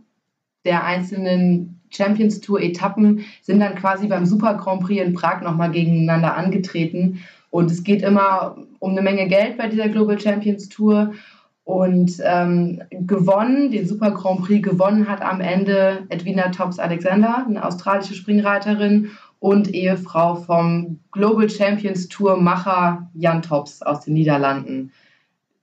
der 0.66 0.84
einzelnen 0.84 1.80
Champions 1.90 2.40
Tour 2.42 2.62
Etappen 2.62 3.26
sind 3.42 3.60
dann 3.60 3.76
quasi 3.76 4.08
beim 4.08 4.26
Super 4.26 4.56
Grand 4.56 4.84
Prix 4.84 5.04
in 5.04 5.14
Prag 5.14 5.42
nochmal 5.42 5.72
gegeneinander 5.72 6.36
angetreten. 6.36 7.20
Und 7.50 7.70
es 7.70 7.84
geht 7.84 8.02
immer 8.02 8.58
um 8.80 8.92
eine 8.92 9.02
Menge 9.02 9.28
Geld 9.28 9.58
bei 9.58 9.68
dieser 9.68 9.90
Global 9.90 10.20
Champions 10.20 10.70
Tour. 10.70 11.14
Und 11.64 12.20
ähm, 12.24 12.82
gewonnen, 12.90 13.72
den 13.72 13.88
Super 13.88 14.12
Grand 14.12 14.42
Prix 14.42 14.68
gewonnen 14.68 15.08
hat 15.08 15.22
am 15.22 15.42
Ende 15.42 16.06
Edwina 16.10 16.50
Tops 16.50 16.80
Alexander, 16.80 17.46
eine 17.48 17.64
australische 17.64 18.16
Springreiterin 18.16 19.12
und 19.40 19.74
Ehefrau 19.74 20.36
vom 20.36 21.00
Global 21.12 21.50
Champions 21.50 22.08
Tour 22.08 22.38
Macher 22.38 23.10
Jan 23.14 23.42
Tops 23.42 23.82
aus 23.82 24.02
den 24.02 24.14
Niederlanden. 24.14 24.92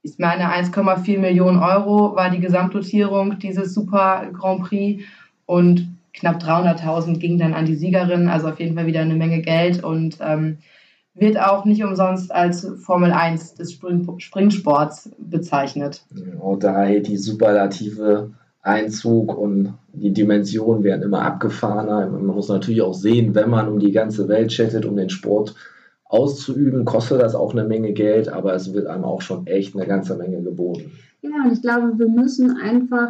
Ich 0.01 0.17
meine, 0.17 0.53
1,4 0.53 1.19
Millionen 1.19 1.59
Euro 1.59 2.15
war 2.15 2.29
die 2.29 2.39
Gesamtdotierung 2.39 3.39
dieses 3.39 3.73
Super 3.73 4.29
Grand 4.33 4.63
Prix 4.63 5.03
und 5.45 5.89
knapp 6.13 6.41
300.000 6.41 7.19
gingen 7.19 7.39
dann 7.39 7.53
an 7.53 7.65
die 7.65 7.75
Siegerin, 7.75 8.29
also 8.29 8.47
auf 8.49 8.59
jeden 8.59 8.75
Fall 8.75 8.85
wieder 8.85 9.01
eine 9.01 9.15
Menge 9.15 9.41
Geld 9.41 9.83
und 9.83 10.17
ähm, 10.21 10.57
wird 11.19 11.39
auch 11.39 11.65
nicht 11.65 11.83
umsonst 11.83 12.31
als 12.31 12.67
Formel 12.77 13.11
1 13.11 13.55
des 13.55 13.73
Spring 13.73 14.07
Springsports 14.19 15.11
bezeichnet. 15.17 16.03
Und 16.39 16.63
da 16.63 16.83
hält 16.83 17.07
die 17.07 17.17
superlative 17.17 18.31
Einzug 18.61 19.37
und 19.37 19.73
die 19.93 20.11
Dimensionen 20.11 20.83
werden 20.83 21.03
immer 21.03 21.21
abgefahrener. 21.21 22.09
Man 22.09 22.25
muss 22.25 22.49
natürlich 22.49 22.81
auch 22.81 22.93
sehen, 22.93 23.35
wenn 23.35 23.49
man 23.49 23.67
um 23.67 23.79
die 23.79 23.91
ganze 23.91 24.27
Welt 24.27 24.51
chattet, 24.51 24.85
um 24.85 24.95
den 24.95 25.09
Sport 25.09 25.55
auszuüben, 26.05 26.85
kostet 26.85 27.21
das 27.21 27.35
auch 27.35 27.53
eine 27.53 27.63
Menge 27.63 27.93
Geld, 27.93 28.29
aber 28.29 28.53
es 28.53 28.73
wird 28.73 28.87
einem 28.87 29.03
auch 29.03 29.21
schon 29.21 29.45
echt 29.47 29.75
eine 29.75 29.85
ganze 29.85 30.15
Menge 30.15 30.41
geboten. 30.41 30.91
Ja, 31.21 31.29
und 31.45 31.53
ich 31.53 31.61
glaube, 31.61 31.97
wir 31.97 32.09
müssen 32.09 32.57
einfach 32.57 33.09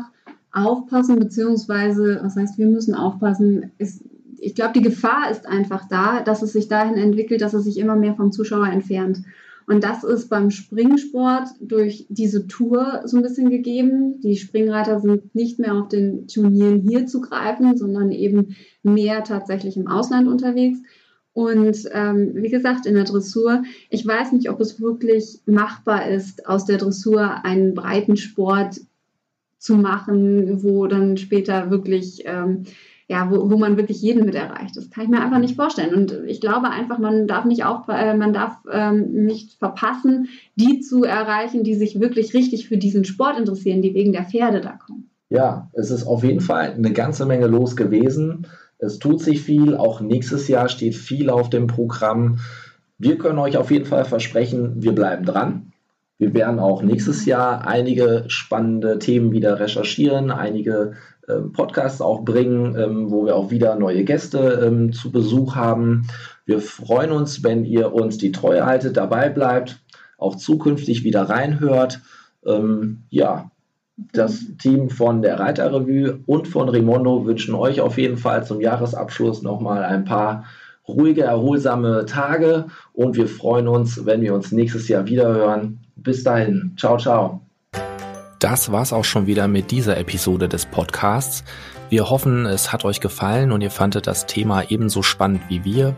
aufpassen, 0.52 1.20
beziehungsweise, 1.20 2.20
was 2.22 2.36
heißt, 2.36 2.58
wir 2.58 2.68
müssen 2.68 2.96
aufpassen, 2.96 3.72
ist 3.78 4.04
ich 4.42 4.56
glaube, 4.56 4.74
die 4.74 4.82
Gefahr 4.82 5.30
ist 5.32 5.48
einfach 5.48 5.88
da, 5.90 6.22
dass 6.22 6.42
es 6.42 6.54
sich 6.54 6.68
dahin 6.68 6.96
entwickelt, 6.96 7.42
dass 7.42 7.54
es 7.54 7.64
sich 7.64 7.78
immer 7.78 7.96
mehr 7.96 8.16
vom 8.16 8.32
Zuschauer 8.32 8.68
entfernt. 8.68 9.22
Und 9.70 9.84
das 9.84 10.04
ist 10.04 10.30
beim 10.30 10.50
Springsport 10.50 11.50
durch 11.62 12.08
diese 12.10 12.48
Tour 12.48 13.02
so 13.06 13.18
ein 13.18 13.24
bisschen 13.24 13.52
gegeben. 13.52 14.20
Die 14.20 14.36
Springreiter 14.36 15.00
sind 15.00 15.36
nicht 15.36 15.60
mehr 15.60 15.76
auf 15.76 15.90
den 15.90 16.28
Turnieren 16.28 16.82
hier 16.82 17.06
zu 17.06 17.22
greifen, 17.22 17.78
sondern 17.78 18.12
eben 18.12 18.56
mehr 18.82 19.24
tatsächlich 19.24 19.78
im 19.78 19.88
Ausland 19.88 20.28
unterwegs. 20.28 20.80
Und 21.34 21.88
ähm, 21.94 22.32
wie 22.34 22.50
gesagt, 22.50 22.88
in 22.88 22.96
der 22.96 23.04
Dressur, 23.04 23.62
ich 23.92 24.06
weiß 24.06 24.32
nicht, 24.32 24.50
ob 24.50 24.60
es 24.60 24.82
wirklich 24.82 25.42
machbar 25.46 26.10
ist, 26.10 26.48
aus 26.48 26.66
der 26.66 26.80
Dressur 26.80 27.46
einen 27.46 27.76
breiten 27.76 28.18
Sport 28.18 28.82
zu 29.60 29.76
machen, 29.76 30.64
wo 30.64 30.88
dann 30.88 31.18
später 31.18 31.70
wirklich 31.70 32.24
ähm, 32.26 32.64
ja, 33.10 33.32
wo, 33.32 33.50
wo 33.50 33.58
man 33.58 33.76
wirklich 33.76 34.02
jeden 34.04 34.24
mit 34.24 34.36
erreicht. 34.36 34.78
Das 34.78 34.92
kann 34.92 35.04
ich 35.04 35.10
mir 35.10 35.20
einfach 35.20 35.40
nicht 35.40 35.56
vorstellen. 35.56 35.96
Und 35.96 36.12
ich 36.28 36.40
glaube 36.40 36.70
einfach, 36.70 37.00
man 37.00 37.28
darf 37.28 37.44
nicht 37.44 37.66
auch, 37.66 37.90
äh, 37.90 38.14
man 38.14 38.34
darf 38.34 38.58
ähm, 38.72 39.26
nicht 39.26 39.54
verpassen, 39.54 40.30
die 40.56 40.80
zu 40.80 41.04
erreichen, 41.04 41.64
die 41.64 41.74
sich 41.74 42.00
wirklich 42.00 42.36
richtig 42.36 42.68
für 42.68 42.78
diesen 42.78 43.06
Sport 43.06 43.40
interessieren, 43.40 43.82
die 43.82 43.96
wegen 43.96 44.14
der 44.14 44.26
Pferde 44.26 44.62
da 44.62 44.74
kommen. 44.74 45.10
Ja, 45.30 45.70
es 45.74 45.90
ist 45.90 46.06
auf 46.06 46.24
jeden 46.24 46.40
Fall 46.40 46.74
eine 46.74 46.94
ganze 46.94 47.26
Menge 47.26 47.48
los 47.48 47.76
gewesen. 47.76 48.46
Es 48.78 49.00
tut 49.00 49.22
sich 49.22 49.42
viel. 49.42 49.76
Auch 49.76 50.02
nächstes 50.02 50.48
Jahr 50.48 50.70
steht 50.70 50.96
viel 50.96 51.32
auf 51.32 51.50
dem 51.50 51.66
Programm. 51.66 52.38
Wir 53.00 53.18
können 53.18 53.40
euch 53.40 53.58
auf 53.58 53.72
jeden 53.72 53.86
Fall 53.86 54.06
versprechen, 54.06 54.84
wir 54.84 54.94
bleiben 54.94 55.26
dran. 55.26 55.72
Wir 56.20 56.34
werden 56.34 56.60
auch 56.60 56.84
nächstes 56.84 57.26
Jahr 57.26 57.66
einige 57.66 58.26
spannende 58.28 59.00
Themen 59.00 59.32
wieder 59.32 59.60
recherchieren, 59.60 60.32
einige 60.32 60.94
Podcasts 61.54 62.02
auch 62.02 62.24
bringen, 62.24 62.76
ähm, 62.76 63.12
wo 63.12 63.26
wir 63.26 63.36
auch 63.36 63.52
wieder 63.52 63.76
neue 63.76 64.04
Gäste 64.04 64.64
ähm, 64.66 64.94
zu 64.94 65.12
Besuch 65.12 65.56
haben. 65.56 66.08
Wir 66.46 66.60
freuen 66.60 67.12
uns, 67.12 67.44
wenn 67.44 67.66
ihr 67.66 67.94
uns 67.94 68.18
die 68.18 68.32
Treue 68.32 68.66
haltet, 68.66 68.98
dabei 68.98 69.30
bleibt, 69.30 69.80
auch 70.18 70.36
zukünftig 70.36 71.04
wieder 71.04 71.24
reinhört. 71.24 72.02
Ähm, 72.46 73.04
ja, 73.10 73.52
das 74.14 74.46
Team 74.62 74.90
von 74.90 75.22
der 75.22 75.40
Reiterrevue 75.40 76.20
und 76.26 76.48
von 76.48 76.70
Rimondo 76.70 77.26
wünschen 77.26 77.54
euch 77.54 77.82
auf 77.82 77.98
jeden 77.98 78.18
Fall 78.18 78.46
zum 78.46 78.62
Jahresabschluss 78.62 79.42
nochmal 79.42 79.84
ein 79.84 80.06
paar 80.06 80.46
ruhige, 80.88 81.24
erholsame 81.24 82.06
Tage 82.06 82.66
und 82.94 83.16
wir 83.16 83.28
freuen 83.28 83.68
uns, 83.68 84.06
wenn 84.06 84.22
wir 84.22 84.34
uns 84.34 84.52
nächstes 84.52 84.88
Jahr 84.88 85.06
wieder 85.06 85.28
hören. 85.28 85.80
Bis 85.96 86.24
dahin. 86.24 86.74
Ciao, 86.78 86.98
ciao. 86.98 87.49
Das 88.40 88.72
war's 88.72 88.94
auch 88.94 89.04
schon 89.04 89.28
wieder 89.28 89.50
mit 89.50 89.70
dieser 89.70 89.98
Episode 89.98 90.48
des 90.48 90.66
Podcasts. 90.66 91.44
Wir 91.90 92.10
hoffen, 92.10 92.46
es 92.46 92.72
hat 92.72 92.86
euch 92.86 93.02
gefallen 93.02 93.52
und 93.52 93.60
ihr 93.60 93.70
fandet 93.70 94.08
das 94.08 94.28
Thema 94.28 94.64
ebenso 94.70 95.04
spannend 95.04 95.42
wie 95.50 95.66
wir. 95.66 95.94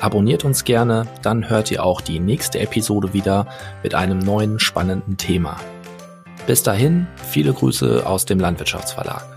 Abonniert 0.00 0.46
uns 0.46 0.64
gerne, 0.64 1.06
dann 1.20 1.50
hört 1.50 1.70
ihr 1.70 1.84
auch 1.84 2.00
die 2.00 2.20
nächste 2.20 2.58
Episode 2.58 3.12
wieder 3.12 3.48
mit 3.82 3.94
einem 3.94 4.18
neuen 4.18 4.60
spannenden 4.60 5.18
Thema. 5.18 5.60
Bis 6.46 6.62
dahin, 6.62 7.06
viele 7.16 7.52
Grüße 7.52 8.06
aus 8.06 8.24
dem 8.24 8.40
Landwirtschaftsverlag. 8.40 9.33